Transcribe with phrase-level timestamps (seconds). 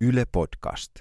[0.00, 0.92] Yle Podcast.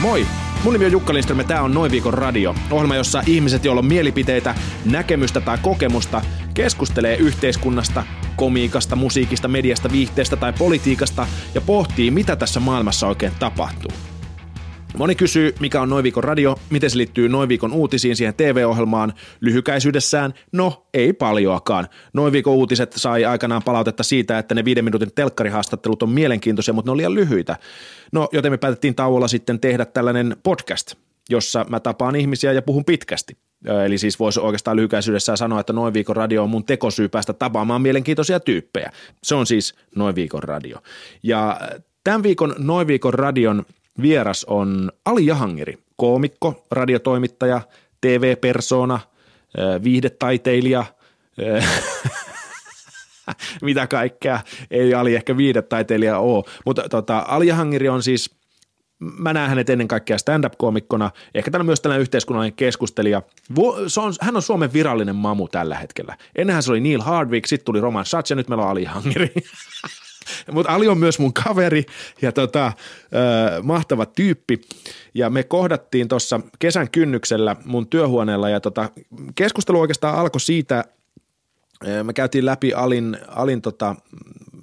[0.00, 0.26] Moi!
[0.64, 2.54] Mun nimi on Jukka Lindström ja tää on Noin viikon radio.
[2.70, 4.54] Ohjelma, jossa ihmiset, joilla on mielipiteitä,
[4.84, 6.22] näkemystä tai kokemusta,
[6.54, 8.04] keskustelee yhteiskunnasta,
[8.36, 14.09] komiikasta, musiikista, mediasta, viihteestä tai politiikasta ja pohtii, mitä tässä maailmassa oikein tapahtuu.
[14.98, 19.12] Moni kysyy, mikä on Noin viikon radio, miten se liittyy Noin viikon uutisiin siihen TV-ohjelmaan.
[19.40, 21.88] Lyhykäisyydessään, no ei paljoakaan.
[22.12, 26.88] Noin viikon uutiset sai aikanaan palautetta siitä, että ne viiden minuutin telkkarihaastattelut on mielenkiintoisia, mutta
[26.88, 27.56] ne on liian lyhyitä.
[28.12, 30.94] No, joten me päätettiin tauolla sitten tehdä tällainen podcast,
[31.30, 33.36] jossa mä tapaan ihmisiä ja puhun pitkästi.
[33.86, 37.82] Eli siis voisi oikeastaan lyhykäisyydessään sanoa, että Noin viikon radio on mun tekosyy päästä tapaamaan
[37.82, 38.92] mielenkiintoisia tyyppejä.
[39.22, 40.78] Se on siis Noin viikon radio.
[41.22, 41.60] Ja
[42.04, 43.64] tämän viikon Noin viikon radion
[44.02, 47.60] vieras on Ali Jahangiri, koomikko, radiotoimittaja,
[48.00, 49.00] TV-persona,
[49.84, 50.84] viihdetaiteilija,
[53.62, 54.40] mitä kaikkea,
[54.70, 58.30] ei Ali ehkä viihdetaiteilija ole, mutta tota, Ali Jahangiri on siis,
[58.98, 63.22] mä näen hänet ennen kaikkea stand-up-koomikkona, ehkä tällä myös tällainen yhteiskunnallinen keskustelija.
[63.86, 66.16] Se on, hän on Suomen virallinen mamu tällä hetkellä.
[66.36, 69.32] Ennenhän se oli Neil Hardwick, sitten tuli Roman Schatz ja nyt meillä on Ali Jahangiri.
[70.52, 71.84] Mutta Ali on myös mun kaveri
[72.22, 72.74] ja tota, äh,
[73.62, 74.60] mahtava tyyppi.
[75.14, 78.90] Ja me kohdattiin tuossa kesän kynnyksellä mun työhuoneella ja tota,
[79.34, 80.84] keskustelu oikeastaan alkoi siitä,
[82.02, 83.96] me käytiin läpi Alin, Alin tota,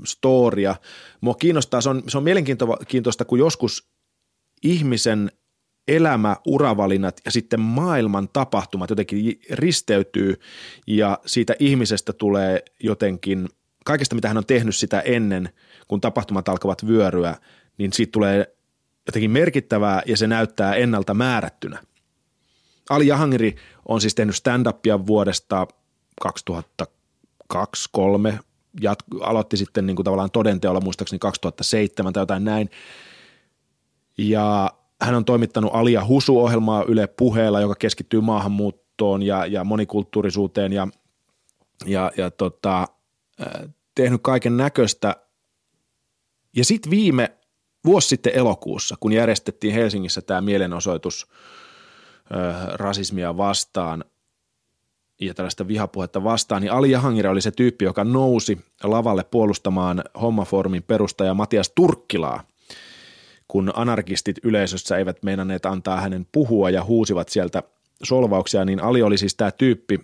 [0.03, 0.75] storia.
[1.21, 3.87] Mua kiinnostaa, se on, se on mielenkiintoista, kun joskus
[4.63, 5.31] ihmisen
[5.87, 10.39] elämä, uravalinnat ja sitten maailman tapahtumat jotenkin risteytyy
[10.87, 13.49] ja siitä ihmisestä tulee jotenkin–
[13.87, 15.49] kaikesta, mitä hän on tehnyt sitä ennen,
[15.87, 17.35] kun tapahtumat alkavat vyöryä,
[17.77, 18.55] niin siitä tulee
[19.07, 21.79] jotenkin merkittävää ja se näyttää ennalta määrättynä.
[22.89, 25.67] Ali Jahangiri on siis tehnyt stand-upia vuodesta
[26.25, 26.27] 2002-2003,
[28.81, 32.69] jat- aloitti sitten niin kuin tavallaan todenteolla muistaakseni 2007 tai jotain näin.
[34.17, 34.71] Ja
[35.01, 40.87] hän on toimittanut Alia Husu-ohjelmaa Yle puheella, joka keskittyy maahanmuuttoon ja, ja monikulttuurisuuteen ja,
[41.85, 42.87] ja, ja tota,
[43.97, 45.15] tehnyt kaiken näköistä.
[46.55, 47.37] Ja sitten viime
[47.85, 54.03] vuosi sitten elokuussa, kun järjestettiin Helsingissä tämä mielenosoitus ö, rasismia vastaan
[55.21, 60.83] ja tällaista vihapuhetta vastaan, niin Ali Jahangiri oli se tyyppi, joka nousi lavalle puolustamaan hommaformin
[60.83, 62.43] perustaja Matias Turkkilaa,
[63.47, 67.63] kun anarkistit yleisössä eivät meinanneet antaa hänen puhua ja huusivat sieltä
[68.03, 69.99] solvauksia, niin Ali oli siis tämä tyyppi,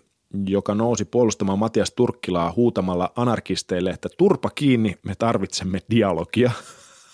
[0.48, 6.52] joka nousi puolustamaan Matias Turkkilaa huutamalla anarkisteille, että turpa kiinni, me tarvitsemme dialogia.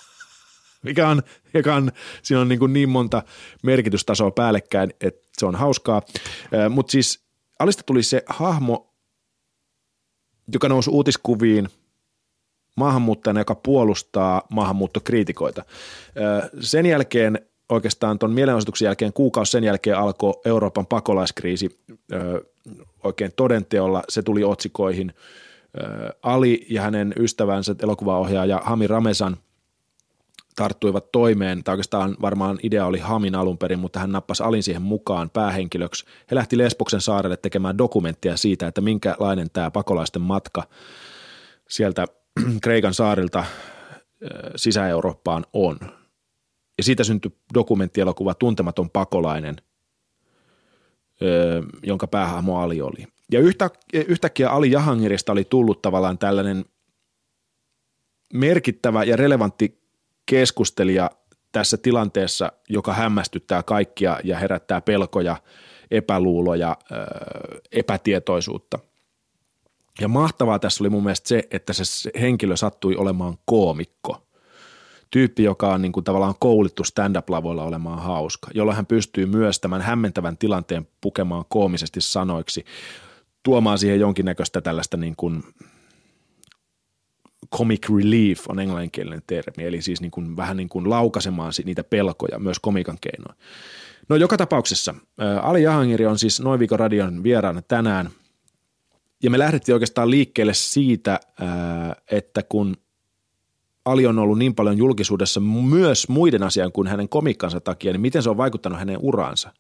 [0.84, 1.22] Mikä on,
[1.53, 1.91] joka on,
[2.22, 3.24] siinä on niin, kuin niin monta
[3.63, 6.02] merkitystasoa päällekkäin, että se on hauskaa.
[6.69, 8.94] Mutta siis Alista tuli se hahmo,
[10.53, 11.69] joka nousi uutiskuviin
[12.75, 15.66] maahanmuuttajana, joka puolustaa maahanmuuttokriitikoita.
[16.59, 21.80] Sen jälkeen oikeastaan tuon mielenosoituksen jälkeen, kuukausi sen jälkeen alkoi Euroopan pakolaiskriisi
[23.04, 24.04] oikein todenteolla.
[24.10, 25.14] Se tuli otsikoihin.
[26.22, 29.38] Ali ja hänen ystävänsä elokuvaohjaaja Hami Ramesan
[30.56, 34.82] tarttuivat toimeen, tai oikeastaan varmaan idea oli Hamin alun perin, mutta hän nappasi Alin siihen
[34.82, 36.06] mukaan päähenkilöksi.
[36.32, 40.64] He lähti Lesboksen saarelle tekemään dokumenttia siitä, että minkälainen tämä pakolaisten matka
[41.70, 42.06] sieltä
[42.64, 43.46] Kreikan saarilta
[44.56, 45.80] Sisä-Eurooppaan on–
[46.80, 49.56] ja siitä syntyi dokumenttielokuva Tuntematon pakolainen,
[51.84, 53.07] jonka päähahmo Ali oli.
[53.31, 56.66] Ja yhtä, yhtäkkiä Ali Jahangirista oli tullut tavallaan tällainen
[58.34, 59.81] merkittävä ja relevantti
[60.25, 61.12] keskustelija
[61.52, 65.35] tässä tilanteessa, joka hämmästyttää kaikkia ja herättää pelkoja,
[65.91, 66.78] epäluuloja,
[67.72, 68.80] epätietoisuutta.
[70.01, 74.22] Ja mahtavaa tässä oli mun mielestä se, että se henkilö sattui olemaan koomikko–
[75.12, 79.81] tyyppi, joka on niin kuin tavallaan koulittu stand-up-lavoilla olemaan hauska, jolloin hän pystyy myös tämän
[79.81, 82.66] hämmentävän tilanteen pukemaan koomisesti sanoiksi,
[83.44, 85.44] tuomaan siihen jonkinnäköistä tällaista niin kuin
[87.56, 92.39] comic relief on englanninkielinen termi, eli siis niin kuin, vähän niin kuin laukaisemaan niitä pelkoja
[92.39, 93.38] myös komikan keinoin.
[94.10, 94.95] No joka tapauksessa,
[95.42, 98.10] Ali Jahangiri on siis Noin viikon radion vieraana tänään,
[99.24, 101.19] ja me lähdettiin oikeastaan liikkeelle siitä,
[102.12, 102.75] että kun–
[103.91, 108.24] Ali on ollut niin paljon julkisuudessa myös muiden asian kuin hänen komikkansa takia, niin miten
[108.24, 109.53] se on vaikuttanut hänen uraansa?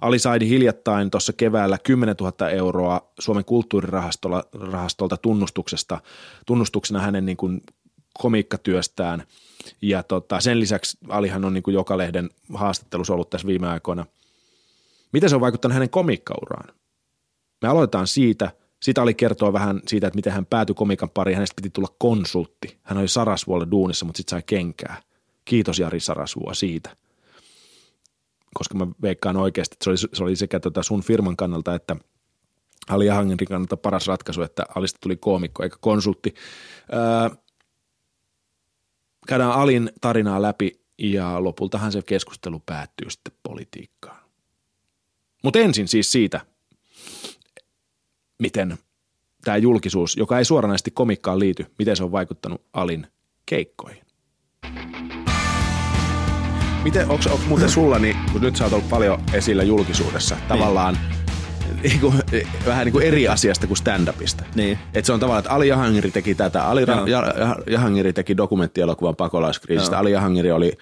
[0.00, 6.00] Ali saidi hiljattain tuossa keväällä 10 000 euroa Suomen kulttuurirahastolta tunnustuksesta,
[6.46, 7.60] tunnustuksena hänen niin kuin
[8.18, 9.22] komiikkatyöstään.
[9.82, 14.06] Ja tota, sen lisäksi Alihan on niin kuin joka lehden haastattelussa ollut tässä viime aikoina.
[15.12, 16.74] Miten se on vaikuttanut hänen komikkauraan?
[17.62, 18.50] Me aloitetaan siitä,
[18.82, 21.36] sitä oli kertoa vähän siitä, että miten hän päätyi komikan pariin.
[21.36, 22.78] Hänestä piti tulla konsultti.
[22.82, 25.02] Hän oli Sarasvuolla duunissa, mutta sitten sai kenkää.
[25.44, 26.96] Kiitos Jari Sarasvuo siitä.
[28.54, 31.96] Koska mä veikkaan oikeasti, että se oli, se oli sekä tota sun firman kannalta että
[32.88, 36.34] Ali Jahangerin kannalta paras ratkaisu, että Alista tuli koomikko eikä konsultti.
[36.92, 37.36] Öö,
[39.26, 44.22] käydään Alin tarinaa läpi ja lopultahan se keskustelu päättyy sitten politiikkaan.
[45.44, 46.40] Mutta ensin siis siitä,
[48.38, 48.78] miten
[49.44, 53.06] tämä julkisuus, joka ei suoranaisesti komikkaan liity, miten se on vaikuttanut Alin
[53.46, 54.02] keikkoihin.
[56.84, 60.48] Miten, onko, muuten sulla, niin, kun nyt sä oot ollut paljon esillä julkisuudessa, niin.
[60.48, 60.98] tavallaan
[61.82, 62.14] niin kuin,
[62.66, 64.44] vähän niin kuin eri asiasta kuin stand-upista.
[64.54, 64.78] Niin.
[64.94, 66.64] Et se on tavallaan, että Ali Jahangiri teki tätä.
[66.64, 69.94] Ali Ra- Jahangiri teki dokumenttielokuvan pakolaiskriisistä.
[69.94, 70.00] Joo.
[70.00, 70.72] Ali Jahangiri oli,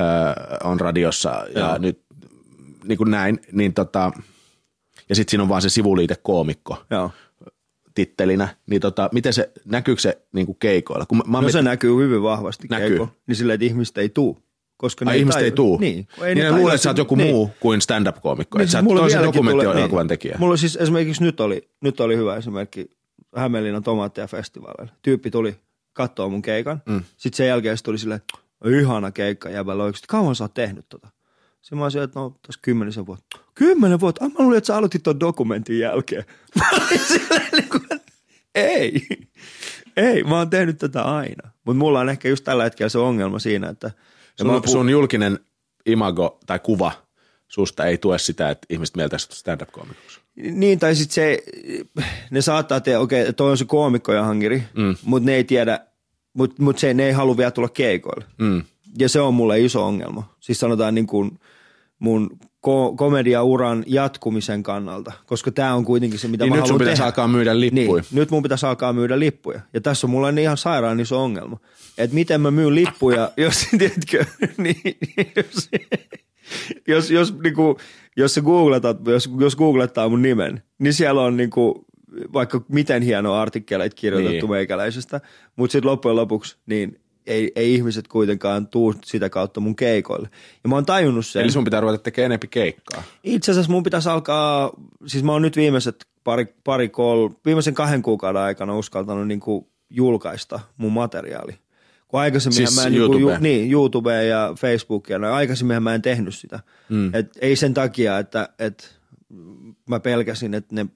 [0.00, 1.78] äh, on radiossa ja Joo.
[1.78, 2.02] nyt
[2.84, 3.40] niin kuin näin.
[3.52, 4.12] Niin tota,
[5.08, 6.84] ja sitten siinä on vaan se sivuliite koomikko.
[6.90, 7.10] Joo
[7.94, 11.06] tittelinä, niin tota, miten se, näkyykö se niin kuin keikoilla?
[11.06, 11.52] Kun mä, no mit...
[11.52, 12.88] se näkyy hyvin vahvasti näkyy.
[12.88, 14.38] keiko, niin silleen, että ihmiset ei tuu.
[14.76, 15.78] Koska Ai, ihmiset ei tuu?
[15.78, 16.08] Niin.
[16.22, 17.34] Ei niin ne luulee, että sä oot joku niin.
[17.34, 18.58] muu kuin stand-up-koomikko.
[18.58, 20.08] Niin, että sä oot toisen dokumenttielokuvan niin.
[20.08, 20.36] tekijä.
[20.38, 22.90] Mulla siis esimerkiksi nyt oli, nyt oli hyvä esimerkki
[23.36, 24.92] Hämeenlinnan tomaattia festivaaleilla.
[25.02, 25.56] Tyyppi tuli
[25.92, 26.82] katsoa mun keikan.
[26.86, 27.02] Mm.
[27.16, 28.20] Sitten sen jälkeen se tuli silleen,
[28.80, 30.06] ihana keikka jäbällä oikeasti.
[30.08, 31.08] Kauan sä oot tehnyt tota?
[31.64, 33.38] Sitten mä olisin, että no tässä kymmenisen vuotta.
[33.54, 34.24] Kymmenen vuotta?
[34.24, 36.24] Ah, mä luulin, että sä aloitit ton dokumentin jälkeen.
[38.54, 39.06] Niin ei,
[39.96, 41.50] ei, mä oon tehnyt tätä aina.
[41.64, 43.90] Mutta mulla on ehkä just tällä hetkellä se ongelma siinä, että–
[44.38, 45.38] sun, puh- sun julkinen
[45.86, 46.92] imago tai kuva
[47.48, 50.20] susta ei tue sitä, että ihmiset mieltä stand-up-koomikoksi.
[50.36, 51.42] Niin, tai sitten se,
[52.30, 54.96] ne saattaa tehdä, okei, okay, toi on se koomikko ja hangiri, mm.
[55.02, 55.80] mutta ne ei tiedä,
[56.32, 58.24] mutta mut se, ne ei halua vielä tulla keikoille.
[58.38, 58.62] Mm.
[58.98, 60.34] Ja se on mulle iso ongelma.
[60.40, 61.38] Siis sanotaan niin kuin
[61.98, 62.30] mun
[62.66, 66.96] ko- komediauran jatkumisen kannalta, koska tämä on kuitenkin se, mitä niin mä nyt sun pitäisi
[66.96, 67.06] tehdä.
[67.06, 68.02] alkaa myydä lippuja.
[68.02, 69.60] Niin, nyt mun pitäisi alkaa myydä lippuja.
[69.74, 71.58] Ja tässä on mulla ihan sairaan iso ongelma.
[71.98, 74.24] Että miten mä myyn lippuja, jos, tiedätkö,
[74.56, 74.76] niin,
[75.36, 75.70] jos,
[76.88, 77.76] jos, jos, niin kuin,
[78.16, 81.74] jos, se googletat, jos, jos googlettaa mun nimen, niin siellä on niin kuin,
[82.32, 84.50] vaikka miten hieno artikkeleita kirjoitettu niin.
[84.50, 85.20] meikäläisestä,
[85.56, 90.28] mutta sitten loppujen lopuksi niin ei, ei ihmiset kuitenkaan tuu sitä kautta mun keikoille.
[90.64, 91.42] Ja mä oon tajunnut sen.
[91.42, 93.02] Eli sun pitää ruveta tekemään enempi keikkaa.
[93.24, 94.70] Itse asiassa mun pitäisi alkaa,
[95.06, 99.66] siis mä oon nyt viimeiset pari, pari kol, viimeisen kahden kuukauden aikana uskaltanut niin kuin
[99.90, 101.58] julkaista mun materiaali.
[102.08, 103.32] Kun aikaisemmin siis mä en YouTube.
[103.32, 106.60] Niin, niin, YouTube ja Facebook ja no, aikaisemmin mä en tehnyt sitä.
[106.88, 107.14] Mm.
[107.14, 108.84] Et ei sen takia, että, että
[109.88, 110.86] mä pelkäsin, että ne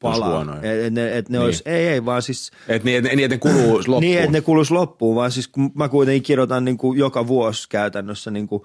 [0.00, 0.58] palaa.
[0.62, 1.44] Et, et ne, et ne niin.
[1.44, 2.50] olisi, ei, ei, vaan siis...
[2.68, 4.00] Et niin, et, niin, että ne kuluu loppuun.
[4.00, 7.68] niin, että ne kuluisi loppuun, vaan siis kun mä kuitenkin kirjoitan niin kuin joka vuosi
[7.68, 8.62] käytännössä niin kuin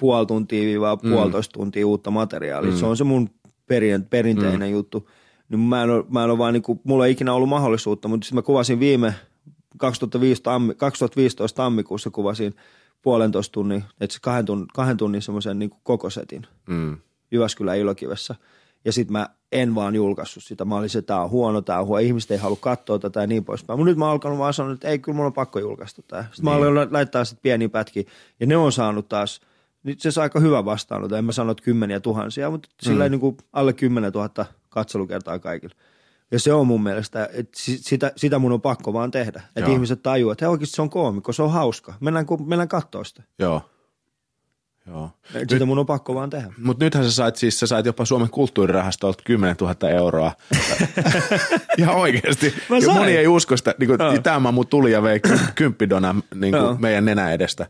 [0.00, 1.10] puoli tuntia vai mm.
[1.10, 2.70] puolitoista tuntia uutta materiaalia.
[2.70, 2.76] Mm.
[2.76, 3.30] Se on se mun
[3.66, 4.72] perin, perinteinen mm.
[4.72, 5.10] juttu.
[5.48, 8.08] Niin mä en ole, mä en ole vaan niin kuin, mulla ei ikinä ollut mahdollisuutta,
[8.08, 9.14] mutta sitten mä kuvasin viime
[9.78, 12.54] 2015, 2015 tammikuussa kuvasin
[13.02, 16.96] puolentoista tunnin, että kahden tunnin, kahden tunnin semmoisen niin koko setin mm.
[17.30, 18.34] Jyväskylän Ilokivessä–
[18.84, 20.64] ja sitten mä en vaan julkaissut sitä.
[20.64, 23.26] Mä olin se, tämä on huono, tämä on huono, ihmiset ei halua katsoa tätä ja
[23.26, 23.78] niin poispäin.
[23.78, 26.22] Mutta nyt mä oon alkanut vaan sanoa, että ei, kyllä mun on pakko julkaista tämä.
[26.22, 26.62] Sitten niin.
[26.62, 28.02] mä olen laittaa sitten pieniä pätkiä
[28.40, 29.40] ja ne on saanut taas,
[29.82, 31.16] nyt se saa aika hyvä vastaanotto.
[31.16, 32.86] En mä sano, että kymmeniä tuhansia, mutta mm.
[32.86, 35.74] sillä niin kuin alle kymmenen tuhatta katselukertaa kaikille.
[36.30, 39.42] Ja se on mun mielestä, että sitä, sitä mun on pakko vaan tehdä.
[39.56, 41.94] Että ihmiset tajuaa, että oikeasti se on koomikko, se on hauska.
[42.00, 43.22] Mennään, mennään katsoa sitä.
[43.38, 43.62] Joo.
[44.86, 45.10] Joo.
[45.34, 46.52] Nyt, sitä mun on pakko vaan tehdä.
[46.58, 50.32] Mutta nythän sä sait, siis sä sait jopa Suomen kulttuurirahastolta 10 000 euroa.
[51.78, 52.54] ja oikeasti.
[52.86, 53.74] Ja moni ei usko sitä.
[53.78, 54.18] Niin no.
[54.22, 55.20] Tämä mun tuli ja vei
[55.54, 56.76] kymppidona niin no.
[56.80, 57.66] meidän nenä edestä.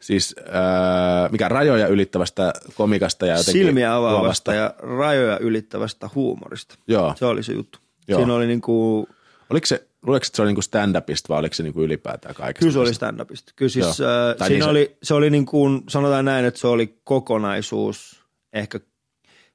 [0.00, 6.74] Siis äh, mikä rajoja ylittävästä komikasta ja jotenkin Silmiä avaavasta ja rajoja ylittävästä huumorista.
[6.88, 7.14] Joo.
[7.16, 7.78] Se oli se juttu.
[8.08, 8.20] Joo.
[8.20, 9.08] Siinä oli niinku...
[9.50, 12.58] Oliko se, luuletko, että se oli niinku stand-upista vai oliko se niinku ylipäätään kaikesta?
[12.58, 13.52] Kyllä se oli stand-upista.
[13.56, 14.96] Kyllä siis, äh, siinä niin oli, se...
[15.02, 18.80] se oli niin kuin, sanotaan näin, että se oli kokonaisuus, ehkä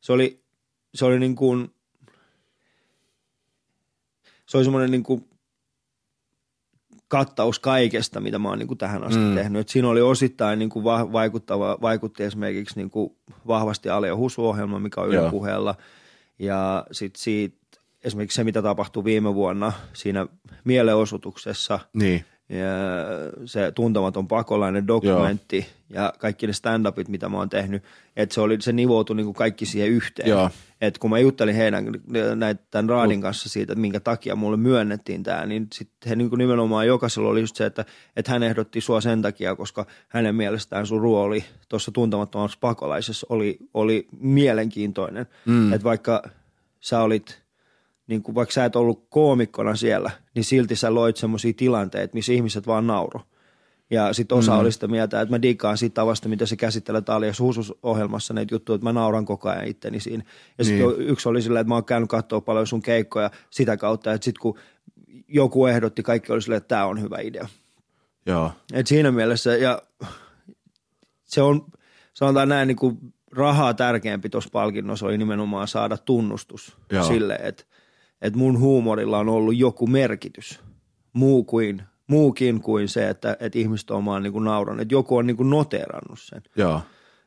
[0.02, 0.44] se oli,
[0.96, 1.74] se oli niin kuin,
[4.46, 5.30] se oli semmoinen niin kuin
[7.08, 9.36] kattaus kaikesta, mitä mä oon niin kuin tähän asti mm.
[9.36, 9.62] tehnyt.
[9.62, 13.16] Et siinä oli osittain niin kuin va- vaikuttava, vaikutti esimerkiksi niin kuin
[13.48, 15.76] vahvasti Aleo Husu-ohjelma, mikä on Yle puheella.
[16.40, 17.58] Ja sitten siitä
[18.08, 20.28] esimerkiksi se, mitä tapahtui viime vuonna siinä
[20.64, 22.26] mielenosoituksessa, niin.
[22.50, 22.66] ja
[23.46, 26.04] se tuntematon pakolainen dokumentti Joo.
[26.04, 27.84] ja kaikki ne stand-upit, mitä mä oon tehnyt,
[28.16, 30.30] että se, oli, se nivoutui niin kuin kaikki siihen yhteen.
[30.30, 30.50] Joo.
[30.82, 31.86] Et kun mä juttelin heidän
[32.36, 36.30] näitä, tämän Raadin kanssa siitä, että minkä takia mulle myönnettiin tämä, niin sitten he niin
[36.30, 37.86] kuin nimenomaan jokaisella oli just se, että,
[38.16, 43.58] että hän ehdotti sua sen takia, koska hänen mielestään sun rooli tuossa tuntemattomassa pakolaisessa oli,
[43.74, 45.26] oli mielenkiintoinen.
[45.46, 45.74] Mm.
[45.74, 46.24] Että vaikka
[46.80, 47.42] sä olit–
[48.08, 52.34] niin kuin vaikka sä et ollut koomikkona siellä, niin silti sä loit semmoisia tilanteita, missä
[52.34, 53.22] ihmiset vaan nauro.
[53.90, 54.60] Ja sitten osa mm.
[54.60, 58.76] oli sitä mieltä, että mä digaan siitä tavasta, mitä se käsittelee Alias Husus-ohjelmassa näitä juttuja,
[58.76, 60.24] että mä nauran koko ajan itteni siinä.
[60.58, 61.10] Ja sitten niin.
[61.10, 64.42] yksi oli silleen, että mä oon käynyt katsoa paljon sun keikkoja sitä kautta, että sitten
[64.42, 64.60] kun
[65.28, 67.48] joku ehdotti, kaikki oli silleen, että tämä on hyvä idea.
[68.26, 68.52] Joo.
[68.74, 69.82] Et siinä mielessä, ja
[71.24, 71.66] se on,
[72.14, 72.98] sanotaan näin, niin kuin
[73.32, 77.04] rahaa tärkeämpi tuossa palkinnossa oli nimenomaan saada tunnustus Joo.
[77.04, 77.64] sille, että
[78.22, 80.60] että mun huumorilla on ollut joku merkitys
[81.14, 85.28] muu kuin, muukin kuin se, että, että ihmiset on vaan niin nauranut, että joku on
[85.28, 86.42] niin kuin noteerannut sen.
[86.56, 86.82] Joo.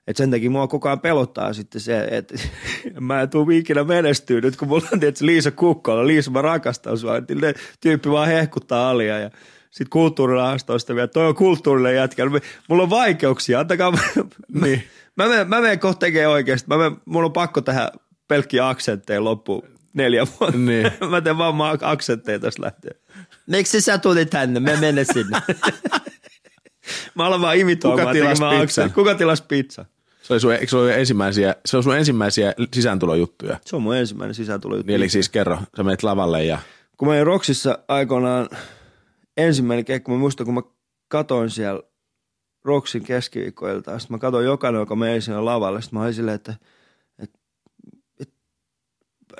[0.06, 2.34] Et sen takia mua koko ajan pelottaa sitten se, että
[3.00, 6.06] mä en tule ikinä menestyä nyt, kun mulla on tietysti Liisa Kukkola.
[6.06, 7.16] Liisa, mä rakastan sua.
[7.16, 7.34] Että
[7.80, 9.30] tyyppi vaan hehkuttaa alia ja
[9.70, 11.08] sitten kulttuurirahastoista vielä.
[11.08, 12.22] Toi on kulttuurille jätkä.
[12.68, 13.60] Mulla on vaikeuksia.
[13.60, 13.92] Antakaa.
[14.62, 14.82] niin.
[15.16, 16.68] Mä, menen, mä menen kohta tekemään oikeasti.
[16.68, 17.88] Mä menen, mulla on pakko tähän
[18.28, 19.62] pelkkiä aksentteja loppuun
[19.94, 20.58] neljä vuotta.
[20.58, 20.92] Niin.
[21.10, 22.94] mä teen vaan aksentteja tästä lähtien.
[23.46, 24.60] Miksi sä tulit tänne?
[24.60, 25.42] Me mene sinne.
[27.14, 28.06] mä aloin vaan imitoimaan.
[28.06, 28.88] Kuka tilasi pizza?
[28.88, 29.84] Kuka tilasi pizza?
[30.22, 33.58] Se oli, sun, se, oli ensimmäisiä, se oli sun ensimmäisiä sisääntulojuttuja.
[33.64, 34.86] Se on mun ensimmäinen sisääntulojuttu.
[34.86, 36.58] Niin, eli siis kerro, sä menet lavalle ja...
[36.96, 38.48] Kun mä olin Roksissa aikoinaan
[39.36, 40.62] ensimmäinen keikka, mä muistan, kun mä
[41.08, 41.82] katoin siellä
[42.64, 46.54] Roksin keskiviikkoilta, sitten mä katoin jokainen, joka meni sinne lavalle, sitten mä olin silleen, että–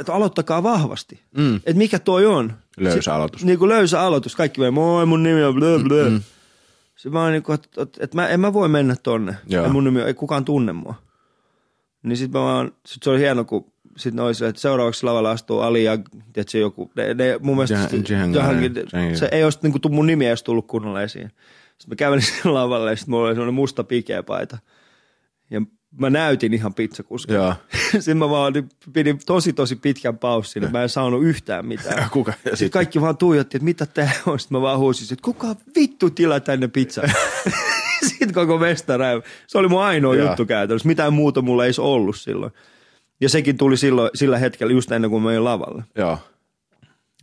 [0.01, 1.21] että aloittakaa vahvasti.
[1.37, 1.57] Mm.
[1.57, 2.53] Että mikä toi on.
[2.77, 3.45] Löysä aloitus.
[3.45, 4.37] Niin kuin löysä aloitus.
[4.37, 6.11] Kaikki voi, moi mun nimi on blö blö.
[6.11, 6.23] Mm.
[6.97, 9.37] Se vaan niin kuin, että, että, että mä, en mä voi mennä tonne.
[9.47, 9.69] Joo.
[9.69, 10.95] mun nimi ei kukaan tunne mua.
[12.03, 15.31] Niin sit mä vaan, sit se oli hieno, kun sit ne olisi, että seuraavaksi lavalla
[15.31, 15.99] astuu Ali ja
[16.33, 17.75] tiedätkö, joku, ne, ne mun mielestä
[18.09, 21.31] Jahangir, Jahangir, se ei olisi niin kuin mun nimi edes tullut kunnolla esiin.
[21.79, 24.59] Sitten mä kävelin sen lavalle ja sitten mulla oli sellainen musta pikeä paita.
[25.51, 25.63] Ja
[25.99, 27.57] mä näytin ihan pizzakuskilta.
[27.91, 28.53] Sitten mä vaan
[28.93, 32.11] pidin tosi tosi pitkän paussin, että mä en saanut yhtään mitään.
[32.13, 32.33] Kuka?
[32.33, 34.41] Sitten, sitten kaikki vaan tuijotti, että mitä tää on.
[34.41, 37.03] Sitten mä vaan huusin, että kuka vittu tilaa tänne pizza.
[38.09, 39.07] Sitten koko mestara.
[39.47, 40.25] Se oli mun ainoa ja.
[40.25, 40.89] juttu käytännössä.
[40.89, 42.53] Mitään muuta mulla ei ollut silloin.
[43.21, 45.85] Ja sekin tuli silloin, sillä hetkellä just ennen kuin mä olin lavalle.
[45.97, 46.19] Joo.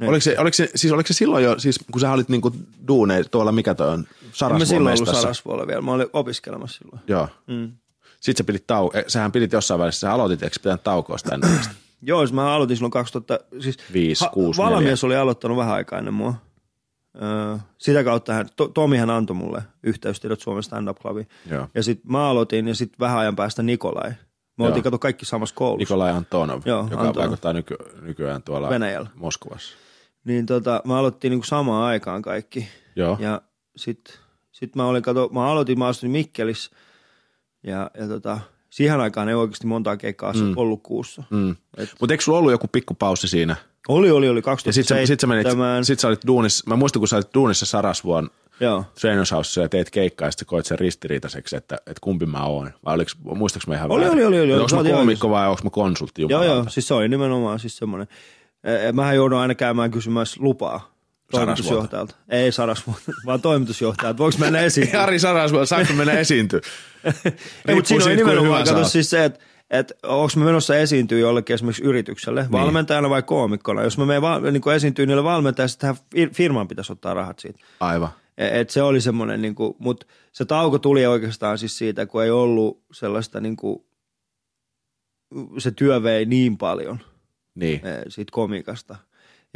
[0.01, 2.55] Oliko se, oliko, se, siis oliko se silloin jo, siis kun sä olit niinku
[2.87, 7.01] duune tuolla, mikä toi on, Sarasvuon Mä silloin ollut Sarasvuolla vielä, mä olin opiskelemassa silloin.
[7.07, 7.27] Joo.
[7.47, 7.71] Mm.
[8.19, 11.35] Sitten sä pidit tau- eh, sähän pidit jossain välissä, sä aloitit, eikö pitänyt taukoa sitä
[11.35, 11.59] ennen
[12.01, 15.07] Joo, siis mä aloitin silloin 2000, siis 5, ha- 6, Valamies 4.
[15.07, 16.33] oli aloittanut vähän aikaa ennen mua.
[17.21, 21.27] Öö, sitä kautta hän, to, Tomihan antoi mulle yhteystiedot Suomen stand-up clubiin.
[21.49, 21.67] Joo.
[21.75, 24.11] Ja sitten mä aloitin ja sitten vähän ajan päästä Nikolai.
[24.57, 25.81] Me oltiin kato kaikki samassa koulussa.
[25.81, 27.15] Nikolai Antonov, Joo, joka Antonov.
[27.15, 29.09] vaikuttaa nyky, nykyään tuolla Venäjällä.
[29.15, 29.73] Moskovassa.
[30.23, 32.67] Niin tota, mä aloittiin niinku samaan aikaan kaikki.
[32.95, 33.17] Joo.
[33.19, 33.41] Ja
[33.75, 34.15] sitten
[34.51, 36.71] sit mä olin, kato, mä aloitin, mä asuin Mikkelissä–
[37.63, 40.53] ja, ja tota, siihen aikaan ei oikeasti montaa keikkaa mm.
[40.55, 41.23] ollut kuussa.
[41.29, 41.55] Mm.
[41.99, 43.55] Mutta eikö sulla ollut joku pikkupaussi siinä?
[43.87, 45.01] Oli, oli, oli 2007.
[45.01, 47.33] Ja sit sä, sit sä, menit, sit sä olit duunissa, mä muistan kun sä olit
[47.33, 48.85] duunissa Sarasvuon Joo.
[49.61, 52.71] Ja teet keikkaa ja sitten koit sen ristiriitaiseksi, että, että kumpi mä oon.
[52.85, 54.61] Vai oliko, muistaaks mä ihan oli, oli, oli, oli, oli.
[54.61, 56.25] Onko mä koomikko vai onko mä konsultti?
[56.29, 58.07] Joo, joo, siis se oli nimenomaan siis semmoinen.
[58.93, 60.96] Mähän joudun aina käymään kysymässä lupaa
[61.31, 62.15] Toimitusjohtajalta.
[62.29, 64.17] Ei Sarasvuotta, vaan toimitusjohtajalta.
[64.17, 64.89] Voinko mennä esiin?
[64.93, 66.61] Jari Sarasvuotta, saanko mennä esiintyä?
[67.67, 71.53] Ei, mutta siinä on nimenomaan, kato siis se, että että onko me menossa esiintyä jollekin
[71.53, 72.51] esimerkiksi yritykselle, niin.
[72.51, 73.83] valmentajana vai koomikkona.
[73.83, 75.95] Jos me menen va- niin esiintyä niille valmentajille, sitten
[76.33, 77.59] firman pitäisi ottaa rahat siitä.
[77.79, 78.09] Aivan.
[78.37, 82.29] Et, et se oli semmoinen, niin mutta se tauko tuli oikeastaan siis siitä, kun ei
[82.29, 83.85] ollut sellaista, niin kuin,
[85.57, 86.99] se työ vei niin paljon
[87.55, 87.87] niin.
[87.87, 88.95] E, siitä komikasta–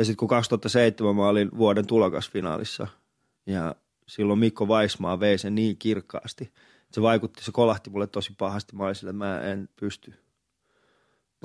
[0.01, 2.87] ja sitten kun 2007 mä olin vuoden tulokasfinaalissa
[3.45, 3.75] ja
[4.07, 6.53] silloin Mikko Vaismaa vei sen niin kirkkaasti,
[6.91, 8.75] se vaikutti, se kolahti mulle tosi pahasti.
[8.75, 10.13] Mä olin sille, että mä en pysty.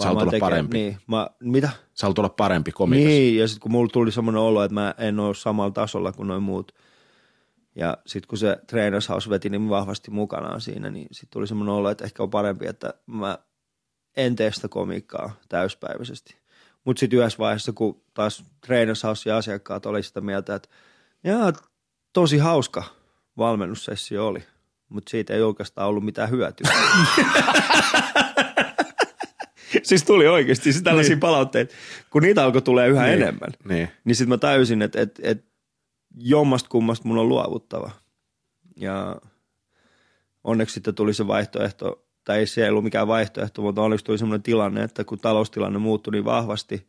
[0.03, 0.79] Sä olla tekee, parempi.
[0.79, 1.71] Niin, mä, mitä?
[1.95, 3.07] Sä olla parempi komikas.
[3.07, 6.29] Niin, ja sitten kun mulla tuli semmoinen olo, että mä en ole samalla tasolla kuin
[6.29, 6.75] noin muut.
[7.75, 11.75] Ja sitten kun se Trainers House veti niin vahvasti mukanaan siinä, niin sitten tuli semmoinen
[11.75, 13.39] olo, että ehkä on parempi, että mä
[14.17, 16.46] en tee sitä komiikkaa täyspäiväisesti.
[16.87, 20.69] Mutta sitten yhdessä vaiheessa, kun taas treenaushaus ja asiakkaat oli sitä mieltä, että
[21.25, 21.53] jaa,
[22.13, 22.85] tosi hauska
[23.37, 24.45] valmennussessio oli,
[24.89, 26.71] mutta siitä ei oikeastaan ollut mitään hyötyä.
[29.83, 31.21] siis tuli oikeasti siis tällaisia niin.
[31.21, 31.75] palautteita,
[32.11, 33.23] kun niitä alkoi tulee yhä niin.
[33.23, 33.51] enemmän.
[33.69, 35.45] Niin, niin sitten mä täysin, että et, et,
[36.15, 37.91] jommasta kummasta mun on luovuttava.
[38.77, 39.21] Ja
[40.45, 44.43] onneksi sitten tuli se vaihtoehto, tai ei se ollut mikään vaihtoehto, mutta onneksi tuli semmoinen
[44.43, 46.89] tilanne, että kun taloustilanne muuttui niin vahvasti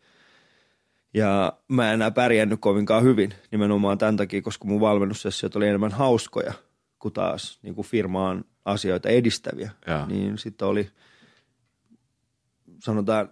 [1.13, 5.91] ja mä en enää pärjännyt kovinkaan hyvin nimenomaan tämän takia, koska mun valmennussessiot oli enemmän
[5.91, 6.53] hauskoja
[6.99, 9.71] kuin taas niin kuin firmaan asioita edistäviä.
[9.87, 10.05] Joo.
[10.05, 10.89] Niin sitten oli,
[12.79, 13.29] sanotaan,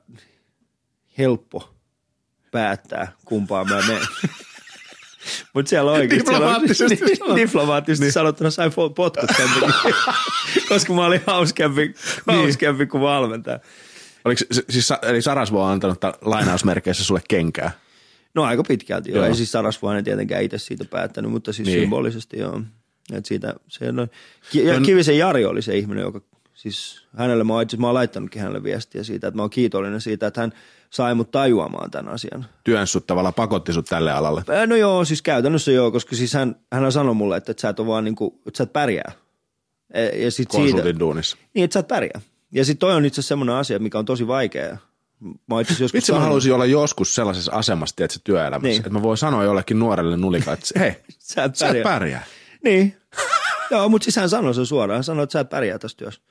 [1.18, 1.76] helppo
[2.52, 4.08] päättää, kumpaan mä menen.
[5.54, 6.30] Mutta siellä oikeasti.
[6.30, 8.14] siellä on- Diplomaattisesti niin, diplomaattisesti niin.
[8.14, 9.50] sanottuna sain fo- potkut sen
[10.70, 11.94] koska mä olin hauskempi,
[12.28, 13.60] hauskempi kuin valmentaja.
[14.26, 17.72] Oliko, siis, eli Sarasvo on antanut lainausmerkeissä sulle kenkää?
[18.36, 19.18] No aika pitkälti joo.
[19.18, 19.26] Joo.
[19.26, 21.76] Ei siis Sarasvuonen tietenkään itse siitä päättänyt, mutta siis Niin.
[21.76, 21.84] niin.
[21.84, 22.62] symbolisesti joo.
[23.14, 24.08] Et siitä, se, no,
[24.52, 26.22] Ki- ja Kivisen Jari oli se ihminen, joka
[26.54, 30.02] siis hänelle, mä oon, itse, mä oon laittanutkin hänelle viestiä siitä, että mä oon kiitollinen
[30.02, 30.54] siitä, että hän
[30.90, 32.46] sai mut tajuamaan tämän asian.
[32.64, 34.44] Työn sut tavallaan pakotti sut tälle alalle.
[34.68, 37.80] No joo, siis käytännössä joo, koska siis hän, hän sanoi mulle, että, että sä et
[37.80, 39.12] ole vaan niinku, että sä et pärjää.
[40.14, 41.38] Ja sit siitä, Konsultin duunissa.
[41.54, 42.22] niin, että sä et pärjää.
[42.52, 44.78] Ja sitten toi on itse asiassa semmoinen asia, mikä on tosi vaikea.
[45.48, 48.78] Mä itse joskus Vitsi mä sanonut- haluaisin olla joskus sellaisessa asemassa, tiedätkö, työelämässä, Niin.
[48.78, 51.84] että mä voin sanoa jollekin nuorelle nulikalle, että hei, Sä et sä et pärjää.
[51.84, 52.26] pärjää.
[52.64, 52.98] Niin.
[53.72, 54.98] Joo, mutta siis hän sanoi sen suoraan.
[54.98, 56.22] Hän sanoi, että sä et pärjää tässä työssä.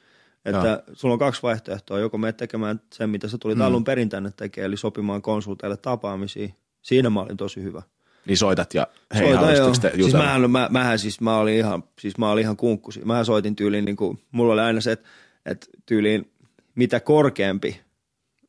[0.44, 0.94] Että Joo.
[0.96, 1.98] sulla on kaksi vaihtoehtoa.
[1.98, 3.64] Joko menet tekemään sen, mitä sä tulit mm.
[3.64, 6.48] alun perin tänne tekemään, eli sopimaan konsulteille tapaamisia.
[6.82, 7.82] Siinä mä olin tosi hyvä.
[8.26, 9.96] Niin soitat ja hei, Soitan, haluaisitteko joo.
[9.96, 13.00] te siis mähän, mä, mähän siis, mä olin ihan, siis mä olin ihan kunkkusi.
[13.04, 15.08] Mähän soitin tyyliin, niin kuin, mulla oli aina se, että,
[15.46, 16.32] että tyyliin
[16.74, 17.80] mitä korkeampi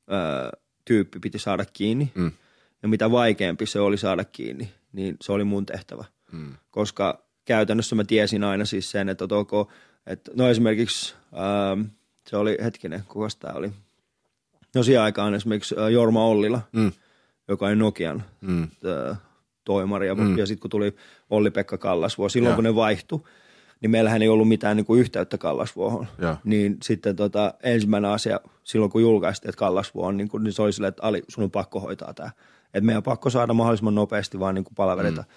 [0.09, 0.51] ää,
[0.85, 2.31] tyyppi piti saada kiinni Mm.
[2.83, 6.05] ja mitä vaikeampi se oli saada kiinni, niin se oli mun tehtävä.
[6.31, 6.53] Mm.
[6.71, 9.71] Koska käytännössä mä tiesin aina siis sen, että onko,
[10.07, 11.77] että no esimerkiksi ää,
[12.29, 13.71] se oli hetkinen, kuka tämä oli?
[14.75, 16.91] No siihen aikaan esimerkiksi ää, Jorma Ollila, Mm.
[17.47, 18.67] joka oli Nokian Mm.
[18.85, 19.15] ö,
[19.63, 20.07] toimari.
[20.07, 20.37] Ja, mm.
[20.37, 20.95] ja sitten kun tuli
[21.29, 22.55] Olli-Pekka Kallasvuo, silloin Joo.
[22.55, 23.21] kun ne vaihtui,
[23.81, 26.07] niin meillähän ei ollut mitään niin kuin yhteyttä Kallasvuohon.
[26.19, 26.35] Joo.
[26.43, 30.61] Niin sitten tota, ensimmäinen asia silloin, kun julkaistiin, että Kallasvuo on, niin, kuin, niin se
[30.61, 32.31] oli silleen, että Ali, sun on pakko hoitaa tämä.
[32.73, 35.21] Että meidän on pakko saada mahdollisimman nopeasti vaan niin kuin palaverita.
[35.21, 35.27] Mm.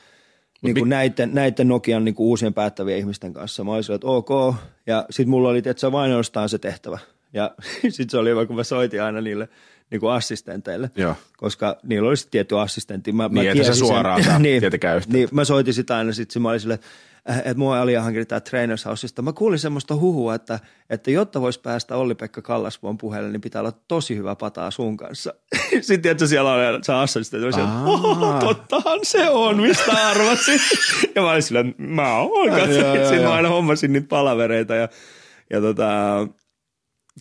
[0.63, 3.65] Niin kuin näiden, näiden Nokian niin kuin uusien päättävien ihmisten kanssa.
[3.65, 4.55] Mä olin silleen, että ok.
[4.87, 6.99] Ja sitten mulla oli, että se vain ainoastaan se tehtävä.
[7.33, 7.51] Ja
[7.89, 9.49] sitten se oli hyvä, kun mä soitin aina niille
[9.91, 11.15] niin kuin assistenteille Joo.
[11.37, 13.13] koska niillä olisi tietty assistentti.
[13.13, 15.17] Mä, Niin, mä että tiesin suoraan saa tietenkään yhteyttä.
[15.17, 16.81] niin, mä soitin sitä aina, sit mä olin silleen,
[17.29, 19.23] että että mua oli hankkinut tää Trainers Houseista.
[19.23, 20.61] Mä kuulin semmoista huhua, että,
[20.91, 25.35] että jotta vois päästä Olli-Pekka Kallasvuon puheelle, niin pitää olla tosi hyvä pataa sun kanssa.
[25.81, 27.85] Sitten tiedätkö, siellä on se assistentti, oli siellä, Aa.
[27.85, 30.61] oh, tottahan se on, mistä arvasin.
[31.15, 32.51] ja mä olin että mä oon.
[33.03, 34.89] Sitten mä aina hommasin niitä palavereita ja,
[35.51, 35.89] ja tota,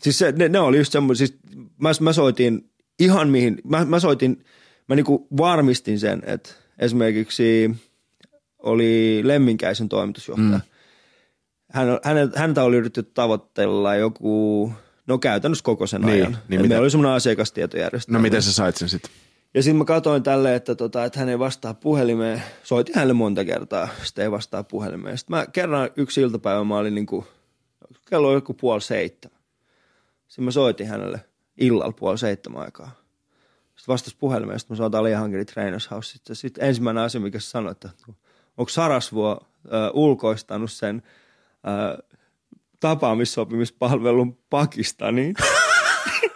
[0.02, 1.40] Siis se, ne, ne oli just semmoisia, siis
[1.82, 4.44] mä, mä soitin ihan mihin, mä, mä soitin,
[4.90, 7.76] mä niinku varmistin sen, että esimerkiksi
[8.60, 10.50] oli Lemminkäisen toimitusjohtaja.
[10.50, 10.62] Mm.
[11.72, 14.72] Hän, hänet, häntä oli yritetty tavoitella joku,
[15.08, 16.38] no käytännössä koko sen Niin, ajan.
[16.48, 18.18] niin meillä oli semmoinen asiakastietojärjestelmä.
[18.18, 19.12] No miten sä sait sen sitten?
[19.54, 22.44] Ja sitten mä katsoin tälle, että, tota, että hän ei vastaa puhelimeen.
[22.64, 25.18] Soitin hänelle monta kertaa, sitten ei vastaa puhelimeen.
[25.18, 27.26] Sitten mä kerran yksi iltapäivä, mä olin niinku,
[28.10, 29.40] kello joku puoli seitsemän.
[30.28, 31.22] Sitten mä soitin hänelle
[31.58, 32.92] illalla puoli seitsemän aikaa.
[33.76, 36.12] Sitten vastasi puhelimeen, sitten mä soitan Alihankeri Trainers House.
[36.12, 37.90] Sitten, sitten ensimmäinen asia, mikä sanoi, että
[38.58, 41.04] onko Sarasvuo äh, ulkoistanut sen
[41.68, 41.98] äh,
[42.80, 45.36] tapaamissopimuspalvelun Pakistaniin.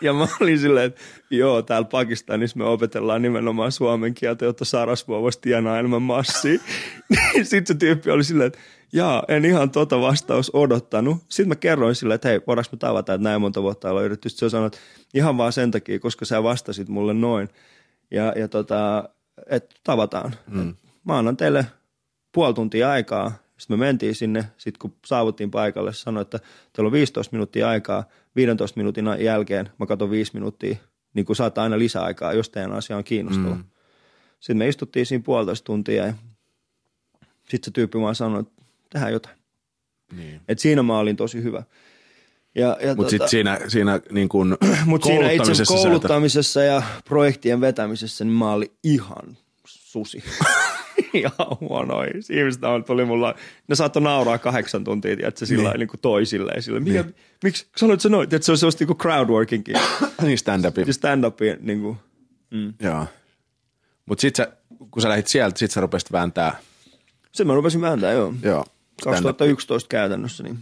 [0.01, 5.21] Ja mä olin silleen, että joo, täällä Pakistanissa me opetellaan nimenomaan suomen kieltä, jotta Sarasvuo
[5.21, 6.59] voisi tienaa enemmän massia.
[7.43, 8.59] Sitten se tyyppi oli silleen, että
[8.93, 11.17] jaa, en ihan tota vastaus odottanut.
[11.29, 14.29] Sitten mä kerroin silleen, että hei, voidaanko me tavata, että näin monta vuotta ollaan yritetty.
[14.29, 14.79] Sitten se sanoi, että
[15.13, 17.49] ihan vaan sen takia, koska sä vastasit mulle noin.
[18.11, 19.09] Ja, ja tota,
[19.49, 20.35] että tavataan.
[20.47, 20.75] Mm.
[21.03, 21.65] Mä annan teille
[22.31, 23.31] puoli tuntia aikaa.
[23.57, 26.39] Sitten me mentiin sinne, sitten kun saavuttiin paikalle, sanoi, että
[26.73, 28.03] teillä on 15 minuuttia aikaa,
[28.35, 30.75] 15 minuutin jälkeen mä katson 5 minuuttia,
[31.13, 33.55] niin kuin saattaa aina lisäaikaa, jos teidän asia on kiinnostava.
[33.55, 33.63] Mm.
[34.39, 36.13] Sitten me istuttiin siinä puolitoista tuntia ja
[37.49, 39.35] sitten se tyyppi vaan sanoi, että tehdään jotain.
[40.17, 40.41] Niin.
[40.47, 41.63] Et siinä mä olin tosi hyvä.
[42.55, 46.63] Ja, ja Mutta sitten siinä, siinä niin kuin mut siinä itse kouluttamisessa sä et- kouluttamisessa
[46.63, 50.23] ja projektien vetämisessä, niin mä olin ihan susi.
[51.19, 52.11] ihan huonoin.
[52.29, 53.35] Ihmiset on- tuli mulla,
[53.67, 55.79] ne saattoi nauraa kahdeksan tuntia, että sillä niin.
[55.79, 56.63] niin kuin toisilleen.
[56.63, 57.15] Sillä, mikä, niin.
[57.43, 58.23] miksi sanoit sä noin?
[58.23, 59.75] Että se on sellaista niin crowdworkingin
[60.21, 60.81] niin stand-upi.
[60.87, 61.57] ja stand-upin.
[61.61, 61.97] Niin kuin,
[62.51, 62.73] mm.
[62.79, 63.05] Joo.
[64.05, 64.47] Mutta sitten
[64.91, 66.59] kun sä lähdit sieltä, sit sä rupesit vääntää.
[67.31, 68.33] Sen mä rupesin vääntää, joo.
[68.43, 68.65] Joo.
[69.01, 69.03] stand-up.
[69.03, 70.59] 2011 käytännössä, niin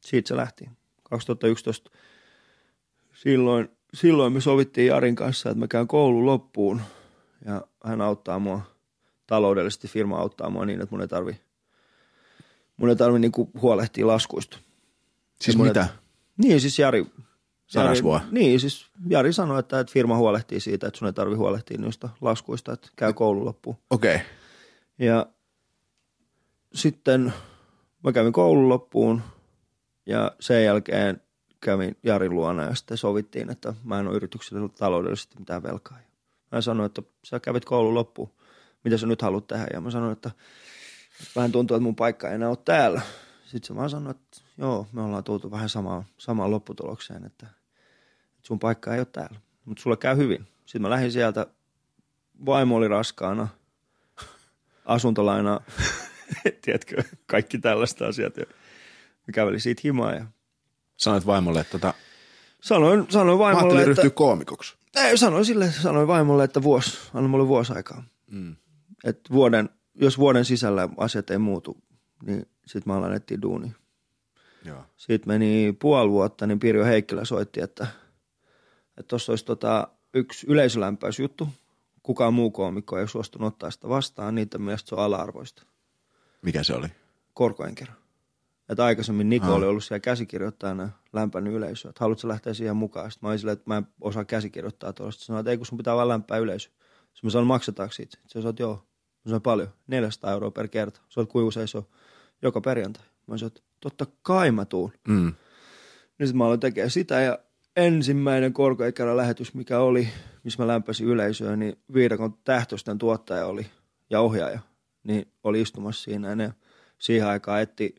[0.00, 0.68] siitä se lähti.
[1.02, 1.90] 2011
[3.14, 6.80] silloin, silloin me sovittiin Jarin kanssa, että mä käyn koulun loppuun
[7.44, 8.75] ja hän auttaa mua
[9.26, 11.40] taloudellisesti firma auttaa mua niin, että mun ei tarvi,
[12.76, 14.58] mun ei tarvi niinku huolehtia laskuista.
[15.40, 15.88] Siis mun- mitä?
[16.36, 17.06] Niin, siis Jari.
[17.74, 17.98] Jari,
[18.30, 22.08] niin, siis Jari sanoi, että, että firma huolehtii siitä, että sun ei tarvi huolehtia niistä
[22.20, 23.76] laskuista, että käy koulun loppuun.
[23.90, 24.14] Okei.
[24.14, 24.26] Okay.
[24.98, 25.26] Ja
[26.74, 27.32] sitten
[28.04, 29.22] mä kävin koulun loppuun
[30.06, 31.20] ja sen jälkeen
[31.60, 35.98] kävin Jarin luona ja sitten sovittiin, että mä en ole yritykselle taloudellisesti mitään velkaa.
[36.52, 38.30] Mä sanoin, että sä kävit koulun loppuun,
[38.86, 39.66] mitä sä nyt haluat tehdä?
[39.72, 40.30] Ja mä sanoin, että
[41.36, 43.00] vähän tuntuu, että mun paikka ei enää ole täällä.
[43.44, 47.46] Sitten se vaan sanoi, että joo, me ollaan tultu vähän samaan, samaan lopputulokseen, että,
[48.36, 50.46] että sun paikka ei ole täällä, mutta sulle käy hyvin.
[50.64, 51.46] Sitten mä lähdin sieltä,
[52.46, 53.48] vaimo oli raskaana,
[54.84, 55.60] asuntolaina,
[56.62, 58.36] tiedätkö, kaikki tällaista asiat.
[58.36, 58.46] Ja
[59.26, 60.26] mä kävelin siitä himaa ja
[60.96, 61.94] Sanoit vaimolle, että tota,
[62.60, 64.76] sanoin, sanoin mä vaimolle, ajattelin että, ryhtyä koomikoksi.
[64.96, 68.02] ei, sanoin sille, sanoin vaimolle, että vuosi, anna mulle vuosi aikaa.
[68.30, 68.56] Mm.
[69.04, 71.76] Että vuoden, jos vuoden sisällä asiat ei muutu,
[72.22, 73.72] niin sitten mä alan etsiä duunia.
[74.64, 74.84] Joo.
[74.96, 77.86] Sitten meni puoli vuotta, niin Pirjo Heikkilä soitti, että
[78.98, 81.48] että tuossa olisi tota yksi yleisölämpäysjuttu.
[82.02, 85.62] Kukaan muu koomikko ei suostunut ottaa sitä vastaan, niiden mielestä se on ala-arvoista.
[86.42, 86.86] Mikä se oli?
[87.34, 87.96] Korkojen kerran.
[88.68, 89.52] Että aikaisemmin Niko Ah.
[89.54, 91.88] oli ollut siellä käsikirjoittajana lämpännyt yleisöä.
[91.88, 93.10] Että haluatko lähteä siihen mukaan?
[93.10, 95.24] Sitten mä olin silleen, että mä en osaa käsikirjoittaa tuosta.
[95.24, 96.70] Sanoin, että ei kun sun pitää vaan lämpää yleisö.
[97.16, 98.12] Sitten mä sanoin, maksetaanko siitä?
[98.12, 98.74] Sitten se sanoi, että joo.
[98.74, 99.68] Mä sanoin, paljon.
[99.86, 101.00] 400 euroa per kerta.
[101.08, 101.86] Se on kuinka usein se on
[102.42, 103.04] joka perjantai.
[103.26, 104.92] Mä sanoin, että totta kai mä tuun.
[105.08, 105.32] Mm.
[106.18, 107.38] Niin sitten mä aloin tekemään sitä ja
[107.76, 110.08] ensimmäinen korkoikäinen lähetys, mikä oli,
[110.44, 113.66] missä mä lämpäsin yleisöä, niin Viidakon tähtösten tuottaja oli
[114.10, 114.60] ja ohjaaja,
[115.02, 116.52] niin oli istumassa siinä ja ne
[116.98, 117.94] siihen aikaan etti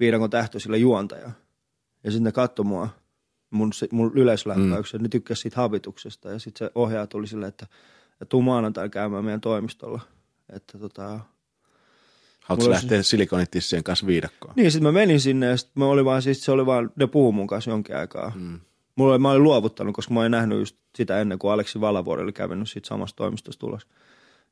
[0.00, 1.30] Viidakon tähtöisille juontaja.
[2.04, 2.88] Ja sitten ne katsoi mua,
[3.50, 5.02] mun, mun yleisölämpäyksen, mm.
[5.02, 7.66] ne tykkäsi siitä habituksesta ja sitten se ohjaaja tuli silleen, että,
[8.22, 10.00] että tuu maanantaina käymään meidän toimistolla.
[10.52, 11.20] Että tota,
[12.42, 14.54] Haluatko Mulla lähteä silikonitissien kanssa viidakkoon?
[14.56, 17.06] niin, sitten mä menin sinne ja sitten mä olin vaan, siis se oli vaan, ne
[17.06, 18.32] puhui mun kanssa jonkin aikaa.
[18.34, 18.60] Mm.
[18.96, 22.22] Mulla oli, mä olin luovuttanut, koska mä olin nähnyt just sitä ennen kuin Aleksi Valavuori
[22.22, 23.86] oli kävinnyt siitä samasta toimistosta tulos.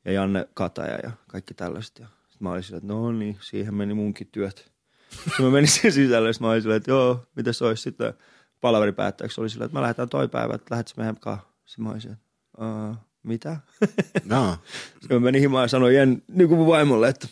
[0.05, 1.99] Ja Janne Kataja ja kaikki tällaiset.
[1.99, 4.73] Ja sitten mä olin silleen, että no niin, siihen meni munkin työt.
[5.25, 8.15] Sitten mä menin sen sisälle ja mä olin silleen, että joo, mitä se olisi sitten.
[8.61, 11.47] Palaveri päättäjäksi oli silleen, että mä lähdetään toi päivä, että lähdetkö meidän kanssa.
[11.65, 12.21] Sitten mä olin silleen,
[12.59, 13.57] "Aa, mitä?
[14.31, 14.57] Joo.
[15.01, 17.29] Sitten mä menin himaan ja sanoin Jen, niin kuin mun vaimolle, että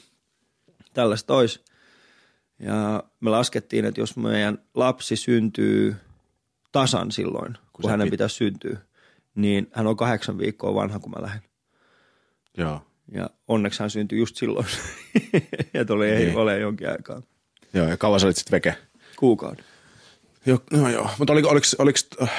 [0.94, 1.61] tällaista olisi.
[2.59, 5.96] Ja me laskettiin, että jos meidän lapsi syntyy
[6.72, 8.79] tasan silloin, kun Vai hänen mit- pitäisi syntyä,
[9.35, 11.42] niin hän on kahdeksan viikkoa vanha, kun mä lähden.
[12.57, 12.83] Joo.
[13.12, 14.66] Ja onneksi hän syntyi just silloin.
[15.74, 16.37] ja tuli ei Niin.
[16.37, 17.22] ole jonkin aikaa.
[17.74, 18.74] Joo, ja kauan sä olit sitten veke?
[19.16, 19.64] Kuukauden.
[20.46, 21.11] Joo, no joo.
[21.18, 22.31] Mutta oliko, oliko, oliko äh,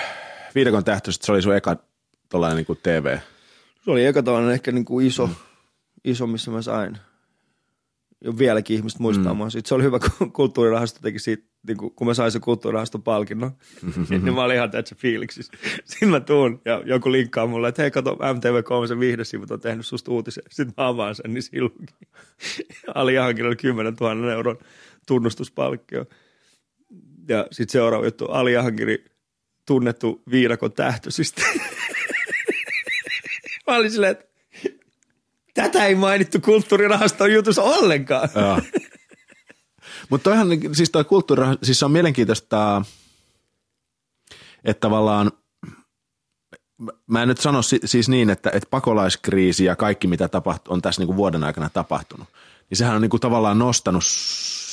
[0.56, 1.76] viidakon tähtöistä, se oli sun eka
[2.30, 3.18] tollainen niin TV?
[3.82, 5.36] Se oli eka tällainen ehkä niin kuin iso, mm.
[6.04, 6.98] iso, missä mä sain.
[8.24, 9.50] Ja vieläkin ihmiset muistaa mm.
[9.50, 13.04] Sitten se oli hyvä, kun kulttuurirahasto teki siitä, niin kuin, kun mä sain sen kulttuurirahaston
[13.04, 13.52] palkinnon.
[14.10, 15.54] niin mä olin ihan tässä fiiliksissä.
[15.86, 19.86] Sitten mä tuun ja joku linkkaa mulle, että hei kato MTV3 sen viihdesivut on tehnyt
[19.86, 20.44] susta uutisen.
[20.50, 21.98] Sitten mä avaan sen, niin silloinkin.
[22.96, 24.58] Alihankinnalla 10 000 euron
[25.08, 26.06] tunnustuspalkkio.
[27.28, 29.06] Ja sitten seuraava juttu, Aliahankiri
[29.66, 31.42] tunnettu viidakon tähtöisistä.
[33.70, 34.26] Mä olin silleen, että
[35.54, 38.30] tätä ei mainittu kulttuurirahaston jutussa ollenkaan.
[40.10, 40.30] Mutta
[40.74, 42.82] siis toi kulttuuri, siis se on mielenkiintoista,
[44.64, 45.32] että tavallaan,
[47.08, 50.82] mä en nyt sano si- siis niin, että, että pakolaiskriisi ja kaikki mitä tapaht- on
[50.82, 52.28] tässä niinku vuoden aikana tapahtunut,
[52.70, 54.04] niin sehän on niinku tavallaan nostanut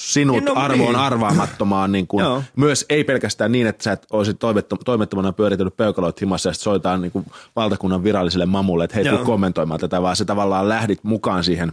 [0.06, 0.96] sinut No arvoon niin.
[0.96, 2.42] arvaamattomaan, niin kuin, Joo.
[2.56, 6.64] myös ei pelkästään niin, että sä et olisit toimettom- toimettomana pyöritellyt peukaloit himassa ja sitten
[6.64, 11.04] soitaan niin kuin valtakunnan viralliselle mamulle, että hei, tuu kommentoimaan tätä, vaan se tavallaan lähdit
[11.04, 11.72] mukaan siihen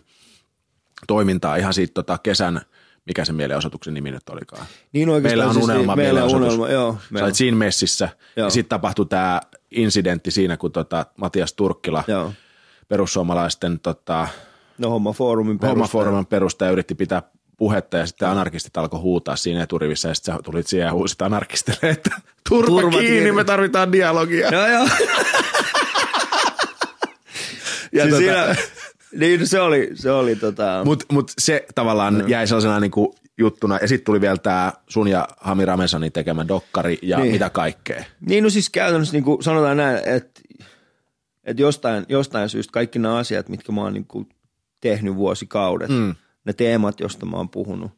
[1.08, 2.62] toimintaan ihan siitä tota kesän,
[3.06, 4.66] mikä se mielenosoituksen nimi nyt olikaan.
[4.94, 6.94] Niin Meillä on siis unelma meillä on unelma, joo.
[6.94, 8.48] Sä meillä olit siinä messissä Joo.
[8.48, 9.42] ja sitten tapahtui tämä
[9.72, 12.34] incidentti siinä, kun tota Matias Turkkila, Joo.
[12.88, 14.28] perussuomalaisten tota,
[14.78, 15.70] No homma foorumin perustaja.
[15.70, 17.22] hommafoorumin perustaja yritti pitää
[17.64, 21.22] puhetta ja sitten anarkistit alkoi huutaa siinä eturivissä ja sitten sä tulit siihen ja huusit
[21.22, 22.12] anarkistille, että
[22.50, 23.32] turva, Turva kiinni, kiinni.
[23.32, 24.50] me tarvitaan dialogia.
[24.52, 24.88] Joo, joo.
[27.94, 28.56] Ja siis tota- siinä,
[29.20, 32.28] niin se oli, se oli tota, Mutta mut se tavallaan no.
[32.28, 37.00] jäi sellaisena niinku juttuna ja sitten tuli vielä tämä sun ja Hami Ramesanin tekemä dokkari
[37.02, 37.24] ja niin.
[37.24, 37.34] Niin.
[37.34, 38.04] mitä kaikkea.
[38.22, 40.42] Niin no siis käytännössä niin kuin sanotaan näin, että,
[41.44, 44.30] että jostain, jostain syystä kaikki nämä asiat, mitkä mä oon niin kuin
[44.82, 46.16] tehnyt vuosikaudet, Mm.
[46.46, 47.92] Ne teemat, joista mä oon puhunut,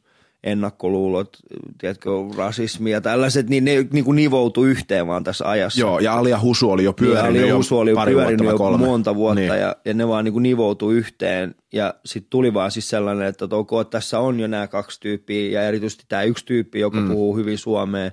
[0.44, 1.36] ennakkoluulot,
[1.78, 5.80] tiedätkö, rasismi ja tällaiset, niin ne niin kuin nivoutu yhteen vaan tässä ajassa.
[5.80, 8.54] Joo, ja Alia Husu oli jo pyörinyt Alia jo Husu oli jo pari pyörinyt vuotta,
[8.54, 8.86] jo kolme.
[8.86, 9.48] monta vuotta Niin.
[9.48, 13.48] ja, ja, ne vaan niin kuin nivoutu yhteen ja sitten tuli vaan siis sellainen, että
[13.50, 17.08] ok, tässä on jo nämä kaksi tyyppiä ja erityisesti tämä yksi tyyppi, joka mm.
[17.08, 18.10] puhuu hyvin suomea,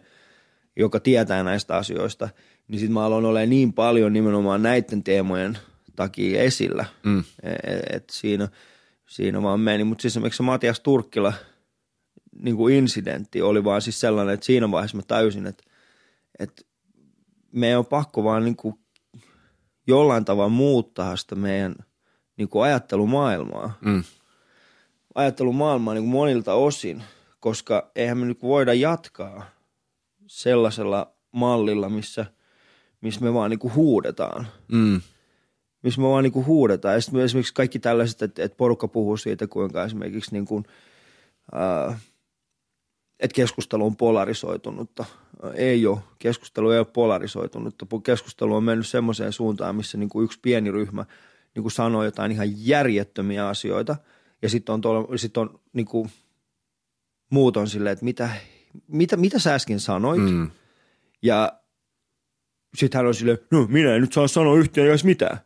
[0.75, 2.29] joka tietää näistä asioista,
[2.67, 5.57] niin sitten mä aloin olemaan niin paljon nimenomaan näiden teemojen
[5.95, 7.23] takia esillä, mm.
[7.43, 8.47] että et siinä,
[9.13, 9.83] siinä vaan meni.
[9.83, 11.33] Mutta siis esimerkiksi Matias Turkkila
[12.41, 15.63] niin kuin incidentti oli vaan siis sellainen, että siinä vaiheessa mä täysin, että,
[16.39, 16.61] että
[17.51, 18.75] meidän on pakko vaan niin kuin
[19.87, 21.75] jollain tavalla muuttaa sitä meidän
[22.37, 23.77] niin kuin ajattelumaailmaa.
[23.81, 24.03] Mm.
[25.15, 27.03] Ajattelumaailmaa niin kuin monilta osin,
[27.39, 29.45] koska eihän me nyt voida jatkaa
[30.27, 32.25] sellaisella mallilla, missä,
[33.01, 34.47] missä me vaan niin kuin huudetaan.
[34.71, 35.01] Mm.
[35.83, 36.93] Missä me vaan niin kuin huudetaan.
[36.93, 40.65] Ja sitten esimerkiksi kaikki tällaiset, että, että porukka puhuu siitä, kuinka esimerkiksi niin kuin,
[41.51, 41.99] ää,
[43.19, 45.05] että keskustelu on polarisoitunutta.
[45.53, 45.99] Ei ole.
[46.19, 47.85] Keskustelu ei ole polarisoitunutta.
[48.03, 51.05] Keskustelu on mennyt semmoiseen suuntaan, missä niin kuin yksi pieni ryhmä
[51.55, 53.95] niin kuin sanoo jotain ihan järjettömiä asioita.
[54.41, 56.09] Ja sitten on, tuolla, sit on niin kuin,
[57.29, 58.29] muut on silleen, että mitä,
[58.87, 60.21] mitä, mitä sä äsken sanoit?
[60.21, 60.51] Mm.
[61.21, 61.59] Ja
[62.75, 65.37] sitten hän on silleen, no minä en nyt saa sanoa yhtään edes mitään.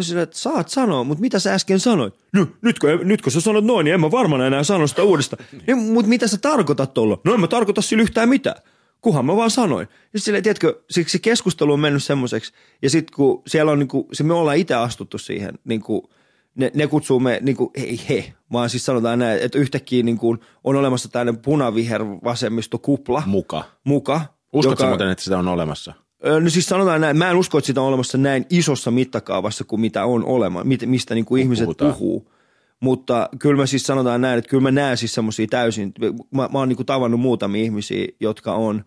[0.00, 2.14] No silleen, että saat sanoa, mutta mitä sä äsken sanoit?
[2.32, 5.02] No nyt kun, nyt kun sä sanot noin, niin en mä varmaan enää sano sitä
[5.02, 5.44] uudestaan.
[5.66, 7.20] niin, mutta mitä sä tarkoitat tuolla?
[7.24, 8.62] No en mä tarkoita sillä yhtään mitään.
[9.00, 9.88] Kuhan mä vaan sanoin.
[10.12, 12.52] Ja silleen, tiedätkö, siksi se keskustelu on mennyt semmoiseksi.
[12.82, 16.10] Ja sitten kun siellä on niinku, se me ollaan itse astuttu siihen, niinku,
[16.54, 20.76] ne, ne kutsuu me, niinku, ei he, vaan siis sanotaan näin, että yhtäkkiä niinku, on
[20.76, 23.64] olemassa tämmöinen punaviher vasemmisto kupla Muka.
[23.84, 24.20] muka.
[24.52, 25.92] Uskotko muuten, että sitä on olemassa?
[26.40, 29.80] No siis sanotaan näin, mä en usko, että sitä on olemassa näin isossa mittakaavassa kuin
[29.80, 31.92] mitä on olema, mistä niin kuin ihmiset puhutaan.
[31.92, 32.32] puhuu.
[32.80, 35.92] Mutta kyllä mä siis sanotaan näin, että kyllä mä näen siis semmoisia täysin,
[36.30, 38.84] mä, mä oon niin kuin tavannut muutamia ihmisiä, jotka on,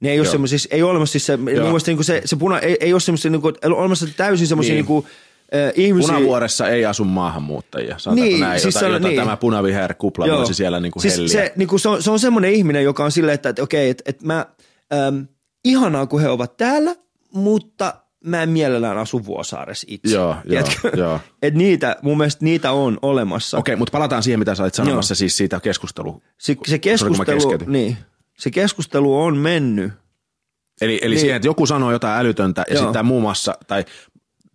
[0.00, 2.36] ne ei ole semmoisia, ei ole olemassa siis se, mun mielestä niin kuin se, se
[2.36, 4.86] puna, ei, ei ole semmoisia, niin kuin, olemassa täysin semmoisia Niin.
[4.88, 5.04] niin.
[5.54, 6.14] äh, ihmisiä.
[6.14, 9.20] Punavuoressa ei asu maahanmuuttajia, sanotaanko Niin, näin, siis jota, jota niin.
[9.20, 10.38] tämä punaviher kupla Joo.
[10.38, 11.28] voisi siellä niin kuin siis helliä.
[11.32, 13.90] se, niin kuin se, on, se on semmoinen ihminen, joka on silleen, että, että okei,
[13.90, 14.46] että, että mä,
[15.06, 15.26] äm,
[15.64, 16.96] ihanaa kun he ovat täällä,
[17.34, 17.94] mutta
[18.24, 20.14] mä en mielellään asu Vuosaaressa itse.
[20.14, 20.90] Joo, joo, Tiedätkö?
[20.96, 21.20] joo.
[21.42, 23.58] Et niitä, mun mielestä niitä on olemassa.
[23.58, 26.22] Okei, mutta palataan siihen, mitä sä olit sanomassa, siis siitä keskustelu.
[26.38, 27.96] Se, se, keskustelu, niin,
[28.38, 29.92] se keskustelu on mennyt.
[30.80, 31.20] Eli, eli Niin.
[31.20, 32.84] siihen, että joku sanoo jotain älytöntä ja Joo.
[32.84, 33.84] sitten muun muassa, tai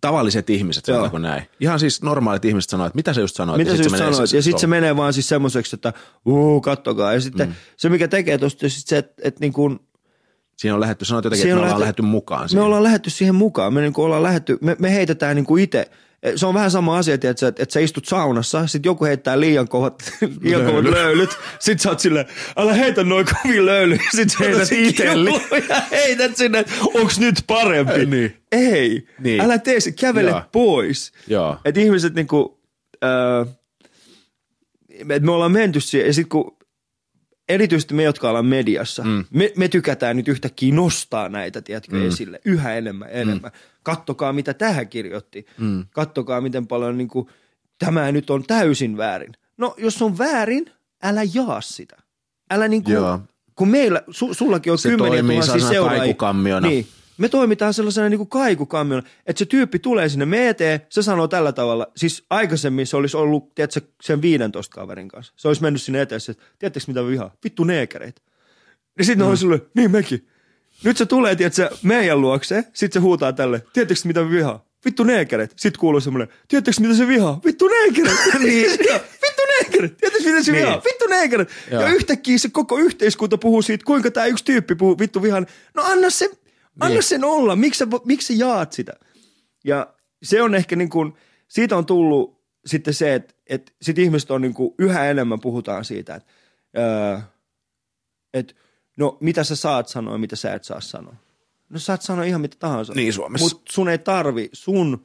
[0.00, 1.42] tavalliset ihmiset, sanotaanko näin.
[1.60, 3.58] Ihan siis normaalit ihmiset sanoo, että mitä sä just sanoit.
[3.58, 4.32] Mitä ja sä just sanoit?
[4.32, 5.92] Ja sitten se menee vaan siis semmoiseksi, että
[6.26, 7.12] uu, kattokaa.
[7.12, 7.54] Ja sitten mm.
[7.76, 9.80] se, mikä tekee tosta, sit se, että, että niin kuin,
[10.56, 12.64] Siinä on lähetty, sanoit jotenkin, Siinä että me ollaan lähetty mukaan me siihen.
[12.64, 13.74] ollaan lähetty siihen mukaan.
[13.74, 15.90] Me, niin ollaan lähetty, me, me heitetään niin kuin itse.
[16.36, 19.68] Se on vähän sama asia, että, että, että sä istut saunassa, sit joku heittää liian
[19.68, 20.92] kovat, liian kovat Löylyt.
[20.94, 25.30] löylyt, sit sä oot silleen, älä heitä noin kovin löylyjä, sit sä Heität itelle.
[25.68, 26.64] ja heität sinne,
[26.94, 28.06] onks nyt parempi?
[28.06, 28.36] Niin.
[28.52, 29.40] Ei, Niin.
[29.40, 30.42] älä tee se, kävele Joo.
[30.52, 31.12] pois.
[31.64, 32.60] Että ihmiset niinku,
[33.04, 33.54] äh,
[35.10, 36.55] et me ollaan menty siihen, ja sit kun
[37.48, 39.24] erityisesti me, jotka ollaan mediassa, mm.
[39.30, 42.08] me, me tykätään nyt yhtäkkiä nostaa näitä, tiedätkö, mm.
[42.08, 43.50] esille yhä enemmän, enemmän.
[43.54, 43.58] Mm.
[43.82, 45.46] Kattokaa, mitä tähän kirjoitti.
[45.58, 45.84] Mm.
[45.90, 47.28] Kattokaa, miten paljon niin kuin,
[47.78, 49.32] tämä nyt on täysin väärin.
[49.56, 50.70] No, jos on väärin,
[51.02, 51.96] älä jaa sitä.
[52.50, 53.20] Älä niin kuin, Joo.
[53.56, 56.60] kun meillä, su, sullakin on Se kymmeniä tuhansia seuraajia.
[56.60, 56.86] Niin,
[57.18, 61.52] me toimitaan sellaisena niin kaikukammiona, että se tyyppi tulee sinne me eteen, se sanoo tällä
[61.52, 65.32] tavalla, siis aikaisemmin se olisi ollut, tiedätkö, sen 15 kaverin kanssa.
[65.36, 67.30] Se olisi mennyt sinne eteen, että tiedättekö mitä mä vihaan?
[67.44, 68.20] Vittu neekereitä.
[68.98, 69.30] Ja sitten mm.
[69.30, 70.28] on sulle, niin mekin.
[70.84, 74.60] Nyt se tulee, tiedätkö, meidän luokse, sitten se huutaa tälle, tiedättekö mitä mä vihaan?
[74.84, 75.54] Vittu neekereitä.
[75.56, 77.40] Sitten kuuluu semmoinen, tiedättekö mitä se vihaa?
[77.44, 78.38] Vittu neekereitä.
[78.38, 78.70] niin.
[79.22, 79.96] Vittu neekereitä.
[80.00, 80.64] Tiedätkö mitä se Niin.
[80.64, 80.82] vihaa?
[80.84, 81.52] Vittu neekereitä.
[81.70, 81.90] Ja Joo.
[81.90, 85.46] yhtäkkiä se koko yhteiskunta puhuu siitä, kuinka tämä yksi tyyppi puhuu vittu vihan.
[85.74, 86.30] No anna se,
[86.80, 87.02] anna Niin.
[87.02, 87.56] sen olla.
[87.56, 88.92] Miksi sä, miksi jaat sitä?
[89.64, 91.12] Ja se on ehkä niin kuin,
[91.48, 95.84] siitä on tullut sitten se, että, että sit ihmiset on niin kuin, yhä enemmän puhutaan
[95.84, 96.32] siitä, että,
[96.78, 97.18] öö,
[98.34, 98.54] että
[98.96, 101.14] no mitä sä saat sanoa ja mitä sä et saa sanoa.
[101.68, 102.92] No saat sanoa ihan mitä tahansa.
[102.94, 103.44] Niin, Suomessa.
[103.44, 105.04] Mutta sun ei tarvi, sun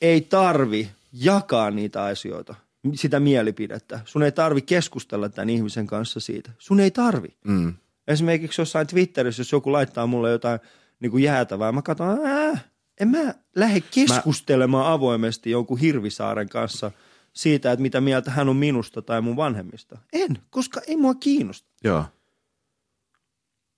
[0.00, 2.54] ei tarvi jakaa niitä asioita,
[2.94, 4.00] sitä mielipidettä.
[4.04, 6.50] Sun ei tarvi keskustella tämän ihmisen kanssa siitä.
[6.58, 7.28] Sun ei tarvi.
[7.44, 7.74] Mm.
[8.08, 10.60] Esimerkiksi jossain Twitterissä, jos joku laittaa mulle jotain
[11.04, 12.58] niin kuin jäätävää, mä katson, ää,
[13.00, 14.92] en mä lähde keskustelemaan mä...
[14.92, 16.90] avoimesti jonkun Hirvisaaren kanssa
[17.32, 19.98] siitä, että mitä mieltä hän on minusta tai mun vanhemmista.
[20.12, 21.68] En, koska ei mua kiinnosta.
[21.84, 22.04] Joo.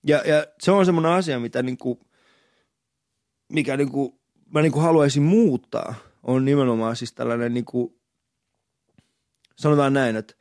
[0.06, 2.00] Ja, ja se on semmoinen asia, mitä niinku,
[3.52, 4.20] mikä niinku,
[4.54, 7.98] mä niinku haluaisin muuttaa, on nimenomaan siis tällainen niinku,
[9.56, 10.34] sanotaan näin, että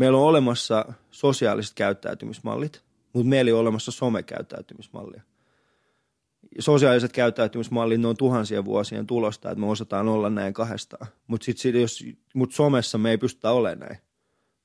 [0.00, 5.22] Meillä on olemassa sosiaaliset käyttäytymismallit, mutta meillä ei ole olemassa somekäyttäytymismallia.
[6.58, 11.06] Sosiaaliset käyttäytymismallit, ne on tuhansien vuosien tulosta, että me osataan olla näin kahdestaan.
[11.26, 11.46] Mutta
[12.34, 13.98] mut somessa me ei pystytä olemaan näin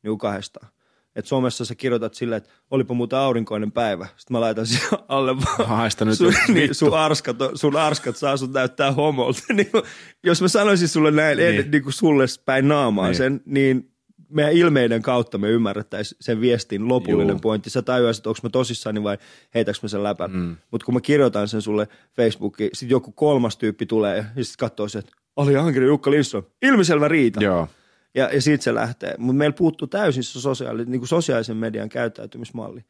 [0.04, 0.68] niin kahdestaan.
[1.16, 4.08] Että somessa sä kirjoitat silleen, että olipa muuten aurinkoinen päivä.
[4.18, 5.68] Sitten mä laitan siihen alle vaan.
[5.68, 9.42] Haista nyt sun, niin, sun, arskat, sun arskat saa sun näyttää homolta.
[9.54, 9.72] niin,
[10.24, 11.60] jos mä sanoisin sulle näin, niin.
[11.60, 13.18] En, niin kuin sulle päin naamaan niin.
[13.18, 13.95] sen, niin
[14.30, 17.40] meidän ilmeiden kautta me ymmärrettäisiin sen viestin lopullinen Juu.
[17.40, 17.70] pointti.
[17.70, 19.18] Sä tajuaisit, että onko mä tosissaan vai
[19.54, 20.32] heitäks mä sen läpän.
[20.32, 20.56] Mm.
[20.72, 24.88] Mutta kun mä kirjoitan sen sulle Facebookiin, sitten joku kolmas tyyppi tulee ja sitten katsoo
[24.88, 27.44] se, että Ali Ankeri, Jukka Lindström, ilmiselvä riita.
[27.44, 27.68] Joo.
[28.16, 29.16] Ja, ja siitä se lähtee.
[29.18, 32.86] Mutta meillä puuttuu täysin se sosiaali, niin kuin sosiaalisen median käyttäytymismalli.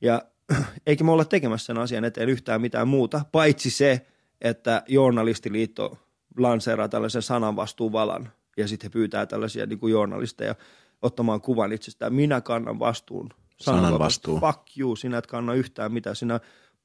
[0.00, 0.22] Ja
[0.86, 4.06] eikä me olla tekemässä sen asian eteen yhtään mitään muuta, paitsi se,
[4.40, 5.98] että journalistiliitto
[6.38, 10.54] lanseeraa tällaisen sananvastuuvalan ja sitten he pyytää tällaisia niin kuin journalisteja
[11.02, 12.14] ottamaan kuvan itsestään.
[12.14, 13.30] Minä kannan vastuun.
[13.60, 14.40] Sananvastuu.
[14.40, 16.14] Fuck you, sinä et kanna yhtään mitä.
[16.14, 16.40] Sinä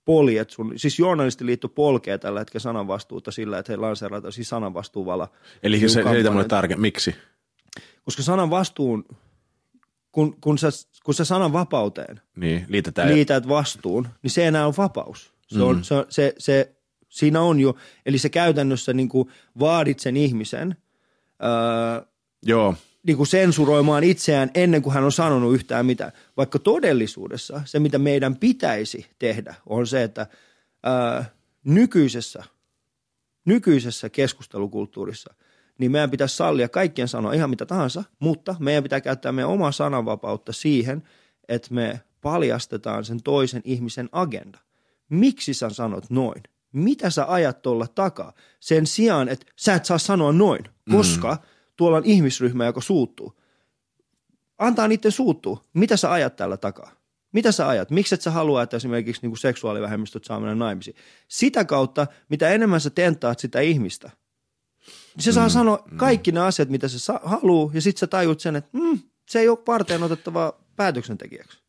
[0.05, 5.27] poljet sun, siis journalistiliitto polkee tällä hetkellä sananvastuuta sillä, että he lanseeraavat siis sananvastuuvala.
[5.63, 7.15] Eli se selitä mulle tarkemmin, miksi?
[8.05, 9.05] Koska sanan vastuun,
[10.11, 10.69] kun, kun, sä,
[11.03, 13.09] kun sä sanan vapauteen niin, liitetään.
[13.09, 15.33] liität vastuun, niin se enää on vapaus.
[15.47, 15.83] Se on, mm.
[15.83, 16.75] se, se, se,
[17.09, 20.75] siinä on jo, eli se käytännössä niin kuin vaadit sen ihmisen
[21.43, 22.05] öö,
[22.45, 22.75] Joo.
[23.03, 26.11] Niin kuin sensuroimaan itseään ennen kuin hän on sanonut yhtään mitään.
[26.37, 30.27] Vaikka todellisuudessa se, mitä meidän pitäisi tehdä, on se, että
[30.87, 31.23] öö,
[31.63, 32.43] nykyisessä,
[33.45, 35.33] nykyisessä keskustelukulttuurissa–
[35.77, 39.71] niin meidän pitäisi sallia kaikkien sanoa ihan mitä tahansa, mutta meidän pitää käyttää meidän omaa
[39.71, 41.03] sananvapautta siihen,
[41.47, 44.59] että me paljastetaan sen toisen ihmisen agenda.
[45.09, 46.43] Miksi sä sanot noin?
[46.73, 48.33] Mitä sä ajat tuolla takaa?
[48.59, 51.47] Sen sijaan, että sä et saa sanoa noin, koska mm.
[51.75, 53.39] tuolla on ihmisryhmä, joka suuttuu.
[54.57, 55.63] Antaa niiden suuttua.
[55.73, 56.91] Mitä sä ajat tällä takaa?
[57.31, 57.91] Mitä sä ajat?
[57.91, 60.95] Miksi et sä halua, että esimerkiksi niin kuin seksuaalivähemmistöt saa mennä naimisiin?
[61.27, 64.11] Sitä kautta, mitä enemmän sä tentaat sitä ihmistä–
[65.19, 65.97] se saa mm, sanoa mm.
[65.97, 69.39] kaikki ne asiat, mitä se sa- haluaa, ja sitten sä tajut sen, että mm, se
[69.39, 71.59] ei ole parteen otettava päätöksentekijäksi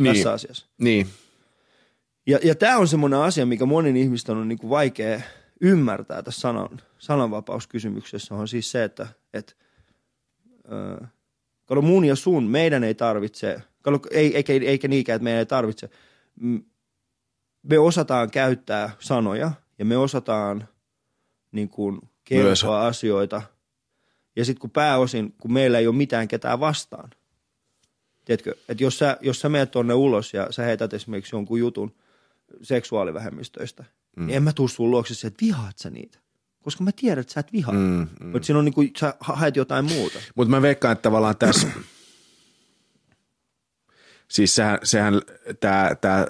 [0.00, 0.14] niin.
[0.14, 0.66] tässä asiassa.
[0.78, 1.08] Niin.
[2.26, 5.20] Ja, ja tämä on semmoinen asia, mikä monen ihmisten on niinku vaikea
[5.60, 9.56] ymmärtää tässä sanan, sananvapauskysymyksessä, on siis se, että et,
[10.72, 11.08] äh,
[11.66, 15.46] kato mun ja sun, meidän ei tarvitse, kato, ei, eikä, eikä niinkään, että meidän ei
[15.46, 15.90] tarvitse,
[17.62, 20.68] me osataan käyttää sanoja ja me osataan
[21.52, 22.64] niin kuin kertoa Myös.
[22.64, 23.42] asioita.
[24.36, 27.10] Ja sitten kun pääosin, kun meillä ei ole mitään ketään vastaan.
[28.24, 31.94] Tiedätkö, että jos sä, jos sä menet tuonne ulos ja sä heität esimerkiksi jonkun jutun
[32.62, 33.84] seksuaalivähemmistöistä,
[34.16, 34.26] mm.
[34.26, 36.18] niin en mä tuu sun luokse että vihaat sä niitä.
[36.62, 37.74] Koska mä tiedän, että sä et vihaa.
[37.74, 38.26] Mm, mm.
[38.26, 40.18] Mutta siinä on niin kuin, sä haet jotain muuta.
[40.34, 41.68] Mutta mä veikkaan, että tavallaan tässä,
[44.28, 45.22] siis sehän, sehän
[45.60, 46.26] tämä, tämä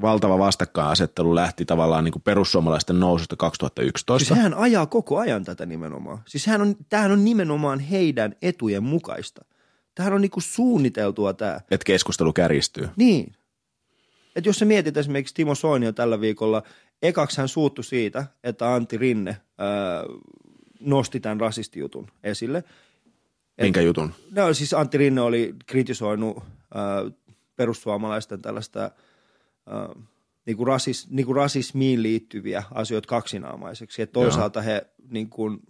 [0.00, 4.34] valtava vastakkainasettelu lähti tavallaan niin kuin perussuomalaisten noususta 2011.
[4.34, 6.18] Siis hän ajaa koko ajan tätä nimenomaan.
[6.26, 9.44] Siis hän on, tämähän on nimenomaan heidän etujen mukaista.
[9.94, 11.60] Tämähän on niin kuin suunniteltua tämä.
[11.70, 12.88] Että keskustelu kärjistyy.
[12.96, 13.32] Niin.
[14.36, 16.62] Että jos sä mietit esimerkiksi Timo Soinia tällä viikolla,
[17.02, 20.04] ekaksi hän suuttu siitä, että Antti Rinne ää,
[20.80, 22.64] nosti tämän rasistijutun esille.
[23.60, 24.12] Minkä jutun?
[24.30, 26.36] No siis Antti Rinne oli kritisoinut
[26.74, 27.10] ää,
[27.56, 28.90] perussuomalaisten tällaista–
[29.72, 30.04] äh,
[30.46, 34.02] niin kuin rasis, niin kuin rasismiin liittyviä asioita kaksinaamaiseksi.
[34.02, 34.64] Että toisaalta Joo.
[34.64, 35.60] he niin kuin,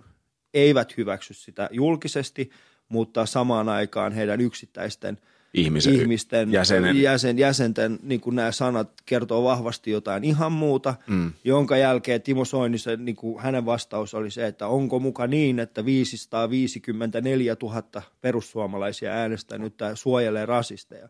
[0.55, 2.51] eivät hyväksy sitä julkisesti,
[2.89, 5.19] mutta samaan aikaan heidän yksittäisten
[5.55, 7.03] Ihmisen, ihmisten, jäsenen.
[7.03, 11.33] Jäsen, jäsenten niin kuin nämä sanat kertoo vahvasti jotain ihan muuta, mm.
[11.45, 15.85] jonka jälkeen Timo Soinisen, niin kuin hänen vastaus oli se, että onko muka niin, että
[15.85, 21.09] 554 000 perussuomalaisia äänestänyt suojelee rasisteja.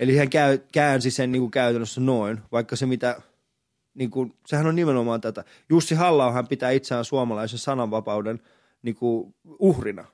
[0.00, 3.22] Eli hän käy, käänsi sen niin kuin käytännössä noin, vaikka se mitä,
[3.94, 5.44] niin kuin, sehän on nimenomaan tätä.
[5.70, 8.40] Jussi halla hän pitää itseään suomalaisen sananvapauden
[8.82, 10.04] niin kuin uhrina.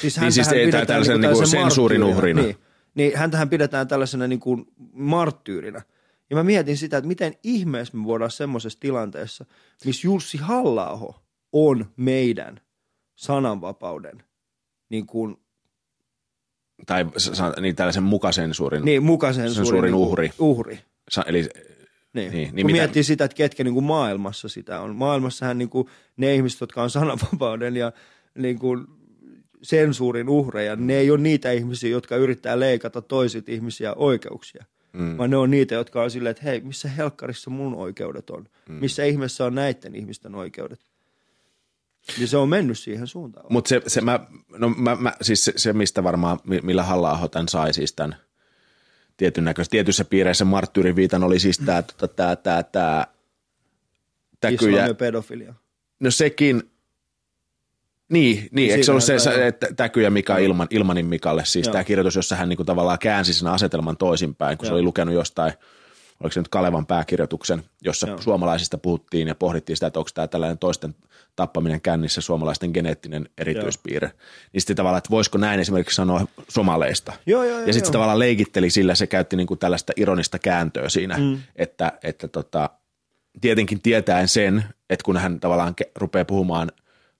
[0.00, 2.42] Siis, niin siis tämä tällaisen niin kuin sensuurin uhrina.
[2.42, 2.56] Niin,
[2.94, 5.82] niin häntähän pidetään tällaisena niin kuin marttyyrinä.
[6.30, 9.44] Ja mä mietin sitä, että miten ihmeessä me voidaan semmoisessa tilanteessa,
[9.84, 11.14] missä Jussi halla
[11.52, 12.60] on meidän
[13.14, 14.22] sananvapauden
[14.88, 15.36] niin kuin
[16.86, 17.06] tai
[17.60, 20.30] niin tällaisen mukasensuurin, niin, mukasensuurin niin uhri.
[20.38, 20.80] uhri.
[21.10, 21.48] Sa, eli
[22.12, 22.32] niin.
[22.32, 22.72] Niin, niin Kun mitä...
[22.72, 24.96] miettii sitä, että ketkä niin kuin maailmassa sitä on.
[24.96, 27.92] Maailmassahan niin kuin ne ihmiset, jotka on sananvapauden ja
[28.34, 28.86] niin kuin
[29.62, 34.64] sensuurin uhreja, ne ei ole niitä ihmisiä, jotka yrittää leikata toisit ihmisiä oikeuksia.
[34.92, 35.18] Mm.
[35.18, 38.48] Vaan ne on niitä, jotka on silleen, että hei, missä helkkarissa mun oikeudet on?
[38.68, 38.74] Mm.
[38.74, 40.80] Missä ihmeessä on näiden ihmisten oikeudet?
[42.18, 43.46] Ja se on mennyt siihen suuntaan.
[43.48, 44.20] Mutta se, se, mä,
[44.58, 48.16] no mä, mä, siis se, se, mistä varmaan, millä halla tämän sai siis tämän
[49.16, 53.06] tietyn näköistä, tietyissä piireissä marttyyriviitan oli siis tämä, tota, tämä, tämä, tämä
[54.40, 54.94] täkyjä.
[54.94, 55.54] Pedofilia.
[56.00, 56.69] No sekin,
[58.10, 61.72] niin, niin eikö se ollut se, se että täkyjä Mika Ilman, Ilmanin Mikalle, siis Joo.
[61.72, 64.70] tämä kirjoitus, jossa hän niinku tavallaan käänsi sen asetelman toisinpäin, kun Joo.
[64.70, 65.52] se oli lukenut jostain,
[66.20, 68.20] oliko se nyt Kalevan pääkirjoituksen, jossa Joo.
[68.20, 70.94] suomalaisista puhuttiin ja pohdittiin sitä, että onko tämä tällainen toisten
[71.36, 74.08] tappaminen kännissä suomalaisten geneettinen erityispiirre.
[74.08, 74.18] Joo.
[74.52, 77.12] Niin sitten tavallaan, että voisiko näin esimerkiksi sanoa somaleista.
[77.26, 81.18] Joo, joo, ja sitten se tavallaan leikitteli sillä, se käytti niinku tällaista ironista kääntöä siinä,
[81.18, 81.38] mm.
[81.56, 82.70] että, että tota,
[83.40, 86.72] tietenkin tietäen sen, että kun hän tavallaan rupeaa puhumaan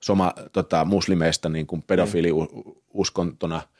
[0.05, 3.63] soma, tota, muslimeista niin kuin pedofiiliuskontona–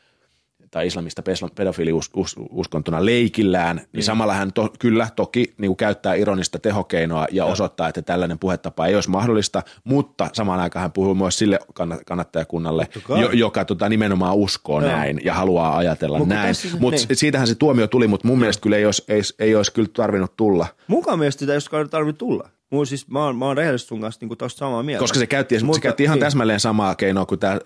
[0.71, 1.23] tai islamista
[1.55, 7.27] pedofiiliuskontona leikillään, niin, niin samalla hän to, kyllä toki niin kuin käyttää ironista tehokeinoa ja,
[7.31, 11.59] ja osoittaa, että tällainen puhetapa ei olisi mahdollista, mutta samaan aikaan hän puhuu myös sille
[12.05, 14.87] kannattajakunnalle, jo, joka tota, nimenomaan uskoo ja.
[14.87, 16.55] näin ja haluaa ajatella Mut näin.
[16.79, 17.17] Mutta niin.
[17.17, 20.37] siitähän se tuomio tuli, mutta mun mielestä kyllä ei olisi, ei, ei olisi kyllä tarvinnut
[20.37, 20.67] tulla.
[20.87, 22.49] Mukaan mielestä sitä ei olisi tarvinnut tulla.
[22.71, 24.99] Mun siis, mä oon, mä oon rehellisesti sun kanssa niin tosta samaa mieltä.
[24.99, 26.25] Koska se käytti, Mutta, se käytti ihan niin.
[26.25, 27.59] täsmälleen samaa keinoa kuin tämä,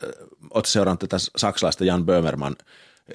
[0.54, 2.56] oot seurannut tätä saksalaista Jan Böhmerman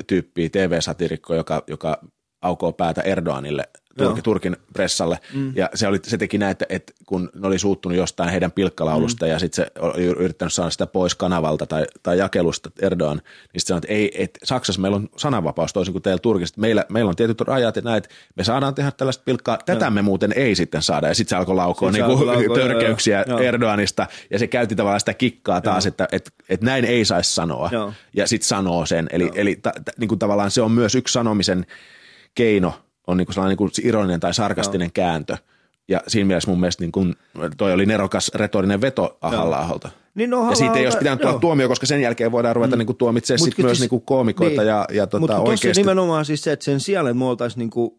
[0.06, 2.00] tyyppiä, TV-satirikko, joka, joka
[2.42, 3.68] aukoo päätä Erdoganille
[3.98, 5.18] Turkin, Turkin pressalle.
[5.34, 5.52] Mm.
[5.56, 9.26] Ja se, oli, se teki näin, että, että kun ne oli suuttunut jostain heidän pilkkalaulusta
[9.26, 9.30] mm.
[9.30, 13.66] ja sitten se oli yrittänyt saada sitä pois kanavalta tai, tai jakelusta Erdogan, niin sitten
[13.66, 16.60] sanoi, että ei, että Saksassa meillä on sananvapaus toisin kuin teillä Turkissa.
[16.60, 18.02] Meillä, meillä on tietyt rajat ja näin,
[18.34, 19.58] me saadaan tehdä tällaista pilkkaa.
[19.66, 19.90] Tätä no.
[19.90, 21.08] me muuten ei sitten saada.
[21.08, 25.14] Ja sitten se alkoi laukoa niin laukoa, törkeyksiä joo, Erdoganista ja se käytti tavallaan sitä
[25.14, 27.68] kikkaa taas, että, että, että näin ei saisi sanoa.
[27.72, 27.92] Joo.
[28.16, 29.08] Ja sitten sanoo sen.
[29.12, 31.66] Eli, eli ta, ta, niin kuin tavallaan se on myös yksi sanomisen
[32.34, 32.74] keino–
[33.10, 34.92] on niin kuin sellainen niin kuin ironinen tai sarkastinen no.
[34.94, 35.36] kääntö.
[35.88, 37.16] Ja siinä mielessä mun mielestä niin kuin,
[37.56, 39.80] toi oli nerokas retorinen veto halla
[40.14, 42.84] Niin no, ja siitä ei olisi pitänyt tulla tuomio, koska sen jälkeen voidaan ruveta mm.
[42.86, 45.80] niin tuomitsemaan sit myös siis, niin koomikoita niin, ja, ja tota, Mutta oikeasti.
[45.80, 47.90] nimenomaan siis se, että sen sijaan, että me oltaisiin niin kuin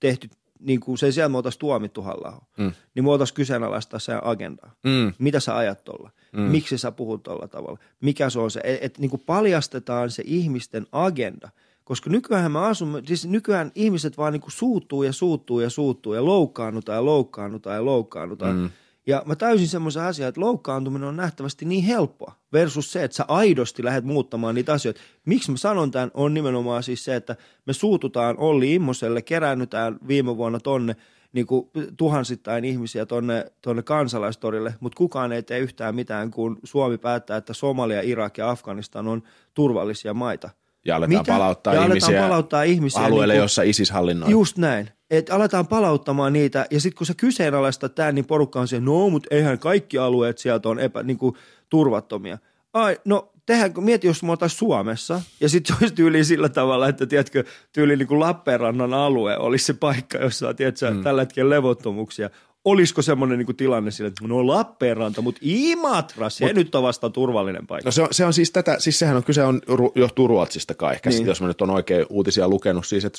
[0.00, 0.28] tehty,
[0.60, 2.72] niin kuin sen sijaan, että me oltaisiin tuomittu halla mm.
[2.94, 4.74] niin me oltaisiin kyseenalaistaa sen agendaa.
[4.84, 5.12] Mm.
[5.18, 6.10] Mitä sä ajat tuolla?
[6.32, 6.42] Mm.
[6.42, 7.78] Miksi sä puhut tuolla tavalla?
[8.00, 8.60] Mikä se on se?
[8.64, 11.48] Että et, niin kuin paljastetaan se ihmisten agenda–
[11.86, 16.24] koska nykyään me asumme, siis nykyään ihmiset vaan niinku suuttuu ja suuttuu ja suuttuu ja
[16.24, 18.56] loukkaannutaan ja loukkaannutaan ja loukkaannutaan.
[18.56, 18.70] Mm.
[19.06, 23.24] Ja mä täysin semmoisen asian, että loukkaantuminen on nähtävästi niin helppoa versus se, että sä
[23.28, 25.00] aidosti lähdet muuttamaan niitä asioita.
[25.24, 30.36] Miksi mä sanon tämän, on nimenomaan siis se, että me suututaan Olli Immoselle, keräännytään viime
[30.36, 30.96] vuonna tonne
[31.32, 36.98] niin kuin tuhansittain ihmisiä tonne, tonne kansalaistorille, mutta kukaan ei tee yhtään mitään, kun Suomi
[36.98, 39.22] päättää, että Somalia, Irak ja Afganistan on
[39.54, 40.50] turvallisia maita–
[40.86, 41.32] ja aletaan Mitä?
[41.32, 44.30] palauttaa ja ihmisiä, aletaan palauttaa ihmisiä alueelle, niin kuin, jossa ISIS hallinnoi.
[44.30, 44.90] Just näin.
[45.10, 49.10] Että aletaan palauttamaan niitä, ja sitten kun sä kyseenalaistat tämän, niin porukka on se, no,
[49.10, 51.36] mutta eihän kaikki alueet sieltä on epä, niin kuin,
[51.68, 52.38] turvattomia.
[52.72, 57.06] Ai, no tehdään, mieti, jos me oltaisiin Suomessa, ja sitten olisi tyyli sillä tavalla, että
[57.06, 61.02] tiedätkö, tyyli niin kuin Lappeenrannan alue olisi se paikka, jossa on tiedätkö, mm.
[61.02, 62.30] tällä hetkellä levottomuuksia
[62.66, 67.10] olisiko semmoinen niin tilanne sille, että no Lappeenranta, mutta Imatra, se Mut, nyt on vasta
[67.10, 67.88] turvallinen paikka.
[67.88, 69.60] No se on, se on siis tätä, siis sehän on kyse on,
[69.94, 71.26] johtuu Ruotsista kai, niin.
[71.26, 73.18] jos mä nyt on oikein uutisia lukenut, siis että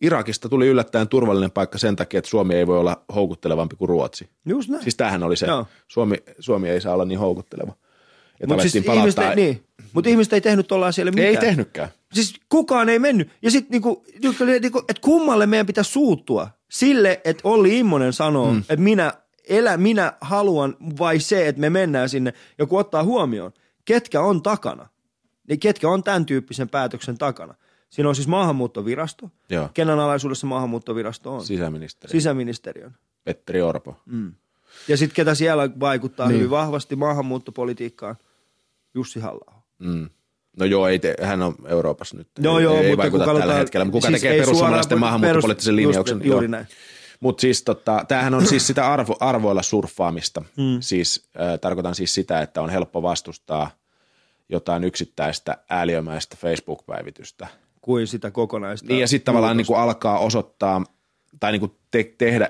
[0.00, 4.28] Irakista tuli yllättäen turvallinen paikka sen takia, että Suomi ei voi olla houkuttelevampi kuin Ruotsi.
[4.46, 4.82] Just näin.
[4.82, 5.46] Siis tämähän oli se,
[5.88, 7.72] Suomi, Suomi ei saa olla niin houkutteleva.
[8.46, 9.64] Mutta siis ihmiset, ei, niin.
[9.92, 11.28] Mut ihmiset ei tehnyt tuolla siellä mitään.
[11.28, 11.88] Ei tehnytkään.
[12.12, 13.30] Siis kukaan ei mennyt.
[13.42, 14.04] Ja sitten niinku,
[14.60, 18.58] niinku, että kummalle meidän pitää suuttua sille, että Olli Immonen sanoo, mm.
[18.58, 19.12] että minä,
[19.48, 23.52] elä, minä haluan vai se, että me mennään sinne, ja kun ottaa huomioon,
[23.84, 24.88] ketkä on takana,
[25.48, 27.54] niin ketkä on tämän tyyppisen päätöksen takana.
[27.90, 29.30] Siinä on siis maahanmuuttovirasto.
[29.48, 29.68] Joo.
[29.74, 31.44] Kenen alaisuudessa maahanmuuttovirasto on?
[31.44, 32.12] Sisäministeriö.
[32.12, 32.96] Sisäministeriön.
[33.24, 33.96] Petteri Orpo.
[34.06, 34.34] Mm.
[34.88, 36.36] Ja sitten ketä siellä vaikuttaa niin.
[36.36, 38.16] hyvin vahvasti maahanmuuttopolitiikkaan?
[38.94, 40.10] Jussi halla mm.
[40.60, 42.28] No joo, ei te, hän on Euroopassa nyt.
[42.38, 43.86] Joo, ei, joo, ei mutta vaikuta tällä aloittaa, hetkellä.
[43.86, 46.16] Kuka siis tekee perussuomalaisten maahanmuuttopoliittisen perus, linjauksen?
[46.16, 46.66] Just, juuri näin.
[47.20, 50.42] Mutta siis tota, tämähän on siis sitä arvo, arvoilla surffaamista.
[50.56, 50.80] Hmm.
[50.80, 53.70] Siis äh, tarkoitan siis sitä, että on helppo vastustaa
[54.48, 57.46] jotain yksittäistä ääliömäistä Facebook-päivitystä.
[57.80, 58.88] Kuin sitä kokonaista.
[58.88, 60.84] Niin ja sitten tavallaan niin kuin alkaa osoittaa
[61.40, 62.48] tai niin kuin te, tehdä,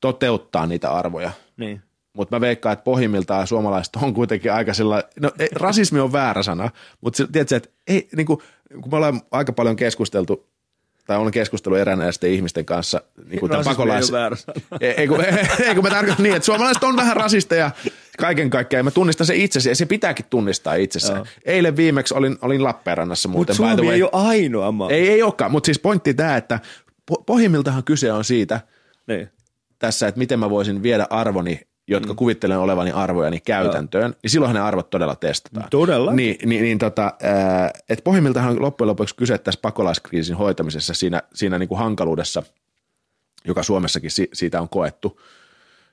[0.00, 1.30] toteuttaa niitä arvoja.
[1.56, 1.82] Niin
[2.12, 6.42] mutta mä veikkaan, että pohjimmiltaan suomalaiset on kuitenkin aika sellainen, no ei, rasismi on väärä
[6.42, 8.38] sana, mutta tiedätkö, että ei, niin kuin,
[8.80, 10.48] kun me ollaan aika paljon keskusteltu
[11.08, 13.02] tai olen keskustellut eräänäisten ihmisten kanssa.
[13.28, 14.12] Niin kuin pakolais...
[14.80, 15.24] ei, ei, kun,
[15.66, 17.70] ei, kun mä tarkoitan niin, että suomalaiset on vähän rasisteja
[18.18, 18.84] kaiken kaikkiaan.
[18.84, 21.16] Mä tunnistan se itsesi ja se pitääkin tunnistaa itsessään.
[21.16, 21.26] Joo.
[21.44, 23.56] Eilen viimeksi olin, olin Lappeenrannassa muuten.
[23.56, 24.90] Mutta Suomi ei ole ainoa maa.
[24.90, 26.60] Ei, ei olekaan, mutta siis pointti tämä, että
[27.26, 28.60] pohjimmiltahan kyse on siitä,
[29.06, 29.30] niin
[29.78, 32.16] tässä, että miten mä voisin viedä arvoni, jotka mm.
[32.16, 35.70] kuvittelen olevani arvojani käytäntöön, niin silloinhan ne arvot todella testataan.
[35.70, 36.12] Todella.
[36.12, 37.12] Niin, niin, niin tota,
[37.88, 42.42] että pohjimmiltahan on loppujen lopuksi kyse tässä pakolaiskriisin hoitamisessa siinä, siinä niin kuin hankaluudessa,
[43.44, 45.20] joka Suomessakin si, siitä on koettu,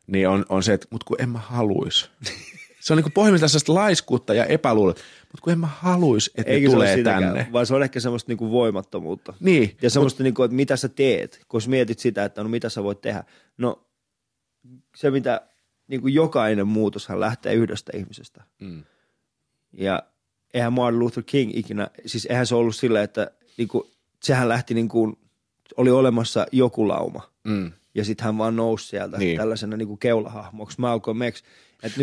[0.08, 2.10] niin on, on se, että mut kun en mä haluis.
[2.86, 4.94] Se on niin kuin pohjimmiltaan sellaista laiskuutta ja epäluuloa,
[5.32, 7.48] mutta kun en mä haluis, että Eikä ne tulee tänne.
[7.54, 9.34] Vaan se on ehkä semmoista niinku voimattomuutta.
[9.40, 12.70] Niin, Ja semmoista, niinku, että mitä sä teet, kun sä mietit sitä, että no mitä
[12.70, 13.24] sä voit tehdä.
[13.58, 13.88] No
[14.96, 15.42] se, mitä
[15.88, 18.44] niinku jokainen muutoshan lähtee yhdestä ihmisestä.
[18.62, 18.84] Mm.
[19.74, 20.04] Ja
[20.54, 23.92] eihän Martin Luther King ikinä, siis eihän se ollut silleen, että niinku,
[24.24, 25.18] sehän lähti niinku,
[25.78, 27.30] oli olemassa joku lauma.
[27.44, 27.72] Mm.
[27.96, 29.28] Ja sitten hän vaan nousi sieltä Niin.
[29.28, 29.38] niin.
[29.38, 31.44] tällaisena niinku keulahahmoksi, Malcolm X.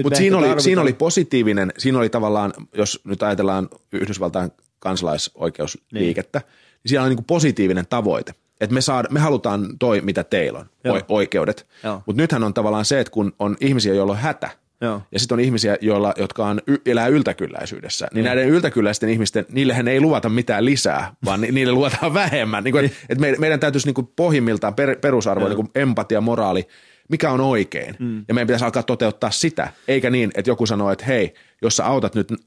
[0.03, 6.39] Mutta siinä, oli, tarvitaan- siinä oli positiivinen, siinä oli tavallaan, jos nyt ajatellaan Yhdysvaltain kansalaisoikeusliikettä,
[6.39, 6.47] niin,
[6.85, 8.35] niin siinä oli niin positiivinen tavoite.
[8.63, 11.01] Että me, saada, me halutaan toi, mitä teillä on, Joo.
[11.09, 11.67] oikeudet.
[12.07, 14.51] Mutta nythän on tavallaan se, että kun on ihmisiä, joilla on hätä,
[14.81, 15.03] Joo.
[15.13, 19.89] ja sitten on ihmisiä, joilla, jotka on, y- elää yltäkylläisyydessä, niin näiden yltäkylläisten ihmisten, niillehän
[19.89, 22.65] ei luvata mitään lisää, vaan ni- niille luvataan vähemmän.
[22.65, 26.21] Niin kuin, et, et me, meidän täytyisi niin kuin pohjimmiltaan per, perusarvo, niin kuin empatia,
[26.21, 26.69] moraali,
[27.09, 27.97] mikä on oikein.
[27.99, 28.25] Mm.
[28.29, 31.87] Ja meidän pitäisi alkaa toteuttaa sitä, eikä niin, että joku sanoo, että hei, jos sä
[31.87, 32.39] autat nyt mm.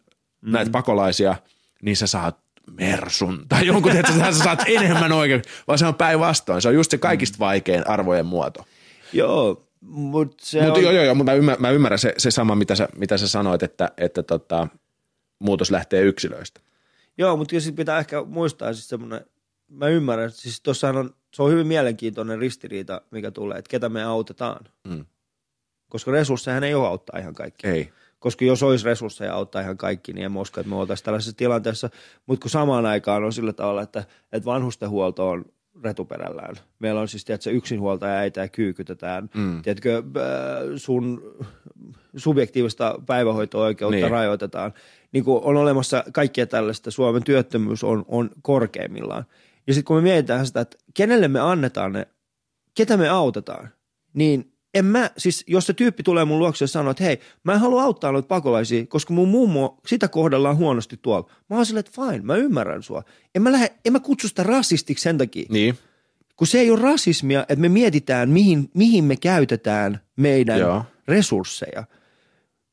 [0.42, 1.36] näitä pakolaisia,
[1.82, 6.62] niin sä saat mersun tai jonkun, että sä, saat enemmän oikein, vaan se on päinvastoin.
[6.62, 8.66] Se on just se kaikista vaikein arvojen muoto.
[9.14, 10.84] Joo, mutta se Mutta on...
[10.84, 13.28] joo, joo, joo, mutta mä ymmärrän, mä ymmärrän se, se sama, mitä sä, mitä sä
[13.28, 14.68] sanoit, että, että tota,
[15.40, 16.62] muutos lähtee yksilöistä.
[17.18, 19.26] Joo, mutta sitten pitää ehkä muistaa siis semmoinen,
[19.68, 24.04] mä ymmärrän, siis tossahan on, se on hyvin mielenkiintoinen ristiriita, mikä tulee, että ketä me
[24.04, 24.66] autetaan.
[24.88, 25.06] Mm.
[25.90, 27.68] Koska resursseja ei ole auttaa ihan kaikki.
[27.68, 27.94] Ei.
[28.26, 31.90] Koska jos olisi resursseja auttaa ihan kaikki, niin en usko, että me oltaisiin tällaisessa tilanteessa.
[32.26, 35.46] Mutta kun samaan aikaan on sillä tavalla, että, että vanhustenhuolto on
[35.84, 36.56] retuperällään.
[36.80, 39.30] Meillä on siis, tiedätkö, yksinhuoltaja äitä ja kyykytetään.
[39.34, 39.62] Mm.
[39.62, 40.04] Tiedätkö, äh,
[40.76, 41.36] sun
[42.16, 44.12] subjektiivista päivähoito-oikeutta Niin.
[44.12, 44.74] rajoitetaan.
[45.12, 46.92] Niin kuin on olemassa kaikkia tällaista.
[46.92, 49.26] Suomen työttömyys on, on korkeimmillaan.
[49.68, 52.08] Ja sitten kun me mietitään sitä, että kenelle me annetaan ne,
[52.74, 53.70] ketä me autetaan,
[54.14, 57.54] niin en mä, siis jos se tyyppi tulee mun luokse ja sanoo, että hei, mä
[57.54, 61.30] en halua auttaa noita pakolaisia, koska mun mummo, sitä kohdellaan huonosti tuolla.
[61.50, 63.04] Mä oon silleen, että fine, mä ymmärrän sua.
[63.36, 65.78] En mä, lähde, en mä kutsu sitä rasistiksi sen takia, Niin,
[66.36, 70.84] kun se ei ole rasismia, että me mietitään, mihin, mihin me käytetään meidän Joo.
[71.08, 71.84] Resursseja.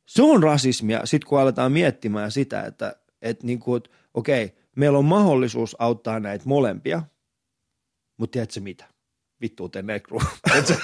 [0.06, 4.98] Se on rasismia, sitten kun aletaan miettimään sitä, että, että, niin kuin, että okei, meillä
[4.98, 7.02] on mahdollisuus auttaa näitä molempia,
[8.16, 8.91] mutta tiedätkö mitä?
[9.42, 10.22] Vittu te nekru.
[10.58, 10.76] Et se-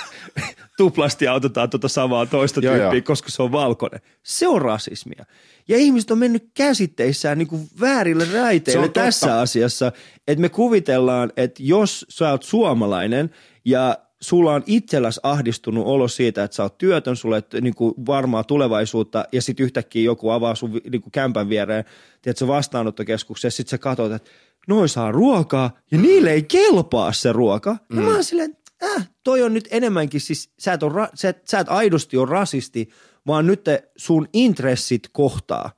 [0.76, 3.02] Tuplasti autetaan tuota samaa toista Joo, tyyppiä, joo.
[3.04, 4.00] koska se on valkoinen.
[4.22, 5.24] Se on rasismia.
[5.68, 9.00] Ja ihmiset on mennyt käsitteissään niin kuin väärille raiteille on totta.
[9.00, 9.92] tässä asiassa,
[10.28, 13.30] että me kuvitellaan, että jos sä oot suomalainen
[13.64, 17.94] ja sulla on itselläs ahdistunut olo siitä, että sä oot työtön, sulle et, niin kuin
[18.06, 21.84] varmaa tulevaisuutta ja sitten yhtäkkiä joku avaa sun niin kuin kämpän viereen,
[22.22, 24.30] tiedätkö, vastaanottokeskuksessa, sitten sä katsot, että
[24.68, 27.76] noi saa ruokaa ja niille ei kelpaa se ruoka.
[27.94, 31.28] Ja mä oon silleen, äh, toi on nyt enemmänkin, siis sä et, on ra- sä
[31.28, 32.88] et, sä et aidosti ole rasisti,
[33.26, 35.70] vaan nyt te sun intressit kohtaa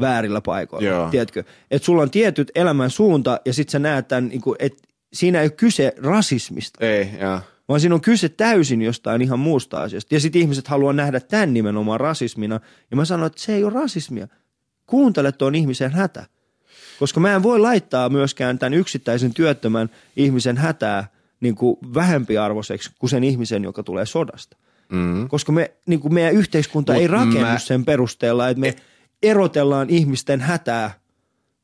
[0.00, 0.88] väärillä paikoilla.
[0.88, 1.10] Joo.
[1.10, 1.44] Tiedätkö?
[1.70, 4.82] Että sulla on tietyt elämän suunta ja sit sä näet tämän, niin että
[5.12, 7.40] siinä ei ole kyse rasismista, ei, ja.
[7.68, 10.14] vaan siinä on kyse täysin jostain ihan muusta asiasta.
[10.14, 12.60] Ja sitten ihmiset haluaa nähdä tämän nimenomaan rasismina.
[12.90, 14.28] Ja mä sanon, että se ei ole rasismia.
[14.86, 16.26] Kuuntele tuon ihmisen hätä.
[17.02, 21.08] Koska mä en voi laittaa myöskään tämän yksittäisen työttömän ihmisen hätää
[21.40, 24.56] niin kuin vähempiarvoiseksi kuin sen ihmisen, joka tulee sodasta.
[24.92, 25.28] Mm.
[25.28, 28.74] Koska me, niin kuin meidän yhteiskunta Mut ei rakennu mä- sen perusteella, että me
[29.22, 30.94] erotellaan ihmisten hätää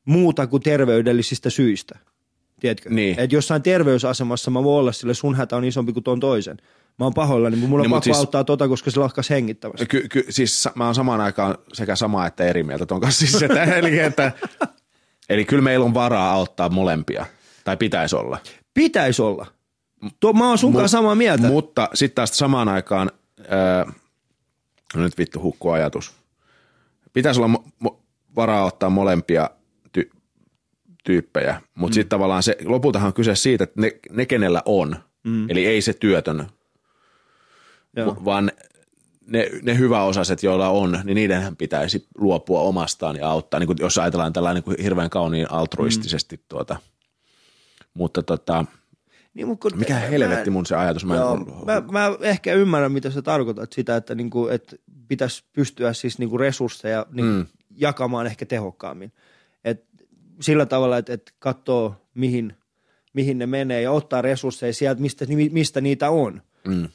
[0.05, 1.99] muuta kuin terveydellisistä syistä.
[2.59, 2.89] Tiedätkö?
[2.89, 3.19] Niin.
[3.19, 6.57] Että jossain terveysasemassa mä voin olla sille, sun hätä on isompi kuin ton toisen.
[6.99, 9.29] Mä oon pahoillani, mutta mulla on Niin, mut pakko siis- auttaa tota, koska se lahkas
[9.29, 9.85] hengittämässä.
[9.85, 13.27] Ky, ky, siis mä oon samaan aikaan sekä samaa että eri mieltä ton kanssa.
[13.27, 14.31] Siis, että, eli, että,
[15.29, 17.25] eli kyllä meillä on varaa auttaa molempia,
[17.63, 18.37] tai pitäisi olla.
[18.73, 19.45] Pitäisi olla.
[20.19, 21.47] Tuo, mä oon sunkaan Mut- samaa mieltä.
[21.47, 23.11] Mutta sitten taas samaan aikaan,
[24.95, 26.13] no nyt vittu hukku ajatus.
[27.13, 27.97] Pitäisi olla mo- mo-
[28.35, 29.49] varaa ottaa molempia
[29.97, 30.17] ty-
[31.03, 31.95] tyyppejä, mutta mm.
[31.95, 35.49] sitten tavallaan se, lopultahan on kyse siitä, että ne, ne kenellä on, mm.
[35.49, 36.47] eli ei se työtön,
[37.95, 38.21] Joo.
[38.25, 38.51] vaan
[39.29, 43.97] ne, ne hyväosaiset, joilla on, niin niidenhän pitäisi luopua omastaan ja auttaa, niin kuin jos
[43.97, 46.43] ajatellaan tällainen niin kuin hirveän kauniin altruistisesti mm.
[46.47, 46.75] tuota.
[47.93, 48.65] Mutta tota,
[49.33, 52.11] Niin, mut kun- mikä mä- helvetti mun se ajatus, mä en Joo, ollut- mä, mä
[52.21, 54.75] ehkä ymmärrän, mitä sä tarkoitat sitä, että, niinku, että
[55.07, 57.45] pitäisi pystyä siis niinku resursseja niinku mm.
[57.75, 59.11] jakamaan ehkä tehokkaammin.
[59.63, 59.85] Et
[60.41, 62.55] sillä tavalla, että, että katsoo, mihin,
[63.13, 66.41] mihin ne menee ja ottaa resursseja sieltä, mistä, mistä niitä on.
[66.67, 66.89] Mm.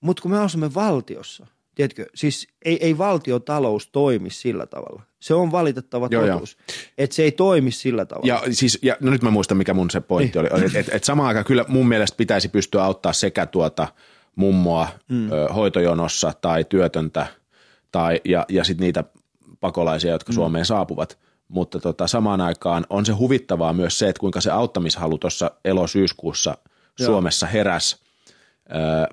[0.00, 1.46] Mutta kun me asumme valtiossa,
[1.78, 5.02] tiedätkö, siis ei, ei valtiotalous toimi sillä tavalla.
[5.20, 6.58] Se on valitettava Joo, totuus,
[6.98, 8.26] että se ei toimi sillä tavalla.
[8.26, 10.54] Ja, siis, ja no nyt mä muistan, mikä mun se pointti Niin.
[10.54, 10.64] oli.
[10.64, 13.88] Että et, et samaan aikaan kyllä mun mielestä pitäisi pystyä auttaa sekä tuota
[14.34, 15.32] mummoa mm.
[15.32, 17.26] ö, hoitojonossa tai työtöntä
[17.92, 19.04] tai, ja, ja sitten niitä
[19.60, 20.34] pakolaisia, jotka mm.
[20.34, 21.18] Suomeen saapuvat.
[21.48, 26.58] Mutta tota, samaan aikaan on se huvittavaa myös se, että kuinka se auttamishalu tuossa elo-syyskuussa
[27.04, 28.07] Suomessa heräs ö,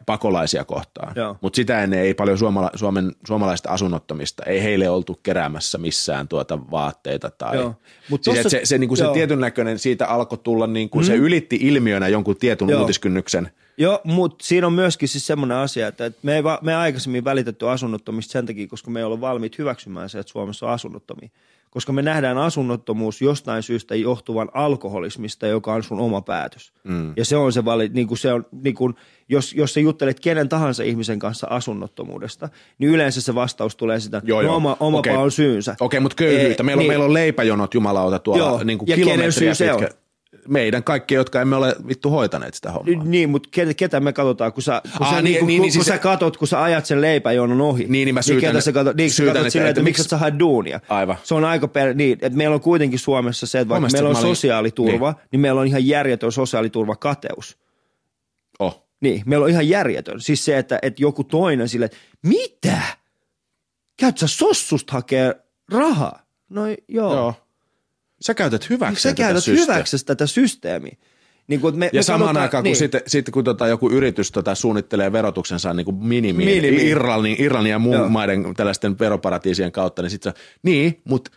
[0.06, 1.16] pakolaisia kohtaan.
[1.41, 6.60] Mutta sitä ennen ei paljon suomala, Suomen, suomalaista asunnottomista, ei heille oltu keräämässä missään tuota
[6.72, 7.76] vaatteita tai Joo.
[8.10, 9.14] Mut siis tossa- se, se, niinku se joo.
[9.14, 11.06] tietyn näköinen siitä alkoi tulla, niinku, mm.
[11.06, 12.82] se ylitti ilmiönä jonkun tietyn Joo.
[12.82, 13.51] uutiskynnyksen.
[13.78, 16.78] Joo, mutta siinä on myöskin siis semmoinen asia, että että me ei, va- me ei
[16.78, 20.72] aikaisemmin välitetty asunnottomista sen takia, koska me ei olla valmiit hyväksymään se, että Suomessa on
[20.72, 21.30] asunnottomia.
[21.76, 26.73] Koska me nähdään asunnottomuus jostain syystä johtuvan alkoholismista, joka on sun oma päätös.
[26.84, 27.13] Mm.
[27.17, 28.95] Ja se on se, vali, niin kuin se on, niin kuin,
[29.30, 34.21] jos, jos sä juttelet kenen tahansa ihmisen kanssa asunnottomuudesta, niin yleensä se vastaus tulee sitä,
[34.26, 34.55] Joo, no joo.
[34.55, 35.15] oma, omapa Okei.
[35.15, 35.76] on syynsä.
[35.80, 36.63] Okei, mutta köyhyyttä.
[36.63, 36.91] Meillä, on, niin.
[36.91, 38.63] meillä on leipäjonot jumalauta tuolla Joo.
[38.63, 39.88] niinku Ja kenen kilometriä syy se on?
[40.48, 43.04] Meidän kaikki, jotka emme ole vittu hoitaneet sitä hommaa.
[43.04, 45.64] Niin, mutta ketä, me katsotaan, kun sä, kun Aa, sä, niin, niin, kun, niin, kun,
[45.64, 47.84] niin, siis kun sä katot, kun sä ajat sen leipäjonon ohi.
[47.84, 49.82] Niin, niin mä niin syytän, ketä sä katot, niin, syytän, sä katot että- silleen, että,
[49.82, 50.80] että miksi sä haet duunia.
[50.89, 51.16] Aivan.
[51.24, 54.20] Se on aika per, niin, että meillä on kuitenkin Suomessa se, että vaikka Mielestäni meillä
[54.20, 55.28] on olin- sosiaaliturva, niin.
[55.32, 57.58] niin meillä on ihan järjetön sosiaaliturvakateus.
[58.60, 58.86] Oh.
[59.02, 60.22] Niin, meillä on ihan järjetön.
[60.22, 62.82] Siis se, että, että joku toinen sille, että mitä?
[64.00, 65.36] Käyt sä sossusta hakee
[65.72, 66.20] rahaa?
[66.50, 67.14] No joo.
[67.14, 67.34] Joo.
[68.26, 70.95] Sä käytät hyväksi Sä käytät hyväksi tätä systeemiä.
[71.47, 72.76] Niin kun, me, Ja me samaan aikaan, kun niin.
[72.76, 76.88] sitten, sitten kun tota joku yritys tota suunnittelee verotuksensa niin kuin minimiin, Minimiin.
[76.88, 78.09] Irlannin, Irlannin ja muun Joo.
[78.09, 81.32] maiden tällaisten veroparatiisien kautta, niin sitten niin, mutta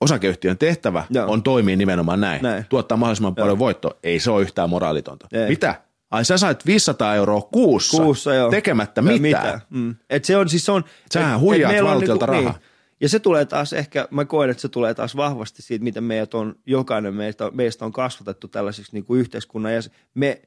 [0.00, 1.32] osakeyhtiön tehtävä Joo.
[1.32, 2.42] on toimia nimenomaan näin.
[2.42, 2.66] Näin.
[2.68, 3.94] Tuottaa mahdollisimman paljon voittoa.
[4.02, 5.26] Ei se ole yhtään moraalitonta.
[5.32, 5.48] Ei.
[5.48, 5.82] Mitä?
[6.10, 8.50] Ai sä sait 500 euroa kuussa, kuussa joo.
[8.50, 9.60] tekemättä mitään.
[9.70, 9.94] Mm.
[10.10, 12.42] Et se on siis se on, Sähän huijaat valtiolta rahaa.
[12.42, 12.54] Niin.
[13.00, 16.34] Ja se tulee taas ehkä, mä koen, että se tulee taas vahvasti siitä, miten meidät
[16.34, 19.80] on, jokainen meistä, meistä on kasvatettu tällaisiksi niin kuin yhteiskunnan ja
[20.14, 20.42] me,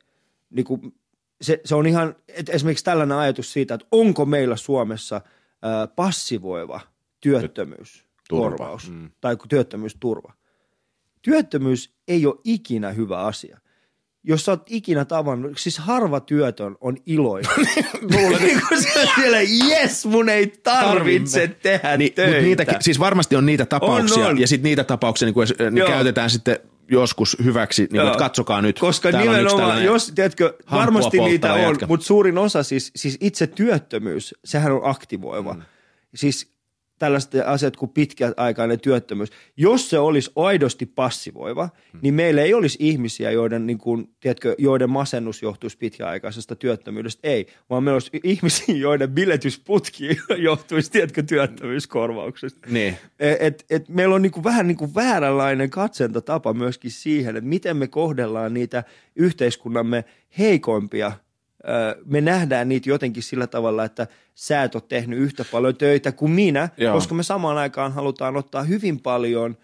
[0.49, 0.95] niin kuin,
[1.41, 5.21] se, se on ihan, että esimerkiksi tällainen ajatus siitä, että onko meillä Suomessa
[5.61, 6.79] ää, passivoiva
[7.19, 9.09] työttömyyskorvaus Mm.
[9.21, 10.33] tai työttömyysturva.
[11.21, 13.59] Työttömyys ei ole ikinä hyvä asia.
[14.23, 17.51] Jos sä oot ikinä tavannut, siis harva työtön on iloinen.
[18.39, 22.31] niin kun sä siellä, jes, mun ei tarvitse tehdä Niin, töitä.
[22.47, 24.39] mutta niitä, siis varmasti on niitä tapauksia, On, on.
[24.39, 26.59] ja sitten niitä tapauksia niin kuin, niin käytetään sitten
[26.91, 28.79] joskus hyväksi, niin kuin, että katsokaa nyt.
[28.79, 31.87] Koska täällä nimenomaan, jos, tiedätkö, varmasti niitä on, jätkä.
[31.87, 35.53] mutta suurin osa siis, siis itse työttömyys, sehän on aktivoiva.
[35.53, 35.61] Mm.
[36.15, 36.51] Siis
[37.01, 39.29] tällaiset asiat kuin pitkäaikainen työttömyys.
[39.57, 41.99] Jos se olisi aidosti passivoiva, mm.
[42.01, 47.27] niin meillä ei olisi ihmisiä, joiden, niin kuin, tiedätkö, joiden masennus johtuisi pitkäaikaisesta työttömyydestä.
[47.27, 52.67] Ei, vaan meillä olisi ihmisiä, joiden biletysputki johtuisi, tiedätkö, työttömyyskorvauksesta.
[52.69, 52.97] Niin.
[53.19, 57.87] Et, et, et meillä on niinku vähän niinku vääränlainen katsentatapa myöskin siihen, että miten me
[57.87, 58.83] kohdellaan niitä
[59.15, 60.05] yhteiskunnamme
[60.37, 61.11] heikoimpia.
[62.05, 66.31] Me nähdään niitä jotenkin sillä tavalla, että sä et ole tehnyt yhtä paljon töitä kuin
[66.31, 66.93] minä, Joo.
[66.93, 69.57] koska me samaan aikaan halutaan ottaa hyvin paljon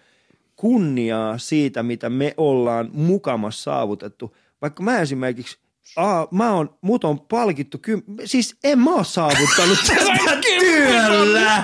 [0.55, 4.35] kunniaa siitä, mitä me ollaan mukamassa saavutettu.
[4.61, 5.57] Vaikka mä esimerkiksi,
[5.95, 11.63] aa, mä oon, mut on palkittu, ky- siis en mä oo saavuttanut tätä työllä.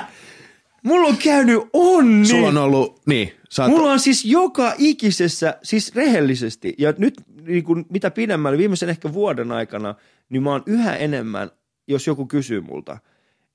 [0.83, 2.25] Mulla on käynyt onni.
[2.25, 7.63] Sulla on ollut, niin, oot, Mulla on siis joka ikisessä, siis rehellisesti, ja nyt niin
[7.63, 9.95] kuin, mitä pidemmälle, viimeisen ehkä vuoden aikana,
[10.33, 11.51] niin mä oon yhä enemmän,
[11.87, 12.97] jos joku kysyy multa,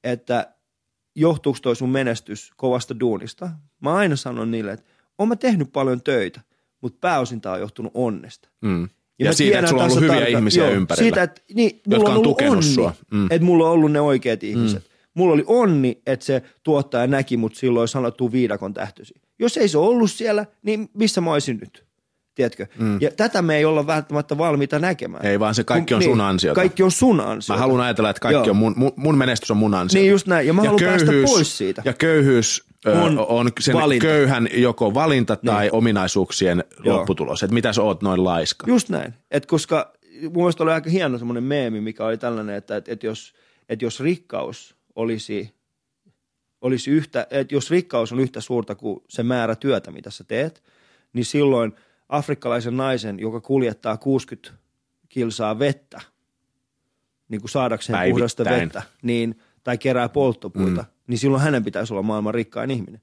[0.05, 0.55] että
[1.15, 3.51] johtuuko toi sun menestys kovasta duunista,
[3.81, 4.87] mä aina sanon niille, että
[5.19, 6.41] oon mä tehnyt paljon töitä,
[6.81, 8.49] mutta pääosin tää on johtunut onnesta.
[8.61, 8.89] mm.
[9.19, 11.05] Ja, ja siitä, että sulla on ollut hyviä tarkkaan- ihmisiä joo, ympärillä.
[11.05, 12.95] Siitä, että niin, mulla Jotka on on ollut tukenut onni, sua.
[13.11, 13.25] Mm.
[13.31, 14.91] että mulla on ollut ne oikeat ihmiset.
[15.15, 19.15] Mulla oli onni, että se tuottaja näki mut silloin sanottu viidakon tähtösi.
[19.39, 21.85] Jos ei se ollut siellä, niin missä mä olisin nyt?
[22.39, 22.67] Tiedätkö?
[22.79, 22.99] Mm.
[23.01, 25.27] Ja tätä me ei olla välttämättä valmiita näkemään.
[25.27, 26.55] Ei vaan se kaikki on sun ansiota.
[26.61, 27.57] Kaikki on sun ansiota.
[27.59, 28.51] Mä haluan ajatella, että kaikki Joo.
[28.51, 30.01] on mun, mun, mun menestys on mun ansio.
[30.01, 31.83] Niin just näin, ja mä haluan päästä pois siitä.
[31.85, 34.07] Ja köyhyys on, On on sen valinta.
[34.07, 35.75] köyhän joko valinta tai Niin.
[35.75, 36.97] ominaisuuksien Joo.
[36.97, 37.43] lopputulos.
[37.43, 38.67] Että mitä sä oot noin laiska.
[38.69, 39.15] Just näin.
[39.31, 43.03] Et koska mun mielestä oli aika hieno semmoinen meemi, mikä oli tällainen, että et, et
[43.03, 43.35] jos,
[43.69, 45.55] et jos rikkaus olisi,
[46.61, 50.63] olisi yhtä, että jos rikkaus on yhtä suurta kuin se määrä työtä, mitä sä teet,
[51.13, 51.73] niin silloin
[52.09, 54.53] afrikkalaisen naisen, joka kuljettaa 60
[55.09, 56.01] kilsaa vettä,
[57.29, 58.15] niin kuin saadakseen Päivittäin.
[58.15, 60.89] puhdasta vettä, niin, tai kerää polttopuita, mm.
[61.07, 63.01] niin silloin hänen pitäisi olla maailman rikkain ihminen.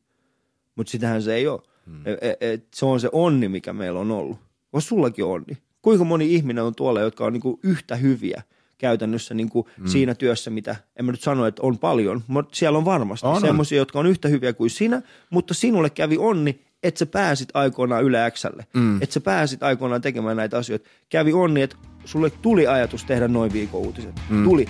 [0.76, 1.62] Mutta sitähän se ei ole.
[1.86, 2.02] Mm.
[2.06, 4.38] Et, et, se on se onni, mikä meillä on ollut.
[4.74, 5.58] Onko sullakin onni?
[5.82, 8.44] Kuinka moni ihminen on tuolla, jotka on niinku yhtä hyviä
[8.78, 9.88] käytännössä niin kuin mm.
[9.88, 13.34] siinä työssä, mitä en mä nyt sano, että on paljon, mutta siellä on varmasti On,
[13.34, 13.42] on.
[13.42, 18.04] semmoisia, jotka on yhtä hyviä kuin sinä, mutta sinulle kävi onni, että sä pääsit aikoinaan
[18.04, 19.02] Yle Xlle, mm.
[19.02, 20.90] että sä pääsit aikoinaan tekemään näitä asioita.
[21.10, 21.76] Kävi onni, että
[22.06, 24.22] sulle tuli ajatus tehdä noin viikon uutiset.
[24.30, 24.44] Mm.
[24.44, 24.66] Tuli.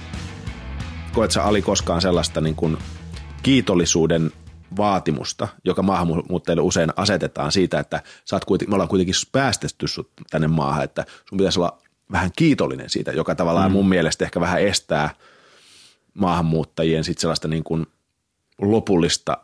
[1.13, 2.77] Koet sä Ali koskaan sellaista niin kuin
[3.43, 4.31] kiitollisuuden
[4.77, 10.09] vaatimusta, joka maahanmuuttajille usein asetetaan siitä, että sä oot kuitenkin, me ollaan kuitenkin päästetty sut
[10.29, 13.73] tänne maahan, että sun pitäisi olla vähän kiitollinen siitä, joka tavallaan mm.
[13.73, 15.09] mun mielestä ehkä vähän estää
[16.13, 17.85] maahanmuuttajien sit sellaista niin kuin
[18.61, 19.37] lopullista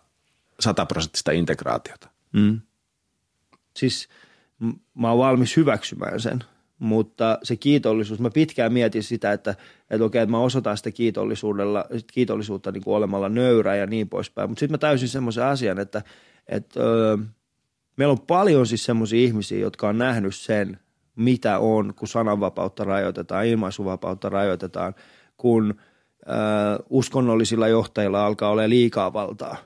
[0.60, 2.11] sataprosenttista integraatiota.
[2.34, 2.62] Mm.
[3.76, 4.10] Siis
[4.94, 6.40] mä oon valmis hyväksymään sen,
[6.80, 9.56] mutta se kiitollisuus, mä pitkään mietin sitä, että,
[9.90, 14.50] että okei, että mä osoitan sitä kiitollisuudella, kiitollisuutta niin kuin olemalla nöyrä ja niin poispäin,
[14.50, 16.02] mutta sitten mä täysin semmoisen asian, että,
[16.48, 17.18] että öö,
[17.98, 20.80] meillä on paljon siis semmoisia ihmisiä, jotka on nähnyt sen,
[21.16, 24.96] mitä on, kun sananvapautta rajoitetaan, ilmaisuvapautta rajoitetaan,
[25.38, 25.76] kun
[26.22, 26.34] ö,
[26.90, 29.58] uskonnollisilla johtajilla alkaa olla liikaa valtaa,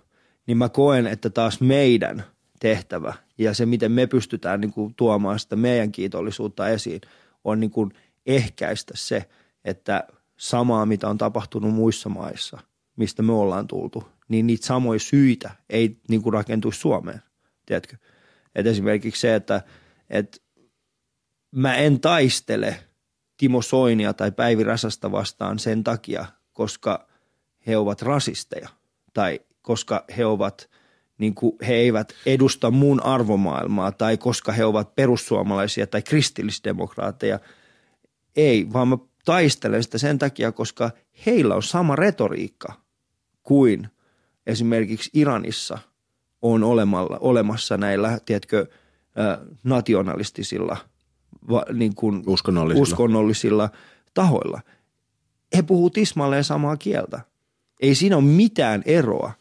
[0.47, 2.23] niin mä koen, että taas meidän
[2.65, 7.01] tehtävä ja se, miten me pystytään niin kuin, tuomaan sitä meidän kiitollisuutta esiin,
[7.43, 7.91] on niin kuin,
[8.25, 9.29] ehkäistä se,
[9.65, 10.07] että
[10.37, 12.59] samaa, mitä on tapahtunut muissa maissa,
[12.95, 17.21] mistä me ollaan tultu, niin niitä samoja syitä ei niin kuin, rakentuisi Suomeen,
[17.65, 17.97] tiedätkö?
[18.55, 19.61] Et esimerkiksi se, että,
[20.09, 20.37] että
[21.51, 22.79] mä en taistele
[23.37, 27.07] Timo Soinia tai Päivi Räsästä vastaan sen takia, koska
[27.67, 28.69] he ovat rasisteja
[29.13, 30.69] tai koska he ovat
[31.17, 37.39] niin kuin he eivät edusta mun arvomaailmaa tai koska he ovat perussuomalaisia tai kristillisdemokraatteja.
[38.35, 40.91] Ei, vaan mä taistelen sitä sen takia, koska
[41.25, 42.73] heillä on sama retoriikka
[43.43, 43.87] kuin
[44.47, 45.77] esimerkiksi Iranissa
[46.41, 48.65] on olemalla, olemassa näillä, tiedätkö,
[49.63, 50.77] nationalistisilla–
[51.49, 52.83] va, niin kuin Uskonnollisilla.
[52.83, 53.69] uskonnollisilla
[54.13, 54.61] tahoilla.
[55.55, 57.21] He puhuu tismalleen samaa kieltä.
[57.81, 59.31] Ei siinä ole mitään eroa.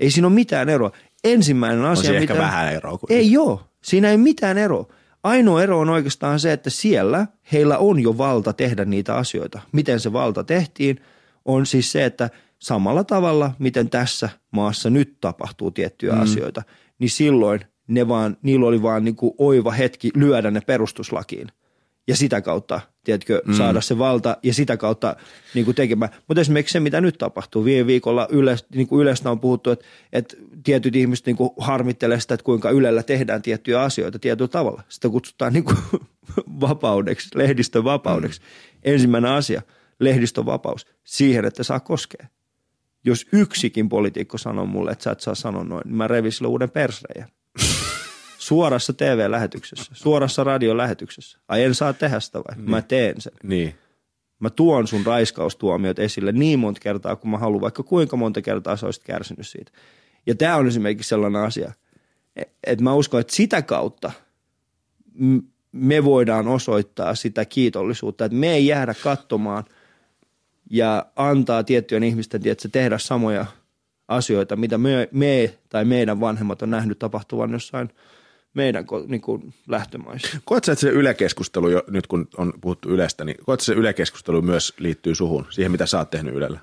[0.00, 0.90] Ei siinä ole mitään eroa.
[1.24, 2.44] Ensimmäinen On asia, ehkä mitä...
[2.44, 2.98] vähän eroa.
[2.98, 3.16] kuitenkin.
[3.16, 4.86] Ei joo, siinä ei mitään eroa.
[5.22, 9.60] Ainoa ero on oikeastaan se, että siellä heillä on jo valta tehdä niitä asioita.
[9.72, 11.00] Miten se valta tehtiin,
[11.44, 16.22] on siis se, että samalla tavalla, miten tässä maassa nyt tapahtuu tiettyjä mm.
[16.22, 16.62] asioita,
[16.98, 21.48] niin silloin ne vaan, niillä oli vaan niin kuin oiva hetki lyödä ne perustuslakiin.
[22.08, 23.54] Ja sitä kautta, tiedätkö, mm.
[23.54, 25.16] saada se valta ja sitä kautta
[25.54, 26.10] niin kuin tekemään.
[26.28, 29.84] Mutta esimerkiksi se, mitä nyt tapahtuu, viime viikolla yle, niin kuin Ylestä on puhuttu, että,
[30.12, 34.82] että tietyt ihmiset niin kuin harmittelee sitä, että kuinka Ylellä tehdään tiettyjä asioita tietyllä tavalla.
[34.88, 35.76] Sitä kutsutaan niin kuin
[36.60, 38.40] vapaudeksi, lehdistön vapaudeksi.
[38.40, 38.46] Mm.
[38.84, 39.62] Ensimmäinen asia,
[40.00, 42.26] lehdistön vapaus, siihen, että saa koskea.
[43.04, 46.70] Jos yksikin poliitikko sanoo mulle, että sä et saa sanoa noin, niin mä revin uuden
[46.70, 47.28] persreijän.
[48.48, 51.38] Suorassa TV-lähetyksessä, suorassa radiolähetyksessä.
[51.48, 52.56] Ai en saa tehdä sitä vai?
[52.56, 53.32] Mä teen sen.
[53.42, 53.74] Niin.
[54.40, 58.76] Mä tuon sun raiskaustuomiot esille niin monta kertaa, kun mä haluan, vaikka kuinka monta kertaa
[58.76, 59.72] sä olisit kärsinyt siitä.
[60.26, 61.72] Ja tämä on esimerkiksi sellainen asia,
[62.66, 64.12] että mä uskon, että sitä kautta
[65.72, 69.64] me voidaan osoittaa sitä kiitollisuutta, että me ei jäädä katsomaan
[70.70, 73.46] ja antaa tiettyjen ihmisten tietysti, tehdä samoja
[74.08, 77.90] asioita, mitä me, me tai meidän vanhemmat on nähnyt tapahtuvan jossain
[78.54, 80.40] meidän niin kuin lähtömaissa.
[80.44, 83.72] Koet sä, että se ylekeskustelu, jo, nyt kun on puhuttu Ylestä, niin koet sä, se
[83.72, 86.58] ylekeskustelu myös liittyy suhun, siihen mitä sä oot tehnyt Ylellä?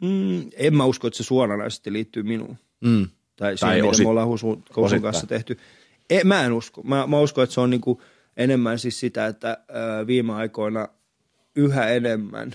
[0.00, 2.56] Mm, en mä usko, että se suoranaisesti liittyy minuun.
[2.80, 3.08] Mm.
[3.36, 5.58] Tai siihen, Tai mitä me ollaan Husun, Husun kanssa tehty.
[6.10, 6.82] E, mä en usko.
[6.82, 8.02] Mä, mä uskon, että se on niinku
[8.36, 10.88] enemmän siis sitä, että ää, viime aikoina
[11.56, 12.54] yhä enemmän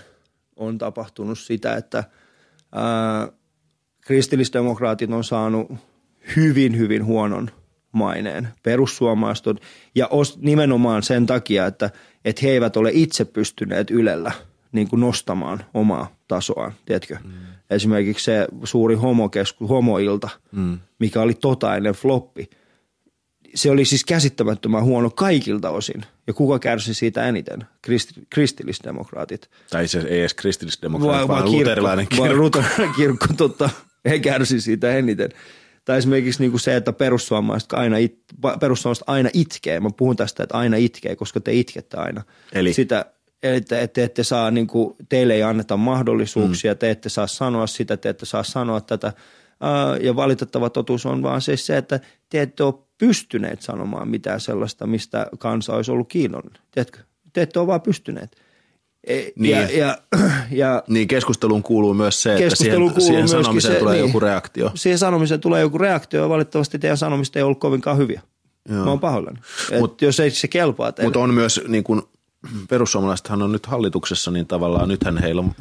[0.56, 2.04] on tapahtunut sitä, että
[2.72, 3.32] ää,
[4.02, 5.72] kristillisdemokraatit on saanut
[6.36, 7.52] hyvin, hyvin huonon
[7.94, 8.48] maineen.
[8.64, 9.58] Perussuomalaiset on,
[9.96, 11.90] ja os, nimenomaan sen takia, että,
[12.26, 14.32] että he eivät ole itse pystyneet Ylellä
[14.72, 17.18] niin kuin nostamaan omaa tasoaan, tiedätkö?
[17.24, 17.32] Mm.
[17.70, 20.80] Esimerkiksi se suuri homokesku, homoilta, mm.
[21.00, 22.50] mikä oli totainen floppi.
[23.56, 26.02] Se oli siis käsittämättömän huono kaikilta osin.
[26.28, 27.66] Ja kuka kärsi siitä eniten?
[27.82, 29.50] Kristi, kristillisdemokraatit.
[29.70, 32.44] Tai se ei edes kristillisdemokraatit, Vai- vaan vai luterilainen kirkko, kirkko.
[32.44, 33.70] luterilainen kirkko, totta.
[34.10, 35.30] He kärsi siitä eniten.
[35.86, 38.20] Tai esimerkiksi niin kuin se, että perussuomalaiset aina, it,
[38.60, 39.80] perussuomalaiset aina itkee.
[39.80, 42.22] Mä puhun tästä, että aina itkee, koska te itkette aina.
[42.54, 42.74] Eli?
[42.74, 43.06] Sitä,
[43.44, 46.78] että, että te ette saa, niin kuin, teille ei anneta mahdollisuuksia, mm.
[46.78, 49.14] te ette saa sanoa sitä, te ette saa sanoa tätä.
[50.02, 54.88] Ja valitettava totuus on vaan siis se, että te ette ole pystyneet sanomaan mitään sellaista,
[54.88, 56.62] mistä kansa olisi ollut kiinnollinen.
[56.72, 57.00] Tiedätkö?
[57.34, 58.36] Te ette ole vaan pystyneet.
[59.08, 59.52] E- Niin.
[59.56, 59.98] Ja, ja,
[60.52, 64.06] ja Niin keskustuun kuuluu myös se, että siihen, Keskusteluun kuuluu siihen sanomiseen se- tulee niin.
[64.08, 64.72] joku reaktio.
[64.76, 68.22] siihen sanomiseen tulee joku reaktio ja valitettavasti teidän sanomista ei ollut kovinkaan hyviä.
[68.70, 68.84] Joo.
[68.84, 69.38] Mä oon pahoillani.
[69.80, 71.08] Mut- jos ei se kelpaa teille.
[71.08, 72.02] Mutta on myös niin kuin
[72.70, 75.52] perussuomalaisethan on nyt hallituksessa, niin tavallaan nythän heillä on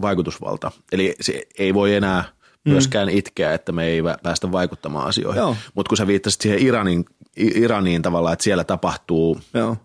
[0.00, 0.70] vaikutusvalta.
[0.92, 2.24] Eli se ei voi enää
[2.64, 5.42] myöskään itkeä, että me ei päästä vaikuttamaan asioihin.
[5.74, 7.04] Mutta kun sä viittasit siihen Iranin,
[7.36, 9.76] Iraniin tavallaan, että siellä tapahtuu Joo.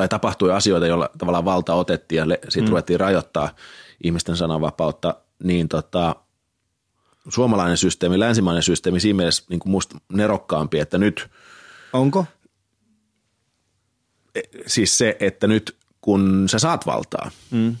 [0.00, 2.70] Tai tapahtui asioita, joilla tavallaan valta otettiin ja siitä mm.
[2.70, 3.50] ruvettiin rajoittaa
[4.04, 6.16] ihmisten sananvapautta, niin tota,
[7.28, 11.30] suomalainen systeemi, länsimainen systeemi siinä mielessä niin kuin musta nerokkaampi, että nyt
[11.92, 12.24] Onko?
[14.66, 17.76] siis se, että nyt kun sä saat valtaa, mm.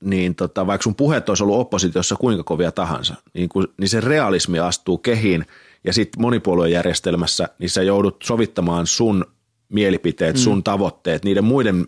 [0.00, 4.00] niin tota, vaikka sun puheet olisi ollut oppositiossa kuinka kovia tahansa, niin, kun, niin se
[4.00, 5.46] realismi astuu kehiin
[5.84, 9.35] ja sitten monipuoluejärjestelmässä, niin sä joudut sovittamaan sun
[9.68, 10.40] mielipiteet, mm.
[10.40, 11.86] sun tavoitteet, niiden muiden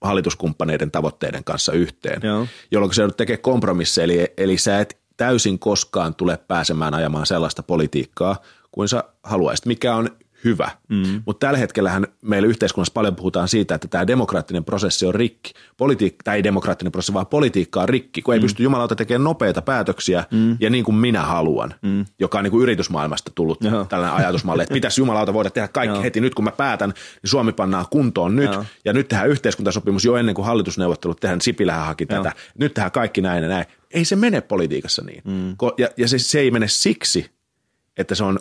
[0.00, 2.46] hallituskumppaneiden tavoitteiden kanssa yhteen, Joo.
[2.70, 7.62] jolloin sä joudut tekemään kompromisseja, eli, eli sä et täysin koskaan tule pääsemään ajamaan sellaista
[7.62, 8.36] politiikkaa
[8.72, 10.10] kuin sä haluaisit, mikä on
[10.46, 10.70] hyvä.
[10.88, 11.22] Mm.
[11.26, 15.52] Mutta tällä hetkellähän meillä yhteiskunnassa paljon puhutaan siitä, että tämä demokraattinen prosessi on rikki.
[15.76, 19.62] Politiik- tai ei demokraattinen prosessi, vaan politiikka on rikki, kun ei pysty jumalauta tekemään nopeita
[19.62, 20.56] päätöksiä mm.
[20.60, 22.04] ja niin kuin minä haluan, mm.
[22.18, 23.84] joka on niin kuin yritysmaailmasta tullut Joo.
[23.84, 26.02] tällainen ajatusmalli, että pitäisi jumalauta voida tehdä kaikki Joo.
[26.02, 28.64] heti nyt, kun mä päätän, niin Suomi pannaan kuntoon nyt Joo.
[28.84, 33.20] ja nyt tehdään yhteiskuntasopimus jo ennen kuin hallitusneuvottelut tehdään, Sipilähän haki tätä, nyt tehdään kaikki
[33.20, 33.66] näin ja näin.
[33.90, 35.22] Ei se mene politiikassa niin.
[35.24, 35.56] Mm.
[35.78, 37.30] Ja, ja se, se ei mene siksi,
[37.96, 38.38] että se on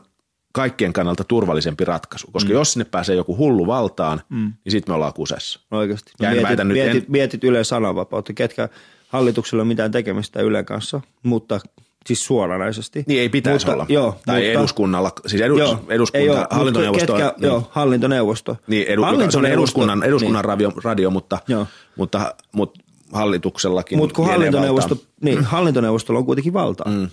[0.55, 2.53] kaikkien kannalta turvallisempi ratkaisu, koska mm.
[2.53, 4.53] jos sinne pääsee joku hullu valtaan, mm.
[4.65, 5.59] niin sitten me ollaan kusessa.
[5.71, 6.11] Oikeasti.
[6.19, 8.69] Ja en mietit, väitä nyt, mietit, en- mietit Ylen sananvapautta, ketkä
[9.07, 11.59] hallituksella on mitään tekemistä Ylen kanssa, mutta
[12.05, 13.03] siis suoranaisesti.
[13.07, 13.85] Niin ei pitäisi mutta, olla.
[13.89, 17.13] Joo, tai mutta, eduskunnalla, siis edu, Joo, eduskunta, ei mut hallintoneuvosto.
[17.13, 18.57] Ketkä, niin, Joo, hallintoneuvosto.
[18.67, 20.45] niin edu, se on eduskunnan, eduskunnan niin.
[20.45, 21.67] radio, radio, mutta, Joo.
[21.95, 22.79] mutta, mutta
[23.13, 25.13] hallituksellakin Mutta kun hallintoneuvosto, valtaa.
[25.21, 27.09] niin, hallintoneuvostolla on kuitenkin valtaa mm.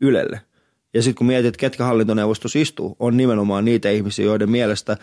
[0.00, 0.40] Ylelle.
[0.94, 4.96] Ja sitten kun mietit, ketkä hallintoneuvostossa istuu, on nimenomaan niitä ihmisiä, joiden mielestä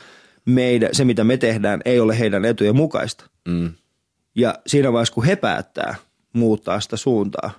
[0.45, 3.29] meidän, se, mitä me tehdään, ei ole heidän etujen mukaista.
[3.47, 3.71] Mm.
[4.35, 5.95] Ja siinä vaiheessa, kun he päättää
[6.33, 7.51] muuttaa sitä suuntaa,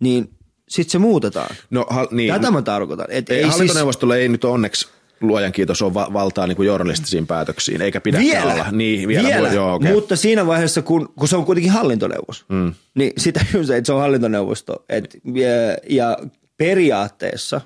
[0.00, 0.30] niin
[0.68, 1.56] sitten se muutetaan.
[1.70, 3.06] No, hal, niin, Tätä mä tarkoitan.
[3.08, 4.88] Et ei, ei siis, hallintoneuvostolle ei nyt onneksi
[5.20, 8.66] luojan kiitos ole va- valtaa niin kuin journalistisiin päätöksiin, eikä pidä vielä, olla.
[8.70, 9.52] Niin, vielä, vielä.
[9.52, 9.92] Joo, okay.
[9.92, 12.74] mutta siinä vaiheessa, kun, kun se on kuitenkin hallintoneuvos, mm.
[12.94, 14.84] niin sitä se, että se on hallintoneuvosto.
[14.88, 15.48] Et, ja,
[15.88, 16.16] ja
[16.62, 17.60] periaatteessa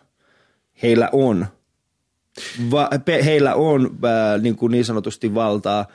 [0.82, 1.46] heillä on,
[2.70, 5.86] va, pe, heillä on äh, niin, kuin niin sanotusti valtaa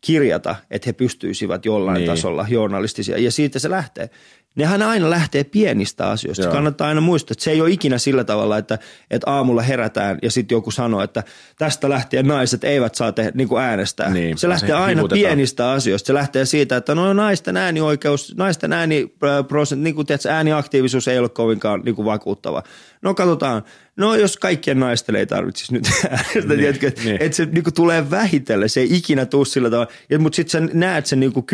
[0.00, 2.06] kirjata, että he pystyisivät jollain niin.
[2.10, 3.18] tasolla journalistisia.
[3.18, 4.10] Ja siitä se lähtee.
[4.54, 6.44] Nehän aina lähtee pienistä asioista.
[6.44, 6.52] Joo.
[6.52, 8.78] Kannattaa aina muistaa, että se ei ole ikinä sillä tavalla, että,
[9.10, 11.22] että aamulla herätään ja sitten joku sanoo, että
[11.58, 14.10] tästä lähtien naiset eivät saa te, niin kuin äänestää.
[14.10, 15.20] Niin, se lähtee se aina hivutetaan.
[15.20, 16.06] pienistä asioista.
[16.06, 21.08] Se lähtee siitä, että no naisten äänioikeus, naisten ääni, äh, prosent, niin kuin tiedätkö, ääniaktiivisuus
[21.08, 22.62] ei ole kovinkaan niin kuin vakuuttava.
[23.02, 23.62] No katsotaan,
[23.96, 27.22] no jos kaikkien naisten ei tarvitsisi nyt äänestä, niin, tiedätkö, niin.
[27.22, 29.92] että se niin kuin tulee vähitellen, se ei ikinä tule sillä tavalla.
[30.18, 31.46] Mutta sitten sä näet sen niin kuin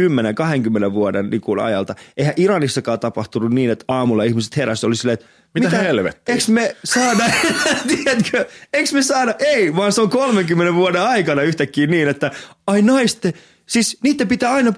[0.91, 1.95] 10-20 vuoden niin kuin ajalta.
[2.17, 6.35] Eihän Iranissakaan tapahtunut niin, että aamulla ihmiset heräsivät oli silleen, että Mitä helvettiä?
[6.35, 7.25] Eikö me saada,
[7.89, 12.31] tiedätkö, eikö me saada, ei, vaan se on 30 vuoden aikana yhtäkkiä niin, että
[12.67, 13.33] ai naisten,
[13.67, 14.73] siis niiden pitää aina,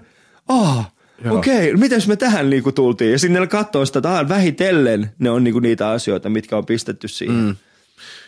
[0.49, 1.00] aa, Joo.
[1.29, 3.13] Okei, okay, miten me tähän niinku tultiin?
[3.13, 7.09] Ja sitten ne katsoo sitä, että vähitellen ne on niinku niitä asioita, mitkä on pistetty
[7.09, 7.37] siihen.
[7.37, 7.57] Mm.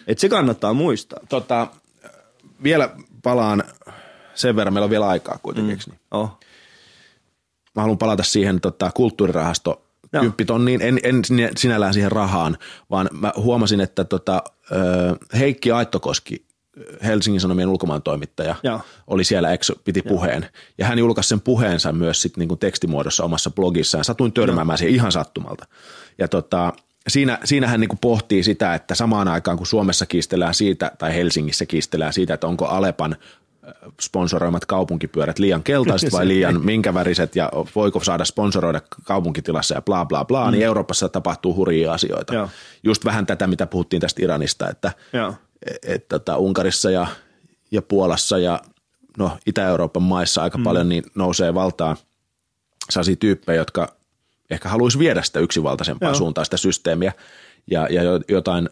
[0.07, 1.21] Et se kannattaa muistaa.
[1.29, 1.67] tota,
[2.63, 2.91] vielä
[3.23, 3.65] palaan
[4.35, 5.79] sen verran, meillä on vielä aikaa kuitenkin.
[5.87, 5.91] Mm.
[5.91, 6.01] Niin.
[6.11, 6.39] Oh.
[7.75, 10.23] Mä haluan palata siihen tota, kulttuurirahasto Joo.
[10.23, 12.59] kymppitonniin, en, en sinä- sinällään siihen rahaan,
[12.91, 14.43] vaan mä huomasin, että tota,
[15.39, 16.45] Heikki Aittokoski,
[17.05, 18.81] Helsingin Sanomien ulkomaan toimittaja, Joo.
[19.07, 20.47] oli siellä, ex, piti puheen.
[20.79, 24.05] Ja hän julkaisi sen puheensa myös sit niinku tekstimuodossa omassa blogissaan.
[24.05, 25.67] Satuin törmäämään siihen ihan sattumalta.
[26.19, 26.73] Ja tota,
[27.09, 31.67] siinä, siinä hän niinku pohtii sitä, että samaan aikaan kun Suomessa kiistellään siitä, tai Helsingissä
[31.67, 33.17] kiistellään siitä, että onko Alepan
[33.65, 39.83] ö, sponsoroimat kaupunkipyörät liian keltaiset vai liian minkä väriset ja voiko saada sponsoroida kaupunkitilassa ja
[39.83, 40.53] bla bla bla, mm.
[40.53, 42.35] niin Euroopassa tapahtuu hurjia asioita.
[42.35, 42.49] Joo.
[42.83, 45.35] Just vähän tätä, mitä puhuttiin tästä Iranista, että Joo.
[45.87, 47.07] Että tota, Unkarissa ja,
[47.71, 48.61] ja Puolassa ja
[49.19, 50.65] no, Itä-Euroopan maissa aika mm.
[50.65, 51.97] paljon niin nousee valtaan
[52.91, 53.97] sellaisia tyyppejä, jotka
[54.51, 56.15] ehkä haluaisi viedä sitä yksinvaltaisempaa Joo.
[56.15, 57.13] suuntaan sitä systeemiä
[57.71, 58.69] ja, ja jo- jotain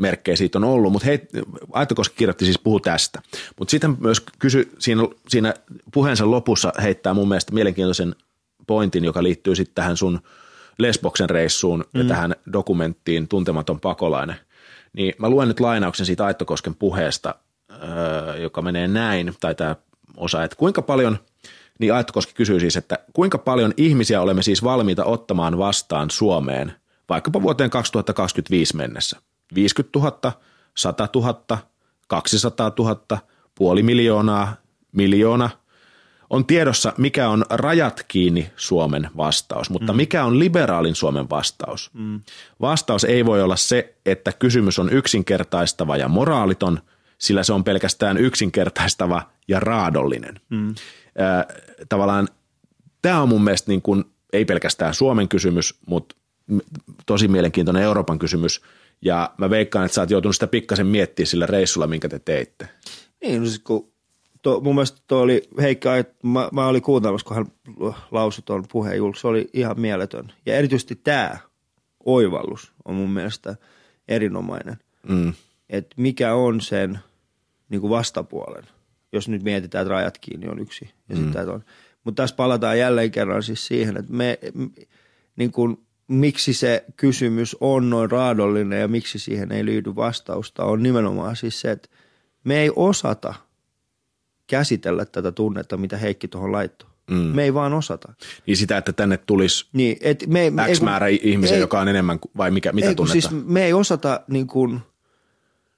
[0.00, 1.28] merkkejä siitä on ollut, mutta hei,
[1.72, 3.22] Aittokoski kirjoitti siis puhu tästä.
[3.58, 5.54] Mutta sitten myös kysy, siinä, siinä
[5.92, 8.14] puheensa lopussa heittää mun mielestä mielenkiintoisen
[8.66, 10.20] pointin, joka liittyy sitten tähän sun
[10.78, 12.00] Lesboksen reissuun mm.
[12.00, 14.36] ja tähän dokumenttiin Tuntematon pakolainen.
[14.96, 17.34] Niin mä luen nyt lainauksen siitä Aittokosken puheesta,
[17.70, 19.76] öö, joka menee näin, tai tämä
[20.16, 21.18] osa, että kuinka paljon,
[21.78, 26.72] niin Aittokoski kysyy siis, että kuinka paljon ihmisiä olemme siis valmiita ottamaan vastaan Suomeen,
[27.08, 29.20] vaikkapa vuoteen 2025 mennessä?
[29.54, 30.32] 50 000,
[30.76, 31.58] 100 000,
[32.06, 33.18] 200 000,
[33.54, 34.56] puoli miljoonaa,
[34.92, 35.50] miljoona.
[36.30, 39.96] On tiedossa, mikä on rajat kiinni Suomen vastaus, mutta mm.
[39.96, 41.90] mikä on liberaalin Suomen vastaus?
[41.94, 42.20] Mm.
[42.60, 46.80] Vastaus ei voi olla se, että kysymys on yksinkertaistava ja moraaliton,
[47.18, 50.40] sillä se on pelkästään yksinkertaistava ja raadollinen.
[50.50, 50.68] Mm.
[50.68, 51.46] Äh,
[51.88, 52.28] tavallaan
[53.02, 56.16] tämä on mun mielestä niin kuin, ei pelkästään Suomen kysymys, mutta
[57.06, 58.60] tosi mielenkiintoinen Euroopan kysymys.
[59.02, 62.68] Ja mä veikkaan, että sä oot joutunut sitä pikkasen miettiä sillä reissulla, minkä te teitte.
[63.22, 63.92] Niin, no siis kun
[64.46, 65.90] to, mun mielestä tuo oli Heikka,
[66.22, 67.46] mä, mä olin kuuntelemassa, kun hän
[68.10, 70.32] lausui tuon puheen julkiksi, se oli ihan mieletön.
[70.46, 71.38] Ja erityisesti tämä
[72.04, 73.56] oivallus on mun mielestä
[74.08, 74.76] erinomainen.
[75.08, 75.32] Mm.
[75.70, 76.98] Että mikä on sen
[77.68, 78.64] niin kuin vastapuolen,
[79.12, 80.90] jos nyt mietitään, että rajat kiinni on yksi.
[81.08, 81.32] Ja mm.
[81.52, 81.64] on.
[82.04, 84.38] Mutta tässä palataan jälleen kerran siis siihen, että me,
[85.36, 85.76] niin kuin,
[86.08, 91.60] miksi se kysymys on noin raadollinen ja miksi siihen ei lyydy vastausta, on nimenomaan siis
[91.60, 91.88] se, että
[92.44, 93.34] me ei osata–
[94.46, 96.90] käsitellä tätä tunnetta, mitä Heikki tuohon laittoi.
[97.10, 97.16] Mm.
[97.16, 98.12] Me ei vaan osata.
[98.46, 101.80] Niin sitä, että tänne tulisi niin, et me, X ei, määrä ei, ihmisiä, ei, joka
[101.80, 103.28] on enemmän, vai mikä, mitä ei, tunnetta?
[103.28, 104.80] Siis me ei osata, niin kuin,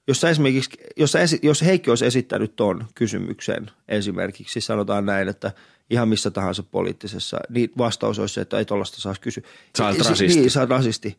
[0.07, 5.51] jos, esimerkiksi, jos, jos Heikki olisi esittänyt tuon kysymyksen esimerkiksi, siis sanotaan näin, että
[5.89, 9.43] ihan missä tahansa poliittisessa, niin vastaus olisi se, että ei tuollaista saisi kysyä.
[9.77, 10.39] Sä olet rasisti.
[10.39, 11.17] Niin, sä olet rasisti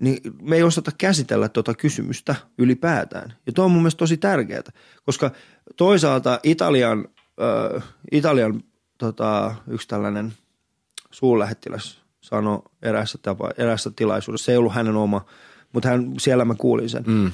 [0.00, 3.34] niin me ei osata käsitellä tuota kysymystä ylipäätään.
[3.46, 4.62] Ja tuo on mun mielestä tosi tärkeää,
[5.06, 5.30] koska
[5.76, 7.08] toisaalta Italian,
[7.76, 7.82] äh,
[8.12, 8.62] Italian
[8.98, 10.32] tota, yksi tällainen
[11.10, 15.24] suurlähettiläs sanoi eräässä, tapa, eräässä tilaisuudessa, se ei ollut hänen oma,
[15.72, 17.04] mutta hän, siellä mä kuulin sen.
[17.06, 17.32] Mm.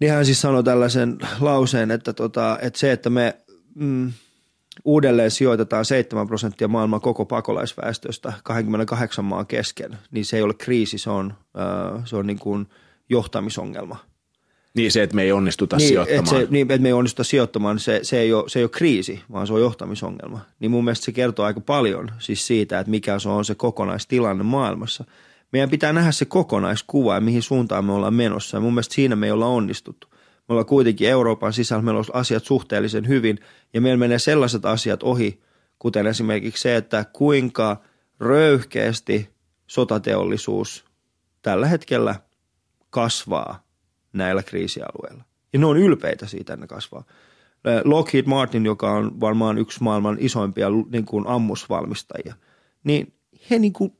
[0.00, 3.36] Niin hän siis sanoi tällaisen lauseen, että, tota, että se, että me
[3.74, 4.12] mm,
[4.84, 10.98] uudelleen sijoitetaan 7 prosenttia maailman koko pakolaisväestöstä 28 maan kesken, niin se ei ole kriisi,
[10.98, 12.66] se on, äh, se on niin kuin
[13.08, 13.96] johtamisongelma.
[14.74, 16.24] Niin se, että me ei onnistuta niin, sijoittamaan.
[16.24, 18.70] Että se, niin, että me ei onnistuta sijoittamaan, se, se, ei ole, se ei ole
[18.70, 20.40] kriisi, vaan se on johtamisongelma.
[20.60, 24.44] Niin mun mielestä se kertoo aika paljon siis siitä, että mikä se on se kokonaistilanne
[24.44, 25.04] maailmassa.
[25.52, 28.56] Meidän pitää nähdä se kokonaiskuva ja mihin suuntaan me ollaan menossa.
[28.56, 30.08] Ja mun mielestä siinä me ei olla onnistuttu
[30.48, 33.38] me ollaan kuitenkin Euroopan sisällä, meillä on asiat suhteellisen hyvin
[33.74, 35.40] ja meillä menee sellaiset asiat ohi,
[35.78, 37.82] kuten esimerkiksi se, että kuinka
[38.20, 39.30] röyhkeästi
[39.66, 40.84] sotateollisuus
[41.42, 42.14] tällä hetkellä
[42.90, 43.64] kasvaa
[44.12, 45.24] näillä kriisialueilla.
[45.52, 47.04] Ja ne on ylpeitä siitä, että ne kasvaa.
[47.84, 52.34] Lockheed Martin, joka on varmaan yksi maailman isoimpia niin kuin ammusvalmistajia,
[52.84, 53.14] niin
[53.50, 53.92] he, niin kuin,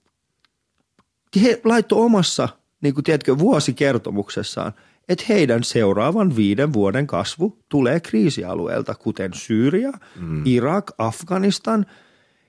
[1.42, 2.49] he laittoi omassa
[2.80, 4.72] niin kuin, tiedätkö, vuosikertomuksessaan–
[5.09, 10.43] että heidän seuraavan viiden vuoden kasvu tulee kriisialueelta, kuten Syyria, mm.
[10.45, 11.87] Irak, Afganistan.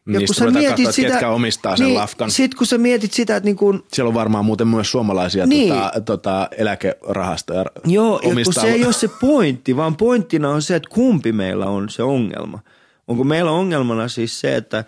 [0.08, 2.32] Ja kun sä mietit katsoa, sitä, ketkä omistaa sen niin, lafkan.
[2.32, 5.74] Sitten kun sä mietit sitä, että niin kun, Siellä on varmaan muuten myös suomalaisia niin,
[5.74, 7.66] tota, tota, eläkerahastoja.
[7.86, 11.66] Joo, ja kun se ei ole se pointti, vaan pointtina on se, että kumpi meillä
[11.66, 12.60] on se ongelma.
[13.08, 14.84] Onko meillä ongelmana siis se, että,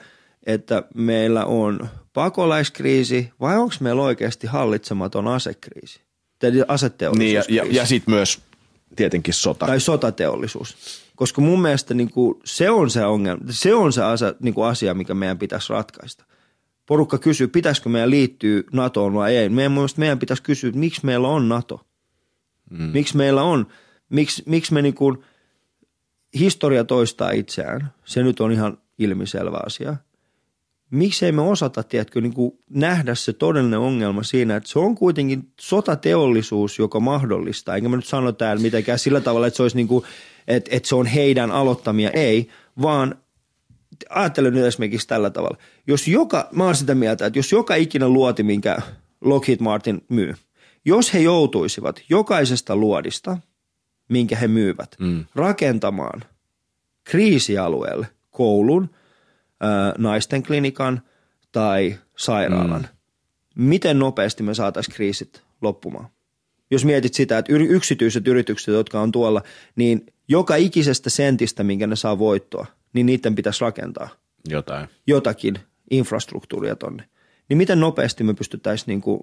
[0.46, 6.07] että meillä on pakolaiskriisi vai onko meillä oikeasti hallitsematon asekriisi?
[6.68, 7.20] Aseteollisuus.
[7.20, 8.42] Niin, ja, ja, ja sitten myös
[8.96, 9.66] tietenkin sota.
[9.66, 10.78] Tai sotateollisuus.
[11.16, 14.68] Koska mun mielestä niin kuin, se on se ongelma, se on se asia, niin kuin
[14.68, 16.26] asia, mikä meidän pitäisi ratkaista.
[16.86, 19.50] Porukka kysyy, pitäisikö meidän liittyä NATOon vai ei.
[19.50, 21.86] Meidän, mielestä meidän pitäisi kysyä, että miksi meillä on NATO.
[22.70, 22.90] Mm.
[22.94, 23.68] Miksi meillä on,
[24.10, 25.18] miksi, miksi me niin kuin,
[26.40, 27.94] historia toistaa itseään.
[28.06, 29.96] Se nyt on ihan ilmiselvä asia
[30.92, 35.52] miksei me osata, tiedätkö, niin kuin nähdä se todellinen ongelma siinä, että se on kuitenkin
[35.60, 37.76] sotateollisuus, joka mahdollistaa.
[37.76, 40.06] Enkä mä nyt sano täällä mitenkään sillä tavalla, että se olisi niin kuin,
[40.48, 42.50] että, että se on heidän aloittamia, ei,
[42.82, 43.16] vaan
[44.10, 45.58] ajattelen nyt esimerkiksi tällä tavalla.
[45.88, 48.78] Jos joka, mä oon sitä mieltä, että jos joka ikinä luoti, minkä
[49.22, 50.36] Lockheed Martin myy,
[50.86, 53.38] jos he joutuisivat jokaisesta luodista,
[54.10, 55.26] minkä he myyvät, mm.
[55.36, 56.24] rakentamaan
[57.04, 58.90] kriisialueelle koulun–
[59.98, 61.02] naisten klinikan
[61.52, 62.82] tai sairaalan.
[62.82, 63.64] Mm.
[63.64, 66.08] Miten nopeasti me saataisiin kriisit loppumaan?
[66.72, 69.42] Jos mietit sitä, että yksityiset yritykset, jotka on tuolla,
[69.76, 74.10] niin joka ikisestä sentistä, minkä ne saa voittoa, niin niiden pitäisi rakentaa.
[74.50, 74.88] Jotain.
[75.08, 75.60] Jotakin
[75.92, 77.04] infrastruktuuria tonne.
[77.50, 79.22] Niin miten nopeasti me pystyttäisiin niin kuin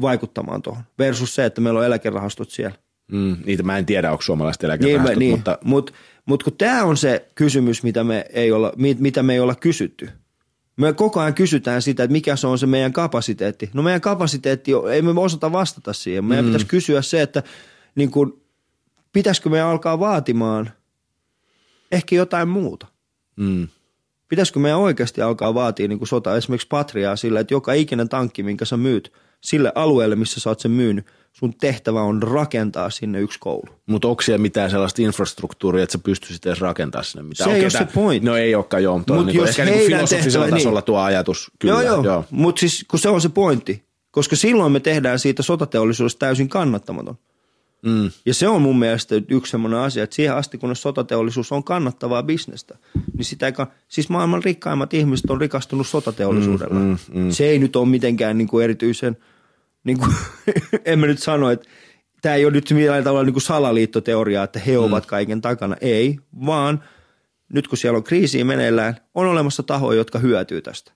[0.00, 2.76] vaikuttamaan tuohon versus se, että meillä on eläkerahastot siellä.
[3.12, 5.50] Mm, niitä mä en tiedä, onko suomalaiset eläkerahastot, niin, mutta...
[5.50, 5.92] Niin, mutta
[6.30, 10.08] mutta kun tämä on se kysymys, mitä me, ei olla, mitä me ei olla kysytty.
[10.76, 13.70] Me koko ajan kysytään sitä, että mikä se on se meidän kapasiteetti.
[13.74, 16.24] No meidän kapasiteetti, ei me osata vastata siihen.
[16.24, 16.48] Meidän mm.
[16.48, 17.42] pitäisi kysyä se, että
[17.94, 18.40] niin kun,
[19.12, 20.70] pitäisikö me alkaa vaatimaan
[21.92, 22.86] ehkä jotain muuta.
[23.36, 23.68] Mm.
[24.28, 28.64] Pitäisikö meidän oikeasti alkaa vaatia niin sota, esimerkiksi Patriaa sillä, että joka ikinen tankki, minkä
[28.64, 31.06] sä myyt, sille alueelle, missä sä oot sen myynyt.
[31.32, 33.64] Sun tehtävä on rakentaa sinne yksi koulu.
[33.86, 37.50] Mutta onko siellä mitään sellaista infrastruktuuria, että sä pystyisit edes rakentamaan sinne mitään?
[37.50, 38.24] Se ei ole se point.
[38.24, 40.84] No ei olekaan joo, mutta Mut niinku, jos ehkä niinku filosofisella tehtävä- tasolla niin.
[40.84, 41.50] tuo ajatus.
[41.58, 42.04] Kyllä, joo, joo.
[42.04, 42.24] joo.
[42.30, 47.18] Mutta siis kun se on se pointti, koska silloin me tehdään siitä sotateollisuudesta täysin kannattamaton.
[47.82, 48.10] Mm.
[48.26, 52.22] Ja se on mun mielestä yksi semmoinen asia, että siihen asti kun sotateollisuus on kannattavaa
[52.22, 52.78] bisnestä,
[53.16, 53.52] niin sitä ei,
[53.88, 56.74] siis maailman rikkaimmat ihmiset on rikastunut sotateollisuudella.
[56.74, 57.30] Mm, mm, mm.
[57.30, 59.16] Se ei nyt ole mitenkään niin kuin erityisen,
[59.84, 60.14] niin kuin,
[60.84, 61.68] en mä nyt sano, että
[62.22, 65.76] tämä ei ole nyt millään tavalla niin kuin salaliittoteoriaa, että he ovat kaiken takana.
[65.80, 66.84] Ei, vaan
[67.52, 70.92] nyt kun siellä on kriisiä meneillään, on olemassa tahoja, jotka hyötyy tästä.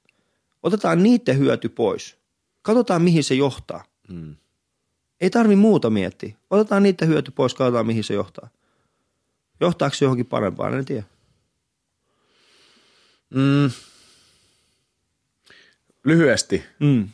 [0.62, 2.16] Otetaan niiden hyöty pois.
[2.62, 3.84] Katsotaan, mihin se johtaa.
[4.08, 4.36] Mm.
[5.20, 6.36] Ei tarvi muuta miettiä.
[6.50, 8.48] Otetaan niitä hyöty pois, katsotaan mihin se johtaa.
[9.60, 11.04] Johtaako se johonkin parempaan, en tiedä.
[13.30, 13.70] Mm.
[16.04, 16.64] Lyhyesti.
[16.80, 17.08] Mm.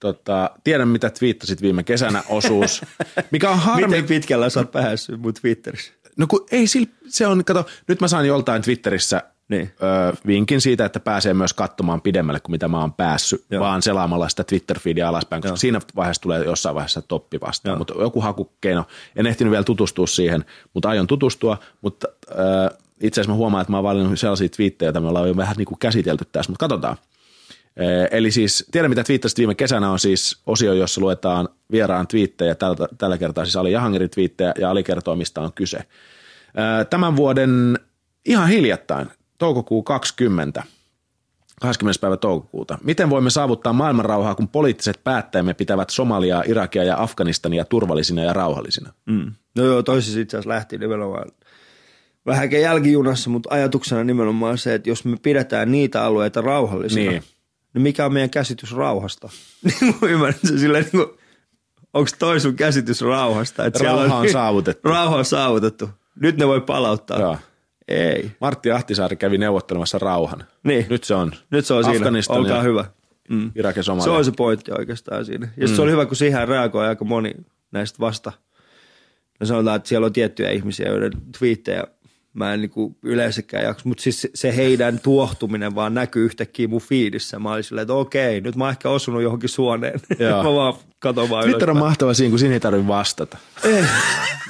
[0.00, 2.82] Tota, tiedän, mitä twiittasit viime kesänä osuus,
[3.32, 3.86] mikä on harmi.
[3.86, 5.92] Miten pitkällä sä oot päässyt mun Twitterissä?
[6.16, 9.70] No kun ei sillä, se on, kato, nyt mä saan joltain Twitterissä Niin.
[9.82, 13.60] ö, vinkin siitä, että pääsee myös katsomaan pidemmälle kuin mitä mä oon päässyt, Joo.
[13.62, 15.56] vaan selaamalla sitä Twitter-feedia alaspäin, koska Joo.
[15.56, 17.78] siinä vaiheessa tulee jossain vaiheessa toppi vastaan.
[17.78, 18.84] Mutta joku hakukeino,
[19.16, 20.44] en ehtinyt vielä tutustua siihen,
[20.74, 22.34] mutta aion tutustua, mutta ö,
[23.00, 25.56] itse asiassa mä huomaan, että mä oon valinnut sellaisia twiittejä, joita me ollaan jo vähän
[25.56, 26.96] niin kuin käsitelty tässä, mutta katsotaan.
[28.10, 32.88] Eli siis, tiedän mitä twiittasit viime kesänä on siis osio, jossa luetaan vieraan twiittejä, tällä,
[32.98, 35.78] tällä kertaa siis Ali Jahangerin twiittejä ja Ali kertoo, mistä on kyse.
[36.90, 37.78] Tämän vuoden
[38.24, 39.08] ihan hiljattain,
[39.38, 40.62] toukokuu 20,
[41.60, 42.00] 20.
[42.00, 42.78] päivä toukokuuta.
[42.84, 48.92] Miten voimme saavuttaa maailmanrauhaa, kun poliittiset päättäjämme pitävät Somaliaa, Irakia ja Afganistania turvallisina ja rauhallisina?
[49.06, 49.32] Mm.
[49.56, 51.26] No joo, toisessa itse asiassa lähti nimenomaan
[52.26, 57.22] vähän jälkijunassa, mutta ajatuksena nimenomaan se, että jos me pidetään niitä alueita rauhallisina, Niin.
[57.76, 59.28] Niin, mikä on meidän käsitys rauhasta?
[59.80, 61.18] Niin mä ymmärrän sen silleen, niin kuin,
[61.94, 63.64] onko toi sun käsitys rauhasta?
[63.64, 64.88] Että Rauha on saavutettu.
[64.88, 65.90] Rauha on saavutettu.
[66.20, 67.20] Nyt ne voi palauttaa.
[67.20, 67.38] Joo.
[67.88, 68.30] Ei.
[68.40, 70.44] Martti Ahtisaari kävi neuvottelemassa rauhan.
[70.64, 70.86] Niin.
[70.90, 71.32] Nyt se on.
[71.50, 72.10] Nyt se on siinä.
[72.28, 72.84] Olkaa hyvä.
[73.28, 73.52] Mm.
[73.54, 74.04] Irak ja Somalia.
[74.04, 75.48] Se on se pointti oikeastaan siinä.
[75.56, 75.74] Ja mm.
[75.74, 77.34] se oli hyvä, kun siihen reagoi aika moni
[77.72, 78.32] näistä vasta.
[79.40, 81.84] No sanotaan, että siellä on tiettyjä ihmisiä, joiden twiittejä
[82.36, 86.80] mä en niinku yleensäkään jaksa, mutta siis se- se heidän tuohtuminen vaan näkyy yhtäkkiä mun
[86.80, 87.38] fiidissä.
[87.38, 90.00] Mä olin silleen, että okei, nyt mä oon ehkä osunut johonkin suoneen.
[90.18, 90.42] Joo.
[90.42, 91.88] mä vaan katon vaan Twitter on ylöspäin.
[91.90, 93.38] mahtava siinä, kun siinä ei tarvitse vastata.
[93.64, 93.84] Ei,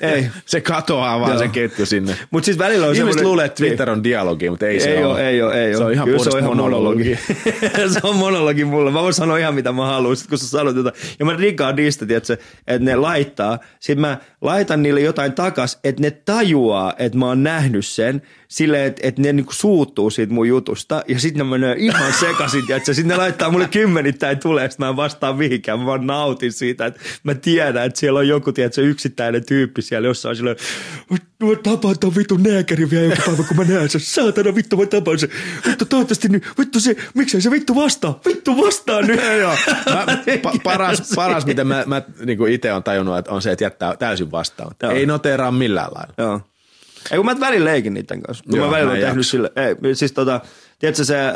[0.13, 0.27] ei.
[0.47, 1.39] Se katoaa vaan Joo.
[1.39, 2.17] se ketju sinne.
[2.31, 5.05] Mutta siis välillä on Ihmiset semmoinen- luulee, että Twitter on dialogi, mutta ei, se ei
[5.05, 5.13] ole.
[5.13, 5.77] ole, ei ole, ei ole.
[5.77, 7.05] Se on ihan Kyllä se on ihan monologi.
[7.05, 7.89] monologia.
[7.93, 8.91] se on monologi mulle.
[8.91, 10.95] Mä voin sanoa ihan mitä mä haluan, sit kun sä sanot jotain.
[11.19, 13.59] Ja mä rikkaan niistä, tiedätkö, että ne laittaa.
[13.81, 18.23] Sitten mä laitan niille jotain takas, että ne tajuaa, että mä oon nähnyt sen.
[18.49, 21.03] Silleen, että, että ne niinku suuttuu siitä mun jutusta.
[21.09, 22.95] Ja sitten ne menee ihan sekaisin, tiedätkö.
[22.95, 25.79] Sitten ne laittaa mulle kymmenittäin tulee, sit mä en vastaa mihinkään.
[25.79, 30.09] Mä vaan nautin siitä, että mä tiedän, että siellä on joku, tiedätkö, yksittäinen tyyppi siellä
[30.09, 30.57] jossain silleen,
[31.11, 34.01] mä tapaan ton vitun nääkärin vielä joku päivä, kun mä näen sen.
[34.01, 35.29] Saatana vittu, mä tapaan sen.
[35.67, 38.21] Vittu, toivottavasti nyt, vittu se, miksei se vittu vastaa?
[38.27, 39.21] Vittu vastaa nyt.
[39.41, 39.57] Joo,
[39.87, 40.07] mä,
[40.43, 43.97] pa, paras, paras, mitä mä, mä niin itse on tajunnut, että on se, että jättää
[43.97, 44.75] täysin vastaan.
[44.83, 44.93] Joo.
[44.93, 46.15] Ei noteeraa millään lailla.
[46.19, 46.41] Joo.
[47.11, 48.45] Ei kun mä välillä leikin niiden kanssa.
[48.49, 49.31] Joo, mä välillä mä tehnyt jaksa.
[49.31, 50.41] sille, ei, siis tota,
[50.79, 51.35] tiedätkö se, ää,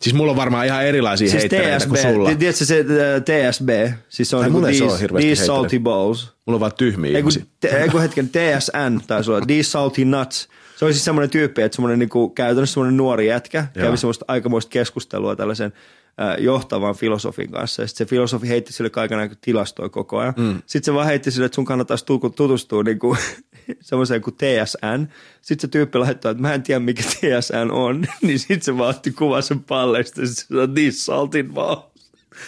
[0.00, 2.28] Siis mulla on varmaan ihan erilaisia siis heittereitä TSB, kuin sulla.
[2.28, 3.68] ti- tiedätkö se ää, TSB,
[4.08, 6.32] siis se on Tai niinku se these, hirveästi these salty balls.
[6.46, 7.42] Mulla on vaan tyhmiä Ei kun, ihmisiä.
[7.60, 10.48] te, ei kun hetken, TSN taisi olla, These Salty Nuts.
[10.76, 13.86] Se oli siis semmoinen tyyppi, että semmoinen niinku, käytännössä semmoinen nuori jätkä Joo.
[13.86, 15.72] kävi semmoista aikamoista keskustelua tällaisen
[16.20, 17.82] äh, johtavan filosofin kanssa.
[17.82, 20.34] Ja sitten se filosofi heitti sille kaiken tilastoja koko ajan.
[20.36, 20.62] Mm.
[20.66, 23.16] Sitten se vaan heitti sille, että sun kannattaisi tu- tutustua niinku,
[23.80, 25.06] semmoiseen kuin TSN.
[25.42, 28.06] Sitten se tyyppi laittoi, että mä en tiedä mikä TSN on.
[28.22, 31.90] niin sitten se vaan otti kuvan sen palleista ja sitten se sanoi, These Salty Balls.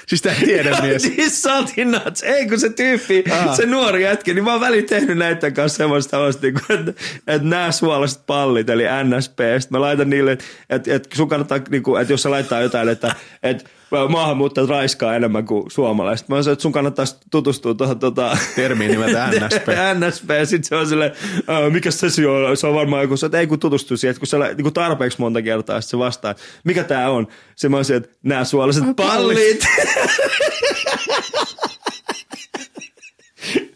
[0.07, 1.03] Siis tää tiedemies.
[1.17, 2.23] These salty nuts.
[2.23, 3.57] Ei kun se tyyppi, Aa.
[3.57, 7.49] se nuori jätkä, niin mä oon väliin tehnyt näiden kanssa semmoista, semmoista niin että, että
[7.49, 10.33] nämä suolaiset pallit, eli NSP, sit mä laitan niille,
[10.71, 13.65] että, että sun kannattaa, niin että jos se laittaa jotain, että, että
[14.09, 16.29] maahanmuuttajat raiskaa enemmän kuin suomalaiset.
[16.29, 19.69] Mä sanoin, että sun kannattaisi tutustua tuohon tota, Termiin nimeltä NSP.
[20.09, 20.31] NSP.
[20.45, 21.13] Sitten se on silleen,
[21.49, 22.57] "Ää, mikä se on?
[22.57, 24.73] Se on varmaan joku, se, että ei kun tutustuu siihen, että kun se lä- niin
[24.73, 27.29] tarpeeksi monta kertaa, sitten se vastaa, että mikä tää on?
[27.57, 29.67] Se mä olisin, että nämä suolaiset pallit.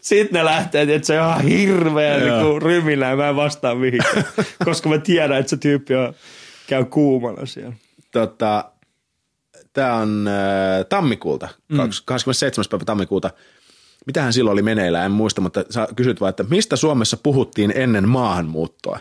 [0.01, 4.23] Sitten ne lähtee, että se on ihan hirveä niin ryminä ja mä en vastaa mihinkään,
[4.65, 6.13] koska mä tiedän, että se tyyppi on,
[6.67, 7.73] käy kuumana siellä.
[8.11, 8.65] tota,
[9.77, 11.77] tämä on äh, tammikuulta, mm.
[12.05, 12.65] 27.
[12.71, 13.29] päivä tammikuuta.
[14.05, 18.09] Mitähän silloin oli meneillään, en muista, mutta sä kysyt vaan, että mistä Suomessa puhuttiin ennen
[18.09, 18.99] maahanmuuttoa?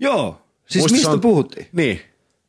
[0.00, 1.66] Joo, siis Muista se mistä on- puhuttiin?
[1.72, 2.00] Niin.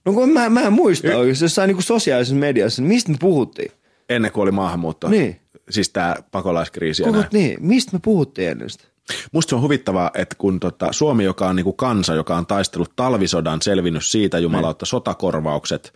[0.06, 3.72] No kun mä, mä en muista oikeasti, jossain niin sosiaalisessa mediassa, niin mistä me puhuttiin?
[4.10, 5.10] Ennen kuin oli maahanmuutto.
[5.10, 5.40] Niin.
[5.70, 7.30] Siis tämä pakolaiskriisi ja Koko, näin.
[7.34, 8.84] niin, mistä me puhuttiin ennen sitä?
[9.32, 12.92] Musta se on huvittavaa, että kun tota, Suomi, joka on niinku kansa, joka on taistellut
[12.96, 15.94] talvisodan, selvinnyt siitä jumalautta, sotakorvaukset,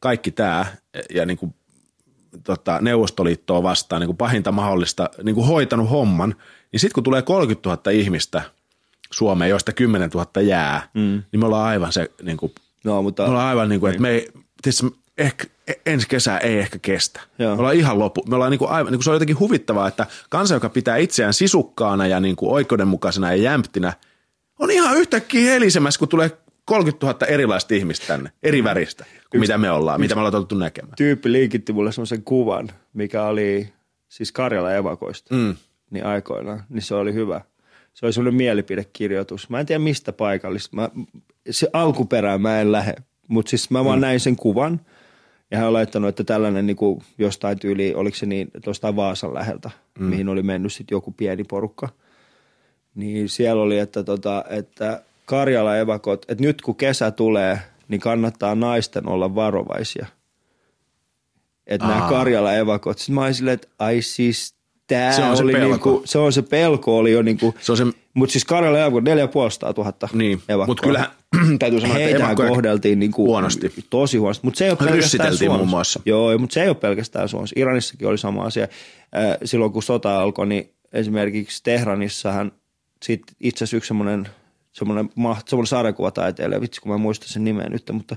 [0.00, 0.66] kaikki tämä
[1.14, 1.54] ja niinku,
[2.44, 6.34] tota, Neuvostoliittoa vastaan niinku pahinta mahdollista, niinku hoitanut homman,
[6.72, 8.42] niin sitten kun tulee 30 000 ihmistä
[9.10, 11.22] Suomeen, joista 10 000 jää, mm.
[11.32, 12.52] niin me ollaan aivan se, niinku,
[12.84, 14.28] No, mutta me ollaan aivan niin kuin, että me ei,
[14.62, 14.86] tietysti,
[15.18, 15.44] ehkä,
[15.86, 17.20] ensi kesää ei ehkä kestä.
[17.38, 17.54] Joo.
[17.54, 18.24] Me ollaan ihan loppu.
[18.28, 20.96] Me ollaan niin kuin aivan, niin kuin se on jotenkin huvittavaa, että kansa, joka pitää
[20.96, 23.92] itseään sisukkaana ja niin kuin oikeudenmukaisena ja jämptinä,
[24.58, 26.38] on ihan yhtäkkiä helisemässä, kun tulee
[26.68, 30.54] 30 000 erilaista ihmistä tänne, eri väristä, kuin mitä me ollaan, mitä me ollaan totuttu
[30.54, 30.94] näkemään.
[30.96, 33.72] tyyppi liikitti mulle semmoisen kuvan, mikä oli
[34.08, 35.56] siis Karjala evakoista mm.
[35.90, 37.40] niin aikoinaan, niin se oli hyvä.
[37.94, 39.50] Se oli semmoinen mielipidekirjoitus.
[39.50, 40.76] Mä en tiedä mistä paikallista.
[40.76, 40.90] Mä,
[41.50, 42.94] se alkuperään mä en lähde,
[43.28, 44.00] mutta siis mä vaan mm.
[44.00, 44.80] näin sen kuvan.
[45.50, 49.34] Ja hän on laittanut, että tällainen niin kuin jostain tyyli, oliko se niin, tuosta Vaasan
[49.34, 50.06] läheltä, mm.
[50.06, 51.88] mihin oli mennyt sitten joku pieni porukka.
[52.94, 58.54] Niin siellä oli, että, tota, että Karjala evakot, että nyt kun kesä tulee, niin kannattaa
[58.54, 60.06] naisten olla varovaisia.
[61.66, 62.06] Että nämä.
[62.08, 62.98] Karjala evakot.
[62.98, 64.54] Sitten mä olin silleen, että ai siis
[64.86, 65.68] tää Se on se oli pelko.
[65.68, 67.84] niinku, se on se pelko oli jo niinku, Se on se,
[68.14, 70.66] mutta siis Karjala evakot 4500 000 niin, evakkoa.
[70.66, 71.08] mutta kyllähän
[71.58, 73.72] täytyy sanoa, että evakkoja kohdeltiin niinku huonosti.
[73.90, 74.46] tosi huonosti.
[74.46, 75.56] Mutta se ei ole pelkästään Suomessa.
[75.56, 76.00] muun muassa.
[76.06, 77.54] Joo, mutta se ei ole pelkästään Suomessa.
[77.56, 78.62] Iranissakin oli sama asia.
[78.64, 82.52] Äh, Silloin kun sota alkoi, niin esimerkiksi Tehranissahan
[83.02, 84.28] sit itse asiassa yksi semmoinen,
[84.78, 85.10] semmoinen,
[85.46, 88.16] semmoinen sarjakuvataiteilija, vitsi kun mä en muista sen nimeä nyt, mutta,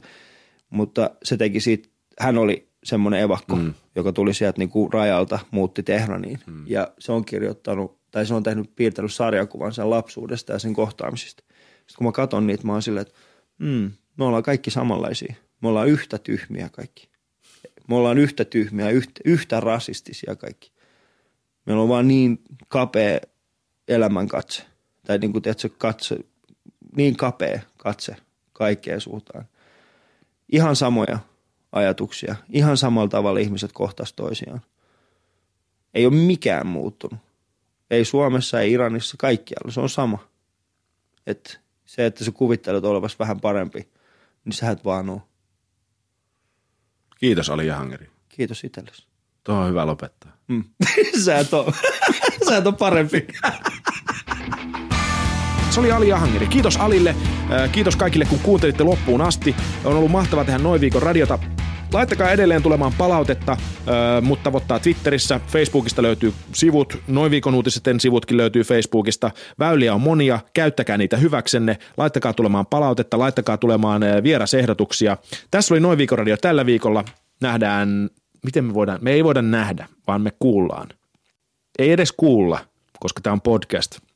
[0.70, 1.90] mutta se teki siitä,
[2.20, 3.74] hän oli semmoinen evakko, mm.
[3.96, 6.40] joka tuli sieltä niinku rajalta, muutti Tehraniin.
[6.46, 6.64] Mm.
[6.68, 11.44] Ja se on kirjoittanut, tai se on tehnyt, piirtänyt sarjakuvan sen lapsuudesta ja sen kohtaamisista.
[11.48, 13.20] Sitten kun mä katson niitä, mä oon silleen, että
[13.58, 15.36] mm, me ollaan kaikki samanlaisia.
[15.62, 17.10] Me ollaan yhtä tyhmiä kaikki.
[17.88, 20.72] Me ollaan yhtä tyhmiä, yhtä, yhtä rasistisia kaikki.
[21.66, 23.20] Meillä on vaan niin kapea
[23.88, 24.64] elämänkatse.
[25.06, 26.18] Tai niin kuin, tiedätkö, katse,
[26.96, 28.16] niin kapea katse
[28.54, 29.46] kaikkeen suuntaan.
[30.52, 31.20] Ihan samoja
[31.72, 32.36] ajatuksia.
[32.50, 34.62] Ihan samalla tavalla ihmiset kohtas toisiaan.
[35.94, 37.20] Ei ole mikään muuttunut.
[37.92, 39.72] Ei Suomessa, ei Iranissa, kaikkialla.
[39.72, 40.28] Se on sama.
[41.28, 43.90] Et se, että sä kuvittelet olevasi vähän parempi,
[44.46, 45.22] niin sä et vaan oo.
[47.20, 48.10] Kiitos Ali Jahangeri.
[48.30, 49.06] Kiitos itsellesi.
[49.44, 50.38] Tuo on hyvä lopettaa.
[50.48, 50.64] Mm.
[51.26, 51.74] sä, et oo.
[52.50, 53.28] sä et oo parempi.
[55.72, 56.48] Se oli Ali Jahangeri.
[56.48, 57.10] Kiitos Alille.
[57.52, 59.56] Äh, Kiitos kaikille, kun kuuntelitte loppuun asti.
[59.86, 61.40] On ollut mahtavaa tehdä noin viikon radiota.
[61.94, 63.58] Laittakaa edelleen tulemaan palautetta, äh,
[64.22, 65.40] mutta tavoittaa Twitterissä.
[65.48, 66.98] Facebookista löytyy sivut.
[67.08, 69.32] Noin viikon uutisten sivutkin löytyy Facebookista.
[69.60, 70.40] Väyliä on monia.
[70.54, 71.78] Käyttäkää niitä hyväksenne.
[71.98, 73.20] Laittakaa tulemaan palautetta.
[73.20, 75.18] Laittakaa tulemaan äh, vierasehdotuksia.
[75.52, 77.04] Tässä oli noin viikon radio tällä viikolla.
[77.42, 78.10] Nähdään,
[78.44, 80.88] miten me voidaan, me ei voida nähdä, vaan me kuullaan.
[81.80, 82.60] Ei edes kuulla,
[83.00, 84.11] koska tämä on podcast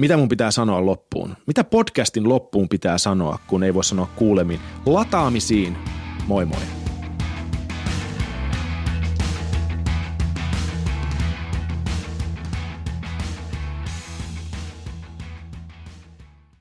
[0.00, 1.36] mitä mun pitää sanoa loppuun?
[1.46, 4.60] Mitä podcastin loppuun pitää sanoa, kun ei voi sanoa kuulemiin?
[4.86, 5.76] Lataamisiin.
[6.26, 6.79] Moi moi.